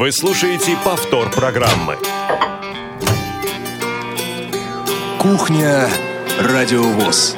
Вы 0.00 0.12
слушаете 0.12 0.78
повтор 0.82 1.30
программы. 1.30 1.98
Кухня 5.18 5.90
Радиовоз. 6.38 7.36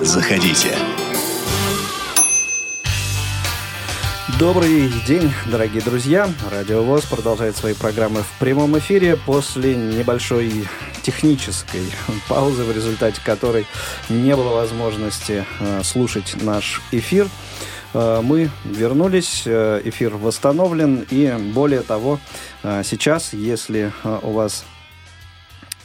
Заходите. 0.00 0.76
Добрый 4.40 4.90
день, 5.06 5.30
дорогие 5.46 5.82
друзья. 5.82 6.28
Радио 6.50 6.82
ВОЗ 6.82 7.04
продолжает 7.04 7.56
свои 7.56 7.74
программы 7.74 8.22
в 8.22 8.38
прямом 8.40 8.76
эфире 8.78 9.16
после 9.16 9.76
небольшой 9.76 10.66
технической 11.02 11.82
паузы, 12.28 12.64
в 12.64 12.72
результате 12.72 13.20
которой 13.24 13.66
не 14.08 14.34
было 14.34 14.54
возможности 14.54 15.46
э, 15.60 15.82
слушать 15.84 16.42
наш 16.42 16.82
эфир. 16.90 17.28
Э, 17.94 18.20
мы 18.22 18.50
вернулись, 18.64 19.42
э, 19.46 19.80
эфир 19.84 20.16
восстановлен, 20.16 21.06
и 21.10 21.32
более 21.54 21.82
того, 21.82 22.18
сейчас, 22.82 23.32
если 23.32 23.90
у 24.22 24.32
вас 24.32 24.64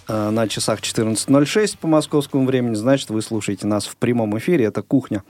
Э, 0.08 0.30
на 0.30 0.48
часах 0.48 0.82
14.06 0.82 1.78
по 1.80 1.88
московскому 1.88 2.46
времени, 2.46 2.76
значит, 2.76 3.10
вы 3.10 3.22
слушаете 3.22 3.66
нас 3.68 3.88
в 3.88 3.96
прямом 3.98 4.38
эфире. 4.38 4.66
Это 4.66 4.82
«Кухня». 4.82 5.24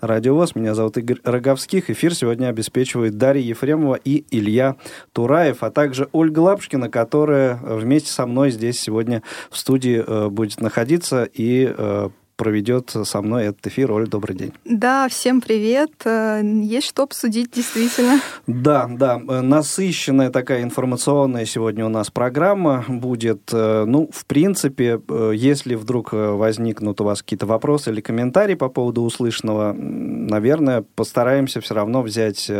Радиовоз. 0.00 0.54
Меня 0.54 0.74
зовут 0.74 0.96
Игорь 0.96 1.18
Роговских. 1.24 1.90
Эфир 1.90 2.14
сегодня 2.14 2.48
обеспечивает 2.48 3.18
Дарья 3.18 3.42
Ефремова 3.42 3.96
и 3.96 4.24
Илья 4.30 4.76
Тураев, 5.12 5.62
а 5.62 5.70
также 5.70 6.08
Ольга 6.12 6.40
Лапшкина, 6.40 6.88
которая 6.88 7.56
вместе 7.56 8.10
со 8.10 8.26
мной 8.26 8.50
здесь 8.50 8.80
сегодня 8.80 9.22
в 9.50 9.58
студии 9.58 10.02
э, 10.06 10.28
будет 10.28 10.60
находиться 10.60 11.24
и 11.24 11.72
э, 11.76 12.08
проведет 12.36 12.90
со 12.90 13.22
мной 13.22 13.46
этот 13.46 13.66
эфир. 13.68 13.92
Оль, 13.92 14.06
добрый 14.06 14.36
день. 14.36 14.52
Да, 14.64 15.08
всем 15.08 15.40
привет. 15.40 15.90
Э, 16.04 16.40
есть 16.42 16.88
что 16.88 17.04
обсудить, 17.04 17.52
действительно. 17.52 18.20
Да, 18.46 18.86
да. 18.90 19.20
Э, 19.28 19.40
насыщенная 19.40 20.30
такая 20.30 20.62
информационная 20.62 21.46
сегодня 21.46 21.86
у 21.86 21.88
нас 21.88 22.10
программа 22.10 22.84
будет. 22.88 23.50
Э, 23.52 23.84
ну, 23.86 24.10
в 24.12 24.26
принципе, 24.26 25.00
если 25.32 25.74
вдруг 25.74 26.12
возникнут 26.12 27.00
у 27.00 27.04
вас 27.04 27.22
какие-то 27.22 27.46
вопросы 27.46 27.90
или 27.90 28.00
комментарии 28.00 28.54
по 28.54 28.68
поводу 28.68 29.02
услышанного, 29.02 29.72
наверное, 29.72 30.84
постараемся 30.94 31.60
все 31.60 31.74
равно 31.74 32.02
взять 32.02 32.50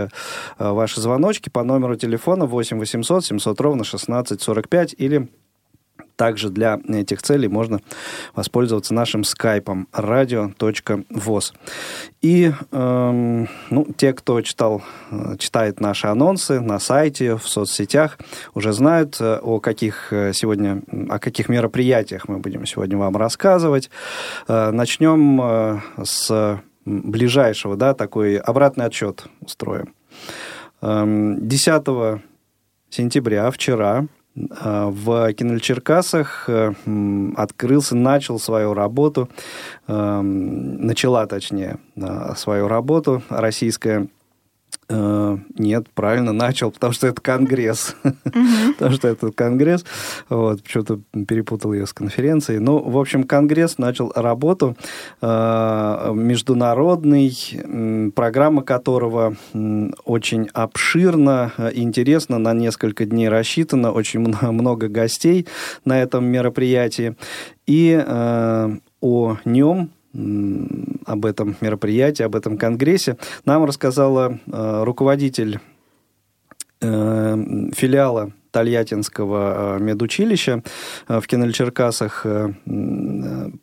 ваши 0.58 1.00
звоночки 1.00 1.48
по 1.48 1.62
номеру 1.62 1.96
телефона 1.96 2.46
8 2.46 2.78
800 2.78 3.24
700 3.24 3.60
ровно 3.60 3.84
16 3.84 4.40
45 4.40 4.94
или 4.98 5.28
также 6.16 6.50
для 6.50 6.80
этих 6.88 7.22
целей 7.22 7.48
можно 7.48 7.80
воспользоваться 8.34 8.94
нашим 8.94 9.24
скайпом 9.24 9.88
radio.voz. 9.92 11.52
И 12.22 12.52
эм, 12.72 13.48
ну, 13.70 13.86
те, 13.96 14.12
кто 14.12 14.40
читал, 14.42 14.82
э, 15.10 15.36
читает 15.38 15.80
наши 15.80 16.06
анонсы 16.06 16.60
на 16.60 16.78
сайте, 16.78 17.36
в 17.36 17.46
соцсетях, 17.46 18.18
уже 18.54 18.72
знают, 18.72 19.16
э, 19.20 19.38
о 19.42 19.60
каких 19.60 20.12
э, 20.12 20.32
сегодня, 20.32 20.82
о 21.08 21.18
каких 21.18 21.48
мероприятиях 21.48 22.28
мы 22.28 22.38
будем 22.38 22.66
сегодня 22.66 22.96
вам 22.96 23.16
рассказывать. 23.16 23.90
Начнем 24.48 25.82
с 26.02 26.60
ближайшего, 26.84 27.76
да, 27.76 27.94
такой 27.94 28.36
обратный 28.36 28.86
отчет 28.86 29.26
устроим. 29.40 29.94
10 30.80 31.88
эм, 31.88 32.22
сентября, 32.90 33.50
вчера, 33.50 34.06
в 34.34 35.32
Кинельчеркасах 35.32 36.48
э, 36.48 36.72
открылся, 37.36 37.94
начал 37.94 38.40
свою 38.40 38.74
работу, 38.74 39.28
э, 39.86 40.20
начала, 40.20 41.26
точнее, 41.26 41.78
свою 42.34 42.66
работу 42.66 43.22
российская 43.28 44.08
Э, 44.08 44.13
нет, 44.88 45.86
правильно, 45.94 46.32
начал, 46.32 46.70
потому 46.70 46.92
что 46.92 47.06
это 47.06 47.20
конгресс. 47.20 47.96
потому 48.78 48.94
что 48.94 49.08
это 49.08 49.32
конгресс. 49.32 49.84
Вот, 50.28 50.62
почему-то 50.62 51.00
перепутал 51.26 51.72
ее 51.72 51.86
с 51.86 51.92
конференцией. 51.92 52.58
Ну, 52.58 52.78
в 52.78 52.98
общем, 52.98 53.24
конгресс 53.24 53.78
начал 53.78 54.12
работу 54.14 54.76
э, 55.22 56.12
международный, 56.14 58.12
программа 58.14 58.62
которого 58.62 59.36
очень 60.04 60.48
обширна, 60.52 61.52
интересна, 61.74 62.38
на 62.38 62.52
несколько 62.52 63.04
дней 63.06 63.28
рассчитана, 63.28 63.92
очень 63.92 64.20
много 64.20 64.88
гостей 64.88 65.46
на 65.84 66.00
этом 66.00 66.24
мероприятии. 66.26 67.16
И 67.66 68.02
э, 68.04 68.76
о 69.00 69.36
нем 69.44 69.90
об 70.14 71.26
этом 71.26 71.56
мероприятии, 71.60 72.22
об 72.22 72.36
этом 72.36 72.56
конгрессе, 72.56 73.16
нам 73.44 73.64
рассказала 73.64 74.38
э, 74.46 74.82
руководитель 74.84 75.58
э, 76.80 77.70
филиала 77.74 78.32
Тольяттинского 78.52 79.78
э, 79.78 79.82
медучилища 79.82 80.62
в 81.08 81.22
Кинельчеркасах, 81.22 82.24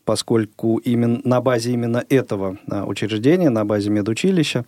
поскольку 0.04 0.76
именно 0.76 1.20
на 1.24 1.40
базе 1.40 1.72
именно 1.72 2.04
этого 2.10 2.58
учреждения, 2.86 3.48
на 3.48 3.64
базе 3.64 3.88
медучилища 3.88 4.66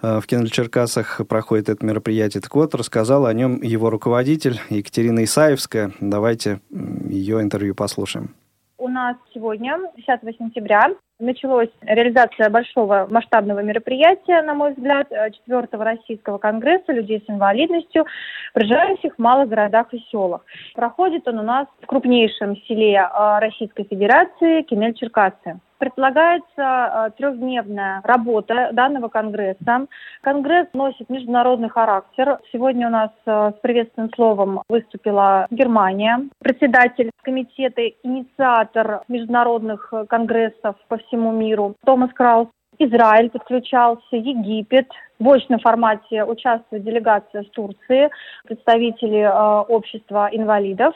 в 0.00 0.22
Кинельчеркасах 0.26 1.20
проходит 1.28 1.68
это 1.68 1.86
мероприятие. 1.86 2.40
Так 2.40 2.54
вот, 2.56 2.74
рассказала 2.74 3.28
о 3.28 3.34
нем 3.34 3.62
его 3.62 3.88
руководитель 3.90 4.60
Екатерина 4.68 5.22
Исаевская. 5.22 5.92
Давайте 6.00 6.60
ее 7.08 7.40
интервью 7.40 7.76
послушаем. 7.76 8.34
У 8.82 8.88
нас 8.88 9.16
сегодня, 9.32 9.78
10 9.94 10.36
сентября, 10.36 10.88
началась 11.20 11.68
реализация 11.82 12.50
большого 12.50 13.06
масштабного 13.08 13.60
мероприятия, 13.60 14.42
на 14.42 14.54
мой 14.54 14.72
взгляд, 14.72 15.06
э, 15.12 15.30
четвертого 15.30 15.84
российского 15.84 16.38
конгресса 16.38 16.92
людей 16.92 17.22
с 17.24 17.30
инвалидностью, 17.30 18.06
проживающих 18.54 19.14
в 19.14 19.18
малых 19.20 19.48
городах 19.48 19.94
и 19.94 20.00
селах. 20.10 20.44
Проходит 20.74 21.28
он 21.28 21.38
у 21.38 21.42
нас 21.42 21.68
в 21.80 21.86
крупнейшем 21.86 22.56
селе 22.66 22.96
э, 22.96 23.38
Российской 23.38 23.84
Федерации 23.84 24.62
Кемель-Черкассы 24.62 25.60
предполагается 25.82 26.46
э, 26.58 27.10
трехдневная 27.18 28.02
работа 28.04 28.70
данного 28.72 29.08
конгресса. 29.08 29.88
Конгресс 30.20 30.68
носит 30.74 31.10
международный 31.10 31.70
характер. 31.70 32.38
Сегодня 32.52 32.86
у 32.86 32.90
нас 32.90 33.10
э, 33.26 33.50
с 33.50 33.60
приветственным 33.60 34.08
словом 34.14 34.62
выступила 34.68 35.48
Германия. 35.50 36.20
Председатель 36.38 37.10
комитета, 37.22 37.82
инициатор 38.04 39.00
международных 39.08 39.92
конгрессов 40.08 40.76
по 40.86 40.98
всему 40.98 41.32
миру 41.32 41.74
Томас 41.84 42.12
Краус. 42.12 42.46
Израиль 42.78 43.30
подключался, 43.30 44.02
Египет. 44.12 44.86
В 45.18 45.28
очном 45.28 45.58
формате 45.58 46.22
участвует 46.22 46.84
делегация 46.84 47.42
с 47.42 47.50
Турции, 47.50 48.08
представители 48.44 49.18
э, 49.18 49.64
общества 49.68 50.28
инвалидов. 50.30 50.94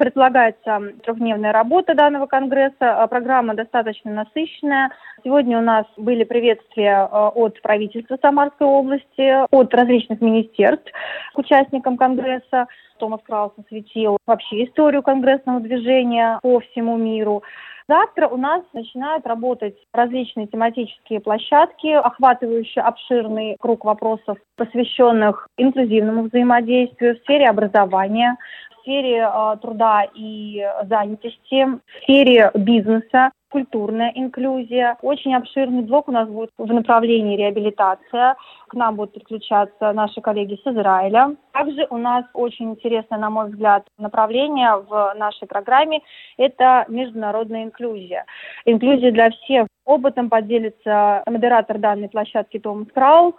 Предлагается 0.00 0.80
трехдневная 1.04 1.52
работа 1.52 1.94
данного 1.94 2.24
конгресса. 2.24 3.02
А 3.02 3.06
программа 3.06 3.52
достаточно 3.52 4.10
насыщенная. 4.10 4.92
Сегодня 5.22 5.58
у 5.58 5.60
нас 5.60 5.84
были 5.98 6.24
приветствия 6.24 7.00
а, 7.02 7.28
от 7.28 7.60
правительства 7.60 8.16
Самарской 8.22 8.66
области, 8.66 9.44
от 9.54 9.74
различных 9.74 10.22
министерств 10.22 10.90
к 11.34 11.38
участникам 11.38 11.98
конгресса. 11.98 12.66
Томас 12.96 13.20
Краус 13.26 13.52
осветил 13.58 14.16
вообще 14.26 14.64
историю 14.64 15.02
конгрессного 15.02 15.60
движения 15.60 16.38
по 16.40 16.60
всему 16.60 16.96
миру. 16.96 17.42
Завтра 17.90 18.28
у 18.28 18.36
нас 18.36 18.62
начинают 18.72 19.26
работать 19.26 19.74
различные 19.92 20.46
тематические 20.46 21.18
площадки, 21.18 21.88
охватывающие 21.88 22.84
обширный 22.84 23.56
круг 23.58 23.84
вопросов, 23.84 24.38
посвященных 24.54 25.48
инклюзивному 25.56 26.28
взаимодействию 26.28 27.16
в 27.16 27.22
сфере 27.22 27.48
образования, 27.48 28.36
в 28.76 28.82
сфере 28.82 29.28
э, 29.28 29.56
труда 29.60 30.04
и 30.14 30.64
занятости, 30.84 31.64
в 31.64 31.80
сфере 32.04 32.52
бизнеса, 32.54 33.32
культурная 33.50 34.12
инклюзия. 34.14 34.96
Очень 35.02 35.34
обширный 35.34 35.82
блок 35.82 36.08
у 36.08 36.12
нас 36.12 36.28
будет 36.28 36.50
в 36.56 36.72
направлении 36.72 37.36
реабилитация. 37.36 38.36
К 38.68 38.74
нам 38.74 38.96
будут 38.96 39.14
подключаться 39.14 39.92
наши 39.92 40.20
коллеги 40.20 40.58
с 40.62 40.66
Израиля. 40.66 41.36
Также 41.52 41.86
у 41.90 41.98
нас 41.98 42.24
очень 42.32 42.70
интересное, 42.70 43.18
на 43.18 43.28
мой 43.28 43.50
взгляд, 43.50 43.86
направление 43.98 44.76
в 44.76 45.14
нашей 45.16 45.46
программе– 45.46 46.00
это 46.38 46.84
международная 46.88 47.64
инклюзия. 47.64 48.24
Инклюзия 48.64 49.10
для 49.10 49.30
всех. 49.30 49.66
Опытом 49.84 50.30
поделится 50.30 51.22
модератор 51.26 51.78
данной 51.78 52.08
площадки 52.08 52.60
Томас 52.60 52.86
Краус 52.94 53.34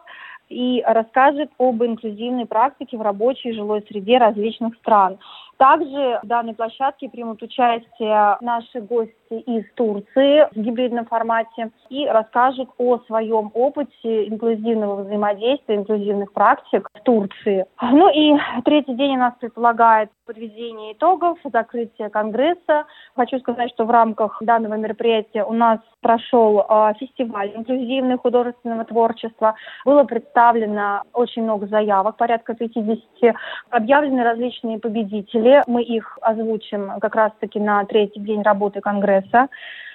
и 0.50 0.84
расскажет 0.86 1.50
об 1.58 1.82
инклюзивной 1.82 2.46
практике 2.46 2.98
в 2.98 3.02
рабочей 3.02 3.54
жилой 3.54 3.84
среде 3.88 4.18
различных 4.18 4.76
стран. 4.76 5.18
Также 5.62 6.20
в 6.24 6.26
данной 6.26 6.56
площадке 6.56 7.08
примут 7.08 7.44
участие 7.44 8.36
наши 8.42 8.82
гости 8.82 9.14
из 9.30 9.64
Турции 9.76 10.50
в 10.56 10.60
гибридном 10.60 11.06
формате 11.06 11.70
и 11.90 12.08
расскажут 12.08 12.72
о 12.80 12.98
своем 13.06 13.52
опыте 13.54 14.28
инклюзивного 14.28 15.04
взаимодействия, 15.04 15.76
инклюзивных 15.76 16.34
практик 16.34 16.90
в 16.92 17.04
Турции. 17.04 17.68
Ну 17.80 18.10
и 18.10 18.40
третий 18.66 18.96
день 18.96 19.18
у 19.18 19.20
нас 19.20 19.36
предполагает 19.40 20.10
подведение 20.26 20.94
итогов, 20.94 21.38
закрытие 21.44 22.10
конгресса. 22.10 22.86
Хочу 23.16 23.38
сказать, 23.40 23.70
что 23.72 23.86
в 23.86 23.92
рамках 23.92 24.38
данного 24.42 24.76
мероприятия 24.76 25.44
у 25.44 25.54
нас 25.54 25.80
прошел 26.00 26.62
э, 26.62 26.94
фестиваль 27.00 27.52
инклюзивного 27.54 28.18
художественного 28.18 28.86
творчества. 28.86 29.56
Было 29.86 30.06
представлено 30.06 31.04
очень 31.14 31.44
много 31.44 31.68
заявок, 31.68 32.18
порядка 32.18 32.54
50. 32.54 33.36
Объявлены 33.70 34.24
различные 34.24 34.80
победители. 34.80 35.51
Мы 35.68 35.84
их 35.84 36.18
озвучим 36.22 37.00
как 37.00 37.16
раз-таки 37.16 37.60
на 37.60 37.84
третий 37.86 38.20
день 38.20 38.42
работы 38.42 38.82
Конгресса. 38.82 39.50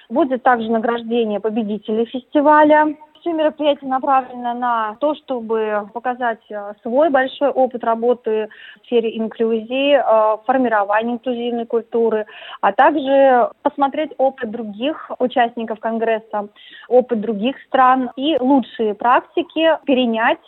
Будет 0.09 0.43
также 0.43 0.71
награждение 0.71 1.39
победителей 1.39 2.05
фестиваля. 2.05 2.95
Все 3.19 3.33
мероприятие 3.33 3.89
направлено 3.89 4.53
на 4.53 4.95
то, 4.99 5.15
чтобы 5.15 5.89
показать 5.93 6.39
э, 6.49 6.73
свой 6.81 7.09
большой 7.09 7.49
опыт 7.49 7.83
работы 7.83 8.47
в 8.81 8.85
сфере 8.85 9.17
инклюзии, 9.17 9.95
э, 9.95 10.37
формирования 10.45 11.13
инклюзивной 11.13 11.65
культуры, 11.65 12.25
а 12.61 12.71
также 12.71 13.49
посмотреть 13.63 14.11
опыт 14.17 14.51
других 14.51 15.11
участников 15.19 15.79
Конгресса, 15.79 16.47
опыт 16.87 17.19
других 17.19 17.55
стран 17.67 18.11
и 18.15 18.37
лучшие 18.39 18.93
практики 18.93 19.77
перенять 19.85 20.39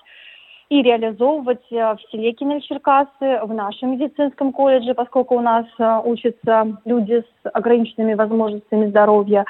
и 0.69 0.81
реализовывать 0.81 1.65
э, 1.71 1.75
в 1.75 1.99
селе 2.11 2.31
Кинель-Черкасы, 2.33 3.45
в 3.45 3.53
нашем 3.53 3.91
медицинском 3.91 4.51
колледже, 4.51 4.93
поскольку 4.93 5.35
у 5.35 5.41
нас 5.41 5.65
э, 5.79 6.01
учатся 6.05 6.77
люди 6.85 7.23
с 7.43 7.49
ограниченными 7.53 8.13
возможностями 8.13 8.89
здоровья. 8.89 9.45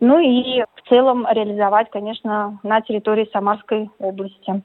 Ну 0.00 0.18
и 0.18 0.62
в 0.62 0.88
целом 0.88 1.26
реализовать, 1.30 1.90
конечно, 1.90 2.58
на 2.62 2.80
территории 2.80 3.28
Самарской 3.32 3.90
области. 3.98 4.62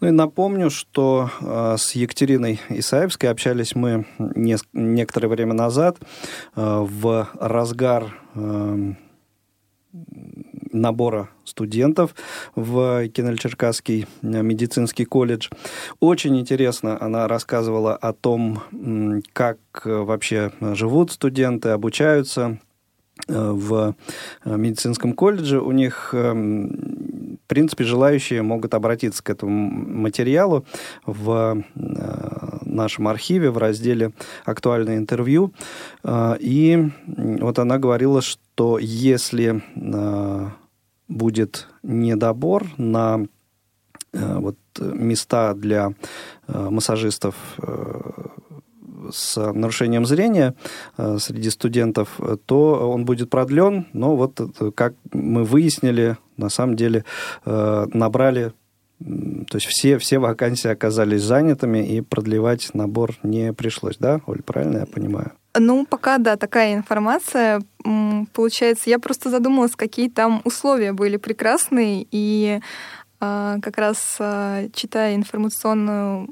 Ну 0.00 0.08
и 0.08 0.10
напомню, 0.10 0.68
что 0.70 1.30
э, 1.40 1.76
с 1.78 1.92
Екатериной 1.92 2.60
Исаевской 2.68 3.30
общались 3.30 3.74
мы 3.74 4.04
не, 4.18 4.56
некоторое 4.74 5.28
время 5.28 5.54
назад 5.54 5.96
э, 5.98 6.04
в 6.54 7.28
разгар 7.40 8.14
э, 8.34 8.92
набора 10.80 11.28
студентов 11.44 12.14
в 12.54 13.06
Кинель-Черкасский 13.08 14.06
медицинский 14.22 15.04
колледж. 15.04 15.48
Очень 16.00 16.38
интересно 16.38 16.98
она 17.00 17.28
рассказывала 17.28 17.94
о 17.94 18.12
том, 18.12 18.62
как 19.32 19.58
вообще 19.84 20.52
живут 20.60 21.12
студенты, 21.12 21.70
обучаются 21.70 22.58
э, 23.28 23.50
в 23.50 23.94
медицинском 24.44 25.12
колледже. 25.12 25.60
У 25.60 25.72
них 25.72 26.10
эм, 26.12 27.26
в 27.46 27.48
принципе, 27.48 27.84
желающие 27.84 28.42
могут 28.42 28.74
обратиться 28.74 29.22
к 29.22 29.30
этому 29.30 29.70
материалу 29.70 30.66
в 31.06 31.62
э, 31.76 32.58
нашем 32.62 33.06
архиве 33.06 33.50
в 33.50 33.58
разделе 33.58 34.10
«Актуальное 34.44 34.96
интервью». 34.96 35.52
Э, 36.02 36.34
и 36.40 36.90
вот 37.06 37.60
она 37.60 37.78
говорила, 37.78 38.20
что 38.20 38.80
если 38.80 39.62
будет 41.08 41.68
недобор 41.82 42.66
на 42.76 43.26
э, 44.12 44.38
вот 44.38 44.56
места 44.78 45.54
для 45.54 45.92
э, 46.48 46.68
массажистов 46.70 47.34
э, 47.58 48.28
с 49.10 49.52
нарушением 49.52 50.04
зрения 50.04 50.56
среди 50.96 51.50
студентов, 51.50 52.18
то 52.46 52.90
он 52.90 53.04
будет 53.04 53.30
продлен. 53.30 53.86
Но 53.92 54.16
вот, 54.16 54.40
как 54.74 54.94
мы 55.12 55.44
выяснили, 55.44 56.16
на 56.36 56.48
самом 56.48 56.74
деле 56.74 57.04
набрали 57.44 58.52
то 58.98 59.56
есть 59.58 59.66
все, 59.66 59.98
все 59.98 60.18
вакансии 60.18 60.68
оказались 60.68 61.22
занятыми, 61.22 61.86
и 61.86 62.00
продлевать 62.00 62.70
набор 62.72 63.14
не 63.22 63.52
пришлось, 63.52 63.98
да, 63.98 64.20
Оль, 64.26 64.42
правильно 64.42 64.78
я 64.78 64.86
понимаю? 64.86 65.32
Ну, 65.58 65.86
пока, 65.86 66.18
да, 66.18 66.36
такая 66.36 66.74
информация. 66.74 67.62
Получается, 68.32 68.90
я 68.90 68.98
просто 68.98 69.30
задумалась, 69.30 69.76
какие 69.76 70.08
там 70.08 70.42
условия 70.44 70.92
были 70.92 71.16
прекрасные, 71.16 72.06
и 72.10 72.60
э, 73.20 73.56
как 73.62 73.78
раз 73.78 74.16
э, 74.18 74.68
читая 74.72 75.14
информационную 75.14 76.28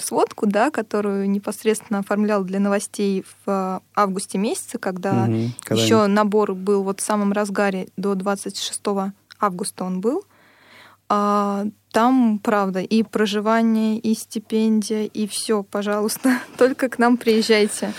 сводку, 0.00 0.46
да, 0.46 0.70
которую 0.70 1.28
непосредственно 1.28 1.98
оформлял 1.98 2.44
для 2.44 2.60
новостей 2.60 3.26
в 3.44 3.82
августе 3.94 4.38
месяце, 4.38 4.78
когда, 4.78 5.24
угу, 5.24 5.50
когда 5.62 5.82
еще 5.82 6.06
набор 6.06 6.54
был 6.54 6.82
вот 6.82 7.00
в 7.00 7.04
самом 7.04 7.32
разгаре 7.32 7.88
до 7.98 8.14
26 8.14 8.80
августа 9.38 9.84
он 9.84 10.00
был. 10.00 10.24
А, 11.10 11.66
там, 11.92 12.38
правда, 12.42 12.80
и 12.80 13.02
проживание, 13.02 13.98
и 13.98 14.14
стипендия, 14.14 15.04
и 15.04 15.26
все, 15.26 15.62
пожалуйста, 15.62 16.40
только 16.58 16.88
к 16.88 16.98
нам 16.98 17.18
приезжайте. 17.18 17.92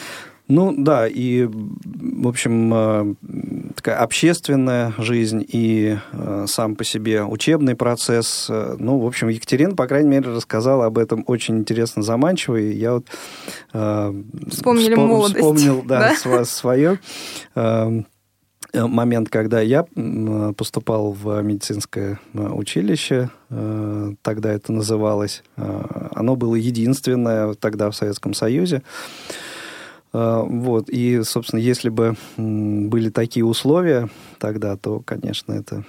Ну 0.47 0.75
да, 0.77 1.07
и, 1.07 1.45
в 1.45 2.27
общем, 2.27 2.71
э, 2.74 3.15
такая 3.75 3.97
общественная 3.97 4.94
жизнь 5.00 5.44
и 5.47 5.97
э, 6.12 6.45
сам 6.47 6.75
по 6.75 6.83
себе 6.83 7.24
учебный 7.24 7.75
процесс. 7.75 8.45
Э, 8.50 8.75
ну, 8.77 9.00
в 9.00 9.07
общем, 9.07 9.30
Екатерина, 9.30 9.75
по 9.75 9.88
крайней 9.88 10.09
мере, 10.09 10.30
рассказала 10.30 10.86
об 10.86 11.00
этом 11.00 11.24
очень 11.25 11.57
интересно, 11.57 12.03
заманчиво. 12.03 12.57
И 12.57 12.74
я 12.74 12.94
вот... 12.94 13.07
Вспомнили 14.50 14.94
вспом- 14.94 15.07
молодость. 15.07 15.36
Вспомнил, 15.38 15.81
да, 15.83 16.15
да? 16.24 16.45
свое 16.45 17.00
момент, 18.74 19.30
когда 19.30 19.62
я 19.62 19.86
поступал 20.57 21.13
в 21.13 21.41
медицинское 21.41 22.19
училище, 22.33 23.30
тогда 24.21 24.51
это 24.51 24.74
называлось, 24.74 25.44
оно 25.56 26.36
было 26.36 26.56
единственное 26.56 27.53
тогда 27.53 27.89
в 27.89 27.95
Советском 27.95 28.33
Союзе. 28.33 28.83
А, 30.17 30.44
вот. 30.44 30.89
И, 30.89 31.23
собственно, 31.23 31.59
если 31.59 31.89
бы 31.89 32.15
были 32.38 33.09
такие 33.09 33.45
условия 33.45 34.09
тогда, 34.39 34.77
то, 34.77 35.01
конечно, 35.01 35.51
это 35.51 35.83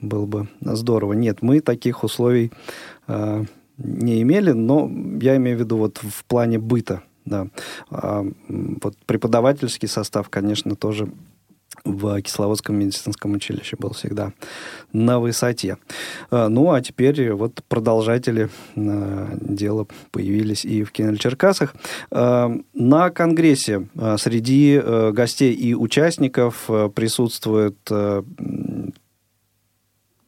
было 0.00 0.26
бы 0.26 0.48
здорово. 0.60 1.14
Нет, 1.14 1.42
мы 1.42 1.60
таких 1.60 2.04
условий 2.04 2.52
а, 3.08 3.42
не 3.78 4.22
имели, 4.22 4.52
но 4.52 4.88
я 5.20 5.36
имею 5.36 5.56
в 5.56 5.60
виду 5.60 5.76
вот 5.76 5.98
в 5.98 6.24
плане 6.24 6.60
быта. 6.60 7.02
Да. 7.24 7.48
А, 7.90 8.24
вот 8.48 8.96
преподавательский 9.06 9.88
состав, 9.88 10.28
конечно, 10.28 10.76
тоже 10.76 11.08
в 11.84 12.20
Кисловодском 12.22 12.76
медицинском 12.76 13.32
училище 13.32 13.76
был 13.76 13.90
всегда 13.90 14.32
на 14.92 15.18
высоте. 15.18 15.78
А, 16.30 16.48
ну, 16.48 16.72
а 16.72 16.80
теперь 16.80 17.32
вот 17.32 17.62
продолжатели 17.68 18.48
а, 18.76 19.36
дела 19.40 19.86
появились 20.10 20.64
и 20.64 20.84
в 20.84 20.92
Кинель-Черкасах. 20.92 21.74
А, 22.10 22.52
на 22.74 23.10
конгрессе 23.10 23.88
среди 24.18 24.80
гостей 25.12 25.52
и 25.52 25.74
участников 25.74 26.68
присутствует 26.94 27.76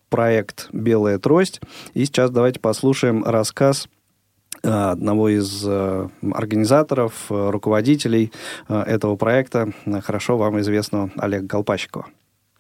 проект 0.08 0.68
«Белая 0.72 1.18
трость». 1.18 1.60
И 1.94 2.04
сейчас 2.04 2.30
давайте 2.30 2.60
послушаем 2.60 3.24
рассказ 3.24 3.88
одного 4.64 5.28
из 5.28 5.66
э, 5.66 6.08
организаторов, 6.32 7.26
э, 7.30 7.50
руководителей 7.50 8.33
этого 8.68 9.16
проекта, 9.16 9.68
хорошо 10.02 10.37
вам 10.37 10.59
известного 10.61 11.11
Олега 11.16 11.49
Колпачикова. 11.49 12.06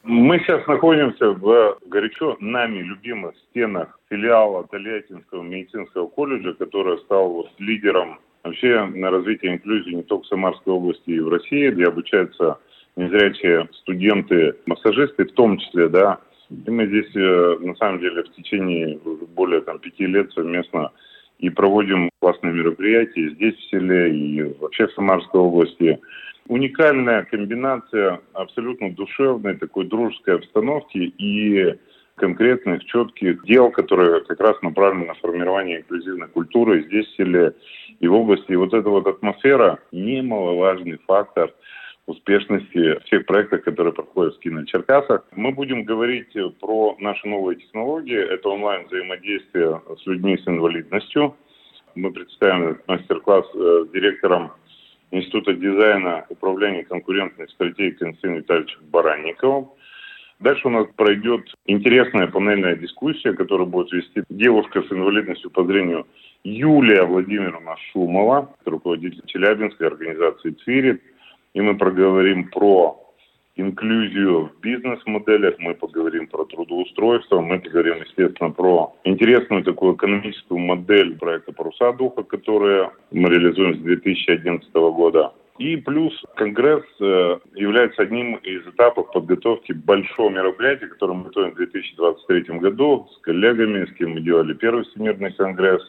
Мы 0.02 0.38
сейчас 0.40 0.66
находимся 0.66 1.30
в 1.30 1.78
горячо 1.86 2.36
нами 2.38 2.80
любимых 2.80 3.34
стенах 3.48 3.98
филиала 4.10 4.66
Тольяттинского 4.66 5.42
медицинского 5.42 6.08
колледжа, 6.08 6.52
который 6.52 6.98
стал 6.98 7.30
вот 7.30 7.48
лидером 7.58 8.18
вообще 8.42 8.84
на 8.84 9.10
развитие 9.10 9.54
инклюзии 9.54 9.94
не 9.94 10.02
только 10.02 10.24
в 10.24 10.28
Самарской 10.28 10.74
области 10.74 11.10
и 11.10 11.20
в 11.20 11.30
России, 11.30 11.70
где 11.70 11.84
обучаются 11.84 12.58
незрячие 12.96 13.68
студенты, 13.80 14.54
массажисты 14.66 15.24
в 15.24 15.32
том 15.32 15.58
числе, 15.58 15.88
да. 15.88 16.18
И 16.50 16.70
мы 16.70 16.86
здесь, 16.86 17.12
на 17.14 17.74
самом 17.76 18.00
деле, 18.00 18.22
в 18.24 18.32
течение 18.34 18.98
более 19.34 19.62
там, 19.62 19.78
пяти 19.78 20.06
лет 20.06 20.30
совместно 20.32 20.92
и 21.38 21.50
проводим 21.50 22.10
классные 22.20 22.52
мероприятия 22.52 23.30
здесь, 23.30 23.54
в 23.56 23.70
селе, 23.70 24.14
и 24.14 24.42
вообще 24.60 24.86
в 24.86 24.92
Самарской 24.92 25.40
области. 25.40 25.98
Уникальная 26.46 27.24
комбинация 27.24 28.20
абсолютно 28.34 28.90
душевной, 28.90 29.56
такой 29.56 29.86
дружеской 29.86 30.36
обстановки 30.36 30.98
и 30.98 31.74
конкретных, 32.16 32.84
четких 32.84 33.44
дел, 33.44 33.70
которые 33.70 34.20
как 34.24 34.40
раз 34.40 34.60
направлены 34.62 35.06
на 35.06 35.14
формирование 35.14 35.78
инклюзивной 35.78 36.28
культуры 36.28 36.84
здесь, 36.84 37.06
в 37.06 37.16
селе 37.16 37.54
и 38.00 38.06
в 38.06 38.14
области. 38.14 38.52
И 38.52 38.56
вот 38.56 38.72
эта 38.74 38.88
вот 38.88 39.06
атмосфера 39.06 39.78
немаловажный 39.90 40.98
фактор– 41.06 41.52
успешности 42.06 42.98
всех 43.06 43.26
проектов, 43.26 43.62
которые 43.62 43.92
проходят 43.92 44.36
в 44.36 44.40
Кино-Черкасах. 44.40 45.24
Мы 45.32 45.52
будем 45.52 45.84
говорить 45.84 46.36
про 46.60 46.96
наши 47.00 47.26
новые 47.26 47.56
технологии. 47.56 48.18
Это 48.18 48.48
онлайн-взаимодействие 48.48 49.80
с 49.98 50.06
людьми 50.06 50.36
с 50.36 50.46
инвалидностью. 50.46 51.34
мы 51.94 52.12
представим 52.12 52.78
мастер-класс 52.86 53.46
э, 53.54 53.84
с 53.88 53.92
директором 53.92 54.52
Института 55.10 55.54
дизайна 55.54 56.26
управления 56.28 56.84
конкурентной 56.84 57.48
стратегией 57.48 57.92
Константином 57.92 58.36
Витальевичем 58.38 58.80
Баранниковым. 58.90 59.68
Дальше 60.40 60.66
у 60.66 60.70
нас 60.70 60.88
пройдет 60.96 61.42
интересная 61.66 62.26
панельная 62.26 62.76
дискуссия, 62.76 63.32
которую 63.32 63.68
будет 63.68 63.92
вести 63.92 64.24
девушка 64.28 64.82
с 64.82 64.92
инвалидностью 64.92 65.50
по 65.50 65.64
зрению 65.64 66.06
Юлия 66.42 67.04
Владимировна 67.04 67.76
Шумова, 67.92 68.54
руководитель 68.64 69.22
Челябинской 69.26 69.86
организации 69.86 70.50
«Цвирит». 70.64 71.00
И 71.54 71.60
мы 71.60 71.76
проговорим 71.76 72.50
про 72.50 73.00
инклюзию 73.56 74.46
в 74.46 74.60
бизнес-моделях, 74.60 75.54
мы 75.58 75.74
поговорим 75.74 76.26
про 76.26 76.44
трудоустройство, 76.44 77.40
мы 77.40 77.60
поговорим, 77.60 78.02
естественно, 78.02 78.50
про 78.50 78.92
интересную 79.04 79.62
такую 79.62 79.94
экономическую 79.94 80.58
модель 80.58 81.16
проекта 81.16 81.52
«Паруса 81.52 81.92
духа», 81.92 82.24
которую 82.24 82.90
мы 83.12 83.28
реализуем 83.30 83.76
с 83.76 83.78
2011 83.78 84.72
года. 84.74 85.32
И 85.58 85.76
плюс 85.76 86.12
Конгресс 86.34 86.82
э, 87.00 87.38
является 87.54 88.02
одним 88.02 88.34
из 88.36 88.66
этапов 88.66 89.12
подготовки 89.12 89.70
большого 89.70 90.30
мероприятия, 90.30 90.88
которое 90.88 91.14
мы 91.14 91.24
готовим 91.26 91.52
в 91.52 91.56
2023 91.56 92.58
году 92.58 93.06
с 93.12 93.18
коллегами, 93.20 93.84
с 93.84 93.92
кем 93.92 94.14
мы 94.14 94.20
делали 94.20 94.54
первый 94.54 94.84
Всемирный 94.86 95.32
Конгресс, 95.32 95.82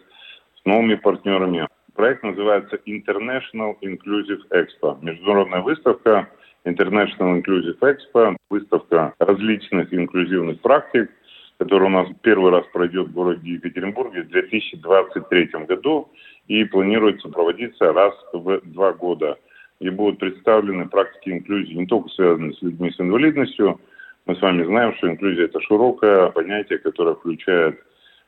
с 0.62 0.66
новыми 0.66 0.94
партнерами. 0.94 1.68
Проект 1.96 2.24
называется 2.24 2.78
International 2.86 3.78
Inclusive 3.82 4.42
Expo. 4.52 4.98
Международная 5.02 5.62
выставка 5.62 6.28
International 6.66 7.42
Inclusive 7.42 7.80
Expo, 7.80 8.36
выставка 8.50 9.14
различных 9.18 9.94
инклюзивных 9.94 10.60
практик, 10.60 11.10
которая 11.58 11.88
у 11.88 11.94
нас 11.94 12.10
первый 12.22 12.52
раз 12.52 12.66
пройдет 12.74 13.08
в 13.08 13.14
городе 13.14 13.50
Екатеринбурге 13.50 14.24
в 14.24 14.28
2023 14.28 15.52
году 15.68 16.10
и 16.48 16.66
планируется 16.66 17.30
проводиться 17.30 17.94
раз 17.94 18.14
в 18.34 18.60
два 18.66 18.92
года. 18.92 19.38
И 19.80 19.90
будут 19.90 20.20
представлены 20.20 20.90
практики 20.90 21.30
инклюзии 21.30 21.76
не 21.76 21.86
только 21.86 22.10
связанные 22.10 22.54
с 22.54 22.62
людьми 22.62 22.92
с 22.92 23.00
инвалидностью. 23.00 23.80
Мы 24.26 24.36
с 24.36 24.42
вами 24.42 24.66
знаем, 24.66 24.94
что 24.96 25.10
инклюзия– 25.10 25.46
это 25.46 25.62
широкое 25.62 26.28
понятие, 26.32 26.80
которое 26.80 27.16
включает 27.16 27.80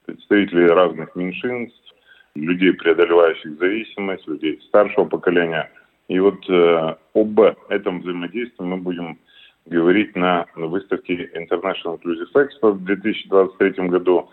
представителей 0.06 0.68
разных 0.68 1.14
меньшинств, 1.18 1.87
людей, 2.42 2.74
преодолевающих 2.74 3.58
зависимость, 3.58 4.28
людей 4.28 4.60
старшего 4.68 5.06
поколения. 5.06 5.70
И 6.08 6.20
вот 6.20 6.50
э, 6.50 6.96
об 7.14 7.40
этом 7.70 8.02
взаимодействии 8.02 8.64
мы 8.64 8.78
будем 8.78 9.20
говорить 9.66 10.16
на 10.16 10.46
выставке 10.56 11.30
International 11.36 12.00
Inclusive 12.00 12.34
Expo 12.34 12.72
в 12.72 12.84
2023 12.86 13.88
году. 13.88 14.30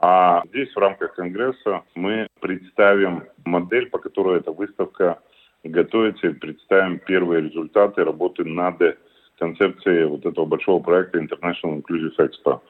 А 0.00 0.42
здесь 0.48 0.72
в 0.74 0.78
рамках 0.78 1.14
Конгресса 1.14 1.82
мы 1.94 2.26
представим 2.40 3.24
модель, 3.44 3.88
по 3.90 3.98
которой 3.98 4.38
эта 4.38 4.52
выставка 4.52 5.18
готовится 5.64 6.28
и 6.28 6.34
представим 6.34 6.98
первые 7.00 7.42
результаты 7.42 8.04
работы 8.04 8.44
над 8.44 8.98
концепцией 9.38 10.04
вот 10.04 10.24
этого 10.24 10.46
большого 10.46 10.82
проекта 10.82 11.18
International 11.18 11.82
Inclusive 11.82 12.16
Expo. 12.18 12.60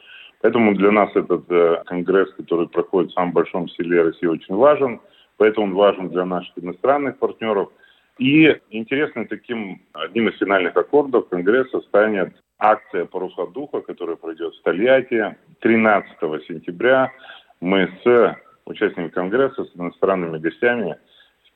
Поэтому 0.40 0.74
для 0.74 0.92
нас 0.92 1.10
этот 1.14 1.50
э, 1.50 1.82
конгресс, 1.86 2.32
который 2.34 2.68
проходит 2.68 3.10
в 3.10 3.14
самом 3.14 3.32
большом 3.32 3.68
селе 3.70 4.02
России, 4.02 4.26
очень 4.26 4.54
важен. 4.54 5.00
Поэтому 5.36 5.66
он 5.66 5.74
важен 5.74 6.08
для 6.08 6.24
наших 6.24 6.56
иностранных 6.58 7.18
партнеров. 7.18 7.70
И 8.18 8.56
интересным 8.70 9.26
таким 9.26 9.80
одним 9.92 10.28
из 10.28 10.38
финальных 10.38 10.76
аккордов 10.76 11.28
Конгресса 11.28 11.80
станет 11.82 12.34
акция 12.58 13.04
«Паруса 13.04 13.46
духа», 13.46 13.80
которая 13.80 14.16
пройдет 14.16 14.54
в 14.54 14.62
Тольятти 14.62 15.36
13 15.60 16.08
сентября. 16.48 17.12
Мы 17.60 17.88
с 18.02 18.36
участниками 18.66 19.08
Конгресса, 19.08 19.64
с 19.64 19.76
иностранными 19.76 20.38
гостями 20.38 20.96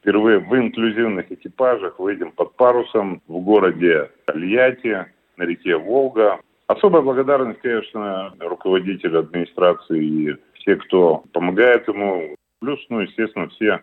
впервые 0.03 0.41
в 0.41 0.57
инклюзивных 0.57 1.31
экипажах 1.31 1.99
выйдем 1.99 2.33
под 2.33 2.57
парусом 2.57 3.23
в 3.29 3.39
городе 3.41 4.11
Тольятти 4.27 5.07
на 5.37 5.45
реке 5.45 5.77
Волга. 5.77 6.41
Особая 6.73 7.03
благодарность, 7.03 7.61
конечно, 7.61 8.33
руководителю 8.41 9.21
администрации 9.21 10.03
и 10.03 10.37
все, 10.55 10.77
кто 10.77 11.23
помогает 11.35 11.87
ему. 11.87 12.35
Плюс, 12.61 12.81
ну, 12.89 13.01
естественно, 13.01 13.49
все 13.51 13.83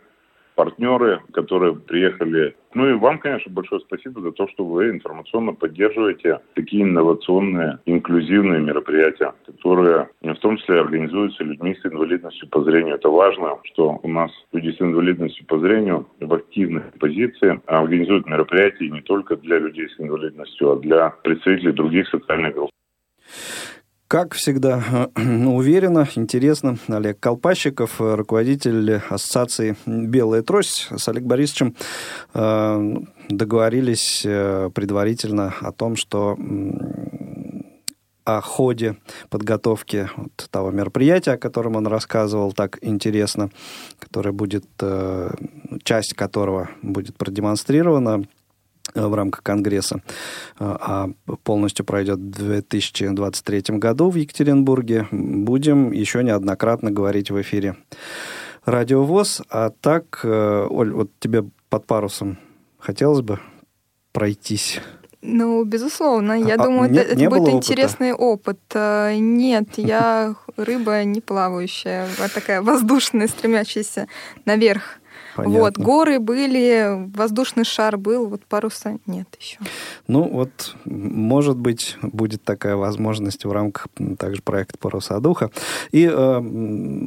партнеры, 0.55 1.21
которые 1.31 1.75
приехали. 1.75 2.55
Ну 2.73 2.89
и 2.89 2.93
вам, 2.93 3.19
конечно, 3.19 3.51
большое 3.51 3.79
спасибо 3.81 4.21
за 4.21 4.31
то, 4.31 4.47
что 4.47 4.65
вы 4.65 4.89
информационно 4.89 5.53
поддерживаете 5.53 6.39
такие 6.55 6.83
инновационные, 6.83 7.79
инклюзивные 7.85 8.59
мероприятия, 8.59 9.33
которые 9.45 10.09
в 10.23 10.35
том 10.35 10.57
числе 10.57 10.81
организуются 10.81 11.43
людьми 11.43 11.75
с 11.75 11.85
инвалидностью 11.85 12.49
по 12.49 12.63
зрению. 12.63 12.95
Это 12.95 13.09
важно, 13.09 13.59
что 13.65 13.99
у 14.01 14.09
нас 14.09 14.31
люди 14.51 14.75
с 14.75 14.81
инвалидностью 14.81 15.45
по 15.45 15.59
зрению 15.59 16.07
в 16.19 16.33
активной 16.33 16.83
позиции 16.99 17.61
организуют 17.67 18.25
мероприятия 18.27 18.89
не 18.89 19.01
только 19.01 19.37
для 19.37 19.59
людей 19.59 19.87
с 19.87 19.99
инвалидностью, 19.99 20.71
а 20.71 20.75
для 20.77 21.11
представителей 21.23 21.71
других 21.71 22.09
социальных 22.09 22.55
групп. 22.55 22.71
Как 24.09 24.33
всегда, 24.33 25.09
уверенно, 25.15 26.07
интересно, 26.15 26.79
Олег 26.87 27.19
Колпащиков, 27.19 28.01
руководитель 28.01 29.01
ассоциации 29.07 29.75
«Белая 29.85 30.41
трость» 30.41 30.87
с 30.95 31.07
Олегом 31.07 31.27
Борисовичем 31.27 31.75
э, 32.33 32.95
договорились 33.29 34.23
э, 34.25 34.71
предварительно 34.73 35.53
о 35.61 35.71
том, 35.71 35.95
что 35.95 36.35
о 38.37 38.41
ходе 38.41 38.97
подготовки 39.29 40.09
вот 40.15 40.47
того 40.49 40.71
мероприятия, 40.71 41.33
о 41.33 41.37
котором 41.37 41.75
он 41.75 41.87
рассказывал 41.87 42.51
так 42.51 42.77
интересно, 42.81 43.51
которое 43.99 44.31
будет, 44.31 44.65
э, 44.81 45.31
часть 45.83 46.13
которого 46.13 46.69
будет 46.81 47.15
продемонстрирована 47.17 48.23
в 48.95 49.13
рамках 49.13 49.43
Конгресса, 49.43 49.97
э, 49.97 49.99
а 50.59 51.09
полностью 51.43 51.85
пройдет 51.85 52.19
в 52.19 52.45
2023 52.45 53.77
году 53.77 54.09
в 54.09 54.15
Екатеринбурге, 54.15 55.07
будем 55.11 55.91
еще 55.91 56.23
неоднократно 56.23 56.91
говорить 56.91 57.31
в 57.31 57.41
эфире 57.41 57.75
Радио 58.65 59.03
ВОЗ. 59.03 59.41
А 59.49 59.71
так, 59.81 60.21
э, 60.23 60.67
Оль, 60.69 60.91
вот 60.91 61.11
тебе 61.19 61.45
под 61.69 61.85
парусом 61.85 62.37
хотелось 62.77 63.21
бы 63.21 63.39
пройтись? 64.11 64.79
Ну, 65.21 65.63
безусловно. 65.65 66.33
Я 66.33 66.55
а, 66.55 66.63
думаю, 66.63 66.89
не, 66.89 66.99
это, 66.99 67.13
это 67.13 67.29
будет 67.29 67.41
опыта? 67.41 67.57
интересный 67.57 68.13
опыт. 68.13 68.59
Нет, 68.73 69.69
я 69.77 70.35
рыба 70.57 71.03
не 71.03 71.19
плавающая, 71.19 72.07
а 72.19 72.29
такая 72.29 72.61
воздушная, 72.61 73.27
стремящаяся 73.27 74.07
наверх. 74.45 74.98
Понятно. 75.43 75.59
Вот, 75.59 75.77
горы 75.77 76.19
были, 76.19 77.07
воздушный 77.15 77.63
шар 77.63 77.97
был, 77.97 78.27
вот 78.27 78.45
паруса 78.45 78.97
нет 79.05 79.27
еще. 79.39 79.57
Ну, 80.07 80.27
вот, 80.27 80.75
может 80.85 81.57
быть, 81.57 81.97
будет 82.01 82.43
такая 82.43 82.75
возможность 82.75 83.45
в 83.45 83.51
рамках 83.51 83.87
также 84.17 84.41
проекта 84.41 84.77
«Паруса 84.77 85.19
духа». 85.19 85.51
И 85.91 86.05
э, 86.05 86.37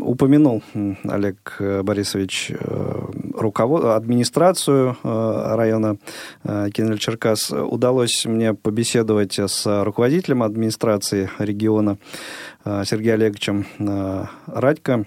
упомянул 0.03 0.63
Олег 1.05 1.57
Борисович 1.59 2.53
э, 2.59 3.03
руковод... 3.35 3.85
администрацию 3.85 4.97
э, 5.03 5.55
района 5.55 5.97
э, 6.45 6.69
Кинель-Черкас. 6.71 7.53
Удалось 7.53 8.25
мне 8.25 8.55
побеседовать 8.55 9.39
с 9.39 9.85
руководителем 9.85 10.43
администрации 10.43 11.31
региона 11.39 11.99
э, 12.65 12.85
Сергеем 12.87 13.15
Олеговичем 13.15 13.67
э, 13.79 14.25
Радько. 14.47 15.07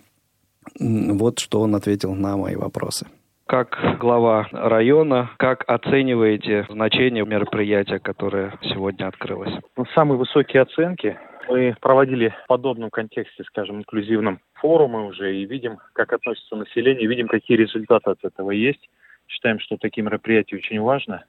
Вот 0.80 1.40
что 1.40 1.62
он 1.62 1.76
ответил 1.76 2.14
на 2.16 2.38
мои 2.38 2.56
вопросы. 2.56 3.06
Как 3.48 3.78
глава 4.00 4.48
района, 4.52 5.30
как 5.38 5.66
оцениваете 5.68 6.66
значение 6.68 7.24
мероприятия, 7.24 8.00
которое 8.00 8.58
сегодня 8.64 9.08
открылось? 9.08 9.54
Ну, 9.78 9.86
самые 9.94 10.18
высокие 10.18 10.64
оценки 10.64 11.20
мы 11.48 11.76
проводили 11.80 12.34
в 12.46 12.48
подобном 12.48 12.90
контексте, 12.90 13.44
скажем, 13.44 13.78
инклюзивном 13.78 14.40
форумы 14.56 15.06
уже 15.06 15.36
и 15.36 15.46
видим, 15.46 15.78
как 15.94 16.14
относится 16.14 16.56
население, 16.56 17.08
видим, 17.08 17.28
какие 17.28 17.56
результаты 17.56 18.10
от 18.10 18.24
этого 18.24 18.50
есть. 18.50 18.90
Считаем, 19.28 19.60
что 19.60 19.78
такие 19.78 20.02
мероприятия 20.02 20.56
очень 20.56 20.82
важны. 20.82 21.22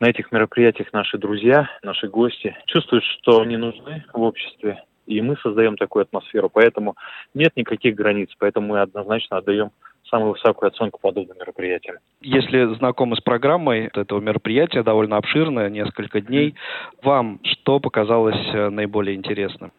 На 0.00 0.08
этих 0.08 0.32
мероприятиях 0.32 0.90
наши 0.94 1.18
друзья, 1.18 1.68
наши 1.82 2.08
гости 2.08 2.56
чувствуют, 2.64 3.04
что 3.04 3.42
они 3.42 3.58
нужны 3.58 4.06
в 4.14 4.22
обществе, 4.22 4.82
и 5.06 5.20
мы 5.20 5.36
создаем 5.36 5.76
такую 5.76 6.04
атмосферу. 6.04 6.48
Поэтому 6.48 6.96
нет 7.34 7.52
никаких 7.56 7.94
границ, 7.94 8.30
поэтому 8.38 8.68
мы 8.68 8.80
однозначно 8.80 9.36
отдаем 9.36 9.70
самую 10.12 10.32
высокую 10.32 10.68
оценку 10.68 11.00
подобным 11.00 11.38
мероприятиям. 11.38 11.96
Если 12.20 12.74
знакомы 12.74 13.16
с 13.16 13.20
программой 13.20 13.90
этого 13.94 14.20
мероприятия, 14.20 14.82
довольно 14.82 15.16
обширное, 15.16 15.70
несколько 15.70 16.20
дней, 16.20 16.54
вам 17.02 17.40
что 17.44 17.80
показалось 17.80 18.36
э, 18.52 18.68
наиболее 18.68 19.16
интересным? 19.16 19.72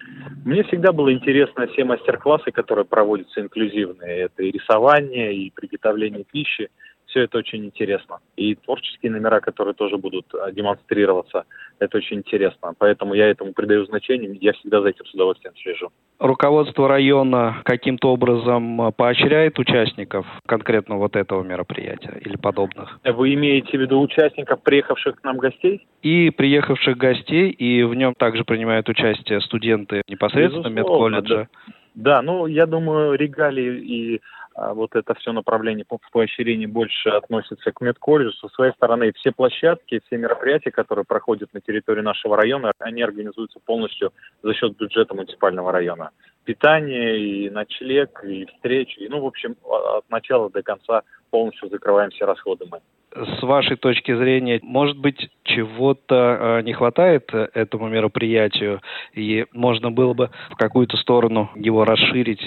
Мне 0.43 0.63
всегда 0.63 0.91
было 0.91 1.13
интересно 1.13 1.67
все 1.67 1.83
мастер-классы, 1.83 2.51
которые 2.51 2.85
проводятся 2.85 3.41
инклюзивные. 3.41 4.23
Это 4.23 4.43
и 4.43 4.51
рисование, 4.51 5.35
и 5.35 5.51
приготовление 5.51 6.23
пищи. 6.23 6.69
Все 7.13 7.21
это 7.21 7.37
очень 7.37 7.63
интересно. 7.63 8.17
И 8.35 8.55
творческие 8.55 9.11
номера, 9.11 9.39
которые 9.39 9.75
тоже 9.75 9.97
будут 9.97 10.25
а, 10.33 10.51
демонстрироваться, 10.51 11.45
это 11.77 11.97
очень 11.97 12.17
интересно. 12.17 12.73
Поэтому 12.79 13.13
я 13.13 13.27
этому 13.27 13.53
придаю 13.53 13.85
значение, 13.85 14.35
я 14.41 14.53
всегда 14.53 14.81
за 14.81 14.89
этим 14.89 15.05
с 15.05 15.13
удовольствием 15.13 15.53
слежу. 15.61 15.89
Руководство 16.17 16.87
района 16.87 17.61
каким-то 17.65 18.11
образом 18.11 18.81
а, 18.81 18.91
поощряет 18.91 19.59
участников 19.59 20.25
конкретно 20.47 20.97
вот 20.97 21.15
этого 21.15 21.43
мероприятия 21.43 22.19
или 22.25 22.35
подобных? 22.35 22.99
Вы 23.03 23.35
имеете 23.35 23.77
в 23.77 23.81
виду 23.81 24.01
участников, 24.01 24.63
приехавших 24.63 25.21
к 25.21 25.23
нам 25.23 25.37
гостей? 25.37 25.85
И 26.01 26.31
приехавших 26.31 26.97
гостей, 26.97 27.51
и 27.51 27.83
в 27.83 27.93
нем 27.93 28.15
также 28.17 28.43
принимают 28.43 28.89
участие 28.89 29.39
студенты 29.41 30.01
непосредственно 30.07 30.67
медколледжа. 30.67 31.35
Да. 31.35 31.47
да, 31.93 32.21
ну, 32.23 32.47
я 32.47 32.65
думаю, 32.65 33.13
регалии 33.13 33.79
и 33.79 34.21
вот 34.55 34.95
это 34.95 35.13
все 35.15 35.31
направление 35.31 35.85
по 35.85 35.99
поощрению 36.11 36.69
больше 36.69 37.09
относится 37.09 37.71
к 37.71 37.81
медколледжу. 37.81 38.33
Со 38.33 38.49
своей 38.49 38.73
стороны, 38.73 39.11
все 39.15 39.31
площадки, 39.31 40.01
все 40.05 40.17
мероприятия, 40.17 40.71
которые 40.71 41.05
проходят 41.05 41.53
на 41.53 41.61
территории 41.61 42.01
нашего 42.01 42.37
района, 42.37 42.71
они 42.79 43.01
организуются 43.01 43.59
полностью 43.65 44.11
за 44.41 44.53
счет 44.53 44.77
бюджета 44.77 45.15
муниципального 45.15 45.71
района. 45.71 46.11
Питание 46.45 47.19
и 47.19 47.49
ночлег, 47.49 48.23
и 48.23 48.45
встречи, 48.45 48.99
и, 48.99 49.07
ну, 49.07 49.21
в 49.21 49.25
общем, 49.25 49.55
от 49.63 50.09
начала 50.09 50.49
до 50.49 50.61
конца 50.61 51.03
полностью 51.31 51.69
закрываем 51.69 52.11
все 52.11 52.25
расходы 52.25 52.65
мы. 52.69 52.79
С 53.15 53.43
вашей 53.43 53.77
точки 53.77 54.13
зрения, 54.15 54.59
может 54.63 54.97
быть, 54.97 55.29
чего-то 55.43 56.61
не 56.65 56.73
хватает 56.73 57.33
этому 57.33 57.87
мероприятию, 57.87 58.81
и 59.13 59.45
можно 59.53 59.91
было 59.91 60.13
бы 60.13 60.31
в 60.49 60.55
какую-то 60.55 60.97
сторону 60.97 61.49
его 61.55 61.85
расширить? 61.85 62.41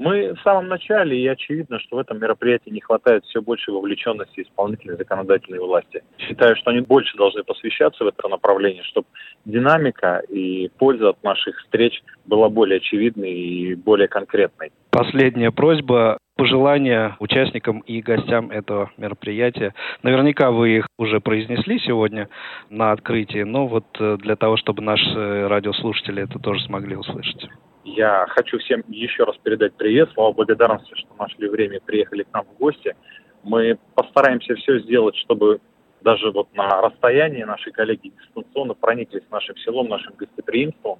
Мы 0.00 0.32
в 0.32 0.40
самом 0.40 0.68
начале, 0.68 1.20
и 1.22 1.26
очевидно, 1.26 1.78
что 1.78 1.96
в 1.96 1.98
этом 1.98 2.18
мероприятии 2.18 2.70
не 2.70 2.80
хватает 2.80 3.22
все 3.26 3.42
больше 3.42 3.70
вовлеченности 3.70 4.40
исполнительной 4.40 4.96
законодательной 4.96 5.58
власти. 5.58 6.02
Считаю, 6.16 6.56
что 6.56 6.70
они 6.70 6.80
больше 6.80 7.14
должны 7.18 7.44
посвящаться 7.44 8.02
в 8.04 8.06
это 8.06 8.26
направление, 8.28 8.82
чтобы 8.84 9.06
динамика 9.44 10.22
и 10.30 10.70
польза 10.78 11.10
от 11.10 11.22
наших 11.22 11.58
встреч 11.58 12.02
была 12.24 12.48
более 12.48 12.78
очевидной 12.78 13.30
и 13.30 13.74
более 13.74 14.08
конкретной. 14.08 14.72
Последняя 14.90 15.50
просьба 15.50 16.16
пожелания 16.34 17.16
участникам 17.18 17.80
и 17.80 18.00
гостям 18.00 18.50
этого 18.50 18.90
мероприятия. 18.96 19.74
Наверняка 20.02 20.50
вы 20.50 20.78
их 20.78 20.86
уже 20.96 21.20
произнесли 21.20 21.78
сегодня 21.78 22.30
на 22.70 22.92
открытии, 22.92 23.42
но 23.42 23.66
вот 23.66 23.84
э, 23.98 24.16
для 24.16 24.36
того, 24.36 24.56
чтобы 24.56 24.80
наши 24.80 25.46
радиослушатели 25.46 26.22
это 26.22 26.38
тоже 26.38 26.64
смогли 26.64 26.96
услышать. 26.96 27.50
Я 27.84 28.26
хочу 28.28 28.58
всем 28.58 28.84
еще 28.88 29.24
раз 29.24 29.36
передать 29.38 29.72
привет, 29.74 30.10
слава 30.12 30.32
благодарности, 30.32 30.92
что 30.94 31.08
нашли 31.18 31.48
время 31.48 31.78
и 31.78 31.80
приехали 31.80 32.24
к 32.24 32.32
нам 32.32 32.44
в 32.44 32.58
гости. 32.58 32.94
Мы 33.42 33.78
постараемся 33.94 34.54
все 34.56 34.80
сделать, 34.80 35.16
чтобы 35.16 35.60
даже 36.02 36.30
вот 36.30 36.54
на 36.54 36.82
расстоянии 36.82 37.42
наши 37.42 37.70
коллеги 37.70 38.12
дистанционно 38.20 38.74
прониклись 38.74 39.22
нашим 39.30 39.56
селом, 39.58 39.88
нашим 39.88 40.14
гостеприимством, 40.14 40.98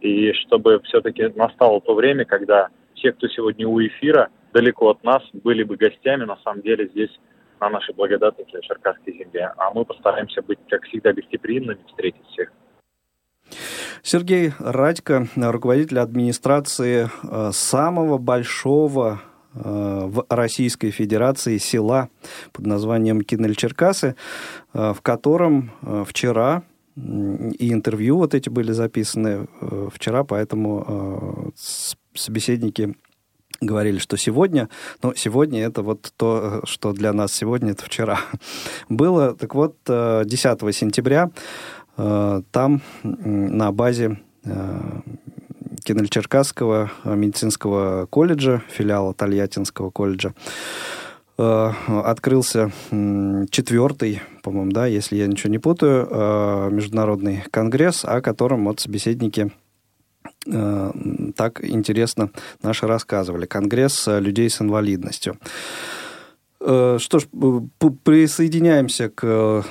и 0.00 0.32
чтобы 0.32 0.80
все-таки 0.84 1.28
настало 1.34 1.80
то 1.80 1.94
время, 1.94 2.24
когда 2.24 2.68
все, 2.94 3.12
кто 3.12 3.26
сегодня 3.26 3.66
у 3.66 3.80
эфира, 3.84 4.28
далеко 4.52 4.90
от 4.90 5.02
нас, 5.02 5.22
были 5.32 5.64
бы 5.64 5.76
гостями, 5.76 6.24
на 6.24 6.36
самом 6.44 6.62
деле, 6.62 6.88
здесь, 6.88 7.10
на 7.60 7.70
нашей 7.70 7.94
благодатной 7.94 8.46
Черкасской 8.62 9.18
земле. 9.18 9.52
А 9.56 9.70
мы 9.72 9.84
постараемся 9.84 10.42
быть, 10.42 10.58
как 10.68 10.84
всегда, 10.84 11.12
гостеприимными, 11.12 11.80
встретить 11.88 12.26
всех. 12.28 12.52
Сергей 14.02 14.52
Радько, 14.58 15.28
руководитель 15.36 15.98
администрации 15.98 17.10
э, 17.22 17.50
самого 17.52 18.16
большого 18.18 19.20
э, 19.54 19.60
в 20.06 20.24
Российской 20.28 20.90
Федерации 20.90 21.58
села 21.58 22.08
под 22.52 22.66
названием 22.66 23.20
Кинель-Черкасы, 23.20 24.14
э, 24.72 24.94
в 24.94 25.00
котором 25.02 25.72
вчера 26.06 26.62
и 26.96 27.72
интервью 27.72 28.16
вот 28.16 28.34
эти 28.34 28.48
были 28.48 28.72
записаны 28.72 29.46
вчера, 29.92 30.24
поэтому 30.24 31.52
собеседники 31.54 32.94
говорили, 33.60 33.98
что 33.98 34.16
сегодня, 34.16 34.68
но 35.02 35.14
сегодня 35.14 35.64
это 35.64 35.82
вот 35.82 36.12
то, 36.16 36.62
что 36.64 36.92
для 36.92 37.12
нас 37.12 37.32
сегодня, 37.32 37.72
это 37.72 37.84
вчера 37.84 38.18
было. 38.88 39.34
Так 39.34 39.54
вот, 39.54 39.76
10 39.86 40.26
сентября 40.74 41.30
там 42.50 42.80
на 43.02 43.72
базе 43.72 44.18
э, 44.44 44.80
Кинель-Черкасского 45.84 46.90
медицинского 47.04 48.06
колледжа, 48.06 48.62
филиала 48.68 49.12
Тольяттинского 49.12 49.90
колледжа, 49.90 50.34
э, 51.38 51.72
открылся 51.88 52.70
четвертый, 53.50 54.22
по-моему, 54.42 54.72
да, 54.72 54.86
если 54.86 55.16
я 55.16 55.26
ничего 55.26 55.50
не 55.50 55.58
путаю, 55.58 56.70
международный 56.70 57.44
конгресс, 57.50 58.04
о 58.04 58.20
котором 58.20 58.64
вот 58.64 58.80
собеседники 58.80 59.52
так 60.44 61.62
интересно 61.62 62.30
наши 62.62 62.86
рассказывали. 62.86 63.44
Конгресс 63.44 64.06
людей 64.06 64.48
с 64.48 64.62
инвалидностью. 64.62 65.36
Э, 66.62 66.98
что 67.00 67.18
ж, 67.18 67.26
присоединяемся 68.04 69.08
к 69.08 69.22
э, 69.22 69.62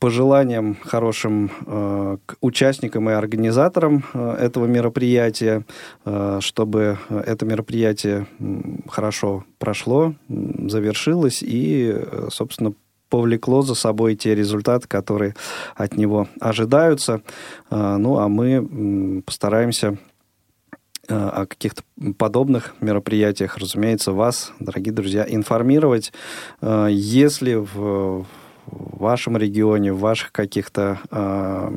пожеланиям 0.00 0.76
хорошим 0.82 1.50
э, 1.66 2.16
к 2.26 2.36
участникам 2.40 3.08
и 3.08 3.12
организаторам 3.12 4.04
этого 4.14 4.66
мероприятия, 4.66 5.64
чтобы 6.40 6.98
это 7.08 7.46
мероприятие 7.46 8.26
хорошо 8.88 9.44
прошло, 9.58 10.14
завершилось 10.28 11.42
и, 11.42 11.96
собственно, 12.30 12.72
повлекло 13.08 13.62
за 13.62 13.74
собой 13.74 14.16
те 14.16 14.34
результаты, 14.34 14.88
которые 14.88 15.34
от 15.74 15.96
него 15.96 16.28
ожидаются. 16.40 17.22
Ну, 17.70 18.18
а 18.18 18.28
мы 18.28 19.22
постараемся 19.24 19.90
Э, 19.92 20.13
о 21.08 21.46
каких-то 21.46 21.82
подобных 22.18 22.74
мероприятиях, 22.80 23.58
разумеется, 23.58 24.12
вас, 24.12 24.52
дорогие 24.60 24.92
друзья, 24.92 25.24
информировать. 25.28 26.12
Э, 26.60 26.88
если 26.90 27.54
в 27.54 28.26
вашем 28.66 29.36
регионе, 29.36 29.92
в 29.92 29.98
ваших 29.98 30.32
каких-то 30.32 30.98
э, 31.10 31.70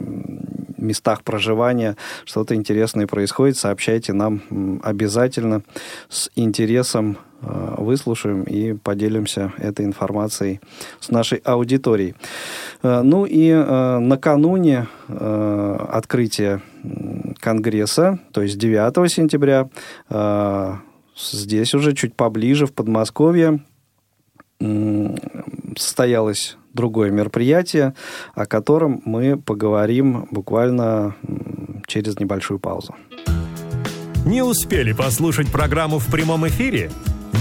местах 0.78 1.24
проживания 1.24 1.98
что-то 2.26 2.56
интересное 2.56 3.08
происходит, 3.08 3.58
сообщайте 3.58 4.14
нам 4.14 4.42
обязательно 4.84 5.64
с 6.10 6.30
интересом 6.36 7.18
выслушаем 7.40 8.42
и 8.44 8.74
поделимся 8.74 9.54
этой 9.60 9.86
информацией 9.86 10.60
с 11.00 11.12
нашей 11.12 11.38
аудиторией. 11.38 12.16
Ну 12.82 13.28
и 13.30 13.54
накануне 13.54 14.88
открытия 15.08 16.64
Конгресса, 17.40 18.20
то 18.32 18.42
есть 18.42 18.58
9 18.58 19.12
сентября, 19.12 19.70
а, 20.10 20.80
здесь 21.16 21.74
уже 21.74 21.94
чуть 21.94 22.16
поближе, 22.16 22.66
в 22.66 22.74
Подмосковье, 22.74 23.60
состоялось 25.78 26.58
другое 26.78 27.12
мероприятие, 27.12 27.94
о 28.34 28.46
котором 28.46 29.02
мы 29.04 29.38
поговорим 29.38 30.28
буквально 30.32 31.16
через 31.86 32.18
небольшую 32.18 32.60
паузу. 32.60 32.96
Не 34.26 34.42
успели 34.42 34.94
послушать 34.94 35.52
программу 35.52 36.00
в 36.00 36.08
прямом 36.10 36.48
эфире? 36.48 36.90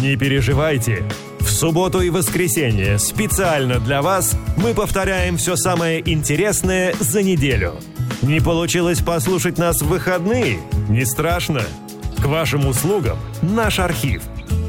Не 0.02 0.16
переживайте. 0.16 1.04
В 1.38 1.48
субботу 1.48 2.00
и 2.00 2.10
воскресенье 2.10 2.98
специально 2.98 3.78
для 3.78 4.02
вас 4.02 4.36
мы 4.56 4.74
повторяем 4.74 5.36
все 5.36 5.54
самое 5.54 6.02
интересное 6.10 6.92
за 6.98 7.22
неделю– 7.22 7.74
не 8.22 8.40
получилось 8.40 9.00
послушать 9.00 9.58
нас 9.58 9.82
в 9.82 9.88
выходные? 9.88 10.58
Не 10.88 11.04
страшно. 11.04 11.62
К 12.20 12.26
вашим 12.26 12.66
услугам 12.66 13.18
наш 13.40 13.78
архив. 13.78 14.22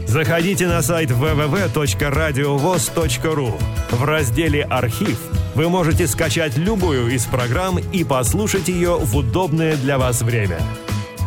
Заходите 0.08 0.68
на 0.68 0.82
сайт 0.82 1.12
www.radiovoz.ru. 1.12 3.52
В 3.92 4.04
разделе 4.06 4.64
«Архив» 4.64 5.20
вы 5.54 5.68
можете 5.68 6.08
скачать 6.08 6.56
любую 6.56 7.10
из 7.10 7.26
программ 7.26 7.78
и 7.92 8.06
послушать 8.06 8.70
ее 8.70 8.98
в 8.98 9.18
удобное 9.18 9.76
для 9.76 9.98
вас 9.98 10.22
время. 10.22 10.60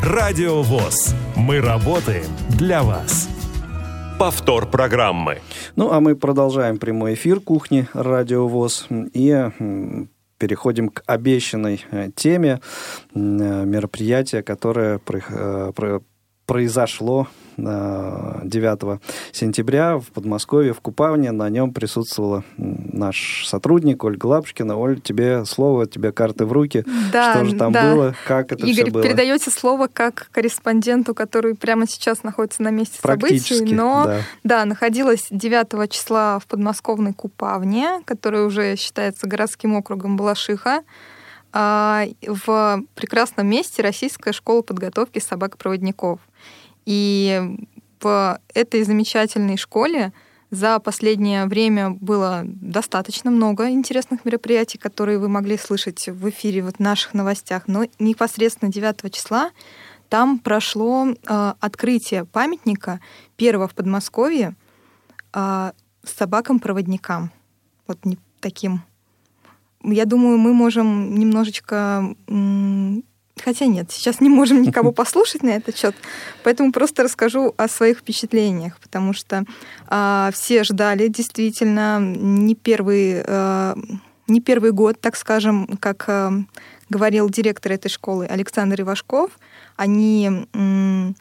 Радио 0.03 0.63
ВОЗ. 0.63 1.15
Мы 1.37 1.61
работаем 1.61 2.25
для 2.49 2.83
вас. 2.83 3.29
Повтор 4.19 4.67
программы. 4.67 5.41
Ну, 5.77 5.93
а 5.93 6.01
мы 6.01 6.17
продолжаем 6.17 6.79
прямой 6.79 7.13
эфир 7.15 7.41
кухни 7.41 7.87
Радио 7.93 8.49
ВОЗ. 8.49 8.87
И 9.13 9.51
переходим 10.39 10.89
к 10.89 11.03
обещанной 11.05 11.85
э, 11.91 12.09
теме 12.17 12.63
э, 13.15 13.19
мероприятия, 13.19 14.43
которое 14.43 14.99
произошло 16.51 17.29
9 17.57 19.01
сентября 19.31 19.99
в 19.99 20.07
Подмосковье, 20.07 20.73
в 20.73 20.81
Купавне. 20.81 21.31
На 21.31 21.49
нем 21.49 21.73
присутствовала 21.73 22.43
наш 22.57 23.47
сотрудник 23.47 24.03
Ольга 24.03 24.27
Лапушкина. 24.27 24.77
Оль, 24.77 25.01
тебе 25.01 25.45
слово, 25.45 25.87
тебе 25.87 26.11
карты 26.11 26.47
в 26.47 26.53
руки. 26.53 26.85
Да, 27.13 27.35
Что 27.35 27.45
же 27.45 27.55
там 27.55 27.73
да. 27.73 27.95
было, 27.95 28.15
как 28.27 28.51
это 28.51 28.67
Игорь, 28.67 28.87
все 28.87 28.93
было? 28.93 29.03
передаете 29.05 29.53
слово 29.53 29.89
как 29.93 30.29
корреспонденту, 30.33 31.15
который 31.15 31.55
прямо 31.55 31.87
сейчас 31.87 32.25
находится 32.25 32.65
на 32.65 32.71
месте 32.71 32.99
событий. 33.01 33.73
Но, 33.73 34.07
да. 34.07 34.21
да, 34.43 34.65
находилась 34.65 35.29
9 35.31 35.89
числа 35.89 36.41
в 36.41 36.49
подмосковной 36.49 37.13
Купавне, 37.13 38.01
которая 38.07 38.43
уже 38.43 38.75
считается 38.75 39.29
городским 39.29 39.77
округом 39.77 40.17
Балашиха 40.17 40.83
а, 41.53 42.07
в 42.27 42.83
прекрасном 42.97 43.47
месте 43.47 43.83
Российская 43.83 44.33
школа 44.33 44.63
подготовки 44.63 45.21
собак-проводников. 45.21 46.19
И 46.91 47.41
в 48.01 48.41
этой 48.53 48.83
замечательной 48.83 49.57
школе 49.57 50.13
за 50.51 50.81
последнее 50.81 51.47
время 51.47 51.91
было 51.91 52.43
достаточно 52.45 53.31
много 53.31 53.71
интересных 53.71 54.25
мероприятий, 54.25 54.77
которые 54.77 55.21
вы 55.21 55.29
могли 55.29 55.57
слышать 55.57 56.09
в 56.09 56.29
эфире 56.31 56.65
вот 56.65 56.79
в 56.79 56.81
наших 56.81 57.15
новостях. 57.15 57.69
Но 57.69 57.85
непосредственно 58.01 58.73
9 58.73 59.15
числа 59.15 59.53
там 60.09 60.41
прошло 60.41 61.07
э, 61.07 61.55
открытие 61.61 62.25
памятника 62.25 62.99
первого 63.37 63.69
в 63.69 63.77
Подмосковье 63.77 64.57
э, 65.33 65.71
собакам-проводникам. 66.03 67.31
Вот 67.87 68.05
не 68.05 68.19
таким. 68.41 68.83
Я 69.85 70.07
думаю, 70.07 70.39
мы 70.39 70.55
можем 70.55 71.15
немножечко 71.15 72.17
Хотя 73.45 73.67
нет, 73.67 73.91
сейчас 73.91 74.21
не 74.21 74.29
можем 74.29 74.63
никого 74.63 74.93
послушать 75.01 75.43
на 75.43 75.51
этот 75.51 75.77
счет, 75.77 75.95
поэтому 76.45 76.73
просто 76.73 77.03
расскажу 77.03 77.55
о 77.57 77.69
своих 77.69 77.99
впечатлениях, 77.99 78.79
потому 78.81 79.13
что 79.13 79.45
а, 79.87 80.31
все 80.33 80.65
ждали 80.65 81.09
действительно 81.09 81.99
не 82.01 82.55
первый, 82.55 83.23
а, 83.27 83.77
не 84.27 84.41
первый 84.41 84.73
год, 84.73 85.01
так 85.01 85.17
скажем, 85.17 85.67
как 85.81 86.05
а, 86.09 86.33
говорил 86.89 87.31
директор 87.31 87.73
этой 87.73 87.89
школы 87.89 88.27
Александр 88.27 88.83
Ивашков, 88.83 89.31
они 89.77 90.47
м, 90.53 91.17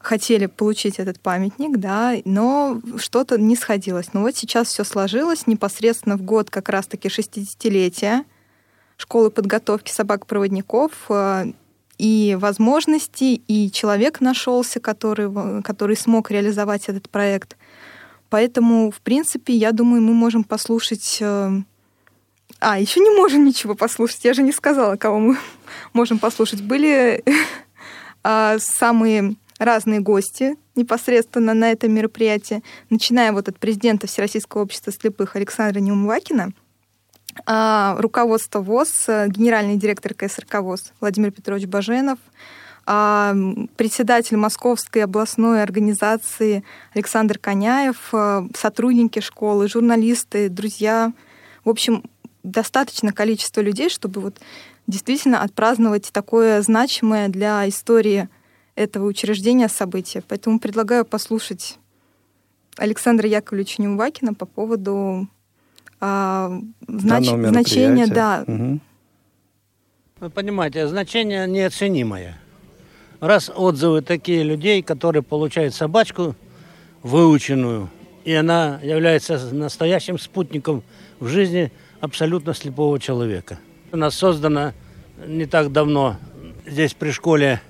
хотели 0.00 0.46
получить 0.46 0.98
этот 0.98 1.20
памятник, 1.20 1.78
да, 1.78 2.14
но 2.24 2.80
что-то 2.96 3.38
не 3.38 3.56
сходилось. 3.56 4.12
Но 4.12 4.20
вот 4.20 4.36
сейчас 4.36 4.68
все 4.68 4.84
сложилось 4.84 5.46
непосредственно 5.46 6.16
в 6.16 6.22
год 6.22 6.50
как 6.50 6.68
раз-таки 6.68 7.08
60-летия 7.08 8.24
школы 8.96 9.30
подготовки 9.30 9.90
собак-проводников 9.90 10.92
э, 11.08 11.52
и 11.98 12.36
возможности, 12.38 13.40
и 13.46 13.70
человек 13.70 14.20
нашелся, 14.20 14.80
который, 14.80 15.62
который 15.62 15.96
смог 15.96 16.30
реализовать 16.30 16.88
этот 16.88 17.08
проект. 17.08 17.56
Поэтому, 18.30 18.90
в 18.90 19.00
принципе, 19.00 19.54
я 19.54 19.72
думаю, 19.72 20.02
мы 20.02 20.12
можем 20.12 20.44
послушать... 20.44 21.18
Э, 21.20 21.50
а, 22.60 22.78
еще 22.78 23.00
не 23.00 23.10
можем 23.10 23.44
ничего 23.44 23.74
послушать. 23.74 24.24
Я 24.24 24.32
же 24.32 24.42
не 24.42 24.52
сказала, 24.52 24.96
кого 24.96 25.18
мы 25.18 25.38
можем 25.92 26.18
послушать. 26.18 26.62
Были 26.62 27.22
а, 28.24 28.58
самые 28.58 29.36
разные 29.58 30.00
гости 30.00 30.56
непосредственно 30.74 31.54
на 31.54 31.70
это 31.70 31.88
мероприятие, 31.88 32.62
начиная 32.90 33.30
вот 33.32 33.48
от 33.48 33.58
президента 33.60 34.08
Всероссийского 34.08 34.62
общества 34.62 34.92
слепых 34.92 35.36
Александра 35.36 35.78
Неумывакина– 35.78 36.52
руководство 37.46 38.60
ВОЗ, 38.60 39.06
генеральный 39.28 39.76
директор 39.76 40.14
КСРК 40.14 40.60
ВОЗ 40.60 40.92
Владимир 41.00 41.30
Петрович 41.30 41.66
Баженов, 41.66 42.18
а, 42.86 43.34
председатель 43.76 44.36
Московской 44.36 45.04
областной 45.04 45.62
организации 45.62 46.64
Александр 46.94 47.38
Коняев, 47.38 48.10
а, 48.12 48.46
сотрудники 48.54 49.20
школы, 49.20 49.68
журналисты, 49.68 50.48
друзья. 50.48 51.12
В 51.64 51.70
общем, 51.70 52.04
достаточно 52.42 53.12
количество 53.12 53.62
людей, 53.62 53.88
чтобы 53.88 54.20
вот 54.20 54.36
действительно 54.86 55.42
отпраздновать 55.42 56.10
такое 56.12 56.60
значимое 56.60 57.28
для 57.28 57.66
истории 57.68 58.28
этого 58.74 59.06
учреждения 59.06 59.68
событие. 59.68 60.22
Поэтому 60.28 60.58
предлагаю 60.58 61.06
послушать 61.06 61.78
Александра 62.76 63.26
Яковлевича 63.28 63.80
Неувакина 63.80 64.34
по 64.34 64.44
поводу 64.44 65.26
а, 66.06 66.60
знач... 66.86 67.24
значение, 67.24 68.06
да. 68.06 68.44
Угу. 68.46 68.80
Вы 70.20 70.30
понимаете, 70.30 70.86
значение 70.86 71.46
неоценимое. 71.46 72.38
Раз 73.20 73.50
отзывы 73.54 74.02
такие 74.02 74.42
людей, 74.42 74.82
которые 74.82 75.22
получают 75.22 75.74
собачку 75.74 76.36
выученную, 77.02 77.88
и 78.24 78.34
она 78.34 78.80
является 78.82 79.38
настоящим 79.54 80.18
спутником 80.18 80.82
в 81.20 81.28
жизни 81.28 81.72
абсолютно 82.00 82.52
слепого 82.52 83.00
человека. 83.00 83.58
У 83.90 83.96
нас 83.96 84.14
создано 84.14 84.72
не 85.26 85.46
так 85.46 85.72
давно 85.72 86.18
здесь 86.66 86.92
при 86.92 87.12
школе, 87.12 87.62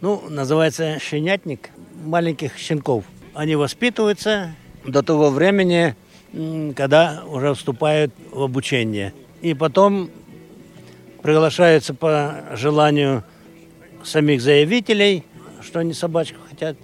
ну, 0.00 0.22
называется 0.30 0.98
щенятник 1.00 1.68
маленьких 2.02 2.56
щенков. 2.56 3.04
Они 3.34 3.56
воспитываются 3.56 4.54
до 4.86 5.02
того 5.02 5.28
времени, 5.28 5.94
когда 6.32 7.24
уже 7.26 7.54
вступают 7.54 8.12
в 8.30 8.42
обучение. 8.42 9.14
И 9.40 9.54
потом 9.54 10.10
приглашаются 11.22 11.94
по 11.94 12.44
желанию 12.54 13.24
самих 14.04 14.40
заявителей, 14.40 15.24
что 15.62 15.80
они 15.80 15.92
собачку 15.92 16.38
хотят. 16.48 16.76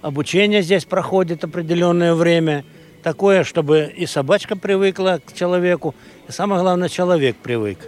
Обучение 0.00 0.62
здесь 0.62 0.84
проходит 0.84 1.44
определенное 1.44 2.14
время. 2.14 2.64
Такое, 3.02 3.44
чтобы 3.44 3.92
и 3.96 4.06
собачка 4.06 4.56
привыкла 4.56 5.20
к 5.24 5.32
человеку, 5.32 5.94
и 6.28 6.32
самое 6.32 6.60
главное, 6.60 6.88
человек 6.88 7.36
привык. 7.36 7.78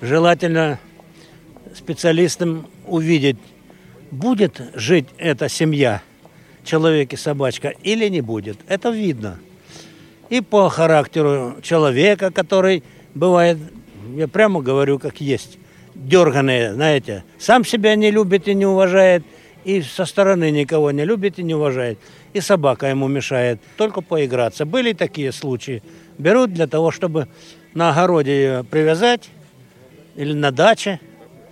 Желательно 0.00 0.80
специалистам 1.74 2.66
увидеть, 2.86 3.38
будет 4.10 4.60
жить 4.74 5.06
эта 5.16 5.48
семья, 5.48 6.02
человек 6.64 7.12
и 7.12 7.16
собачка, 7.16 7.68
или 7.68 8.08
не 8.08 8.20
будет. 8.20 8.58
Это 8.66 8.90
видно 8.90 9.38
и 10.32 10.40
по 10.40 10.70
характеру 10.70 11.56
человека, 11.60 12.30
который 12.30 12.82
бывает, 13.14 13.58
я 14.16 14.26
прямо 14.28 14.62
говорю, 14.62 14.98
как 14.98 15.20
есть, 15.20 15.58
дерганые, 15.94 16.72
знаете, 16.72 17.24
сам 17.38 17.66
себя 17.66 17.94
не 17.96 18.10
любит 18.10 18.48
и 18.48 18.54
не 18.54 18.64
уважает, 18.64 19.24
и 19.64 19.82
со 19.82 20.06
стороны 20.06 20.50
никого 20.50 20.90
не 20.90 21.04
любит 21.04 21.38
и 21.38 21.42
не 21.42 21.54
уважает. 21.54 21.98
И 22.32 22.40
собака 22.40 22.86
ему 22.86 23.08
мешает 23.08 23.60
только 23.76 24.00
поиграться. 24.00 24.64
Были 24.64 24.94
такие 24.94 25.32
случаи. 25.32 25.82
Берут 26.16 26.54
для 26.54 26.66
того, 26.66 26.90
чтобы 26.90 27.28
на 27.74 27.90
огороде 27.90 28.32
ее 28.32 28.64
привязать 28.64 29.28
или 30.16 30.32
на 30.32 30.50
даче. 30.50 30.98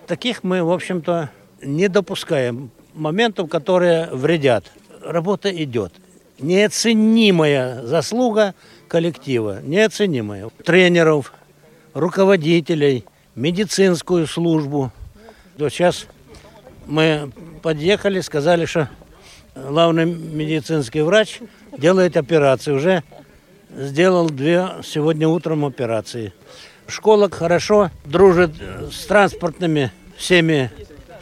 Таких 0.07 0.43
мы, 0.43 0.65
в 0.65 0.73
общем-то, 0.73 1.29
не 1.61 1.89
допускаем 1.89 2.71
моментов, 2.95 3.51
которые 3.51 4.09
вредят. 4.11 4.73
Работа 5.03 5.51
идет 5.51 5.93
неоценимая 6.41 7.83
заслуга 7.83 8.55
коллектива, 8.91 9.61
неоценимая. 9.63 10.51
Тренеров, 10.65 11.33
руководителей, 11.95 13.05
медицинскую 13.35 14.27
службу. 14.27 14.91
Вот 15.57 15.73
сейчас 15.73 16.07
мы 16.87 17.31
подъехали, 17.63 18.21
сказали, 18.21 18.65
что 18.65 18.91
главный 19.55 20.07
медицинский 20.07 21.03
врач 21.03 21.39
делает 21.79 22.17
операции. 22.17 22.73
Уже 22.73 23.05
сделал 23.75 24.29
две 24.29 24.69
сегодня 24.83 25.29
утром 25.29 25.65
операции. 25.65 26.33
Школа 26.89 27.31
хорошо 27.31 27.91
дружит 28.05 28.51
с 28.91 29.07
транспортными 29.07 29.93
всеми 30.17 30.73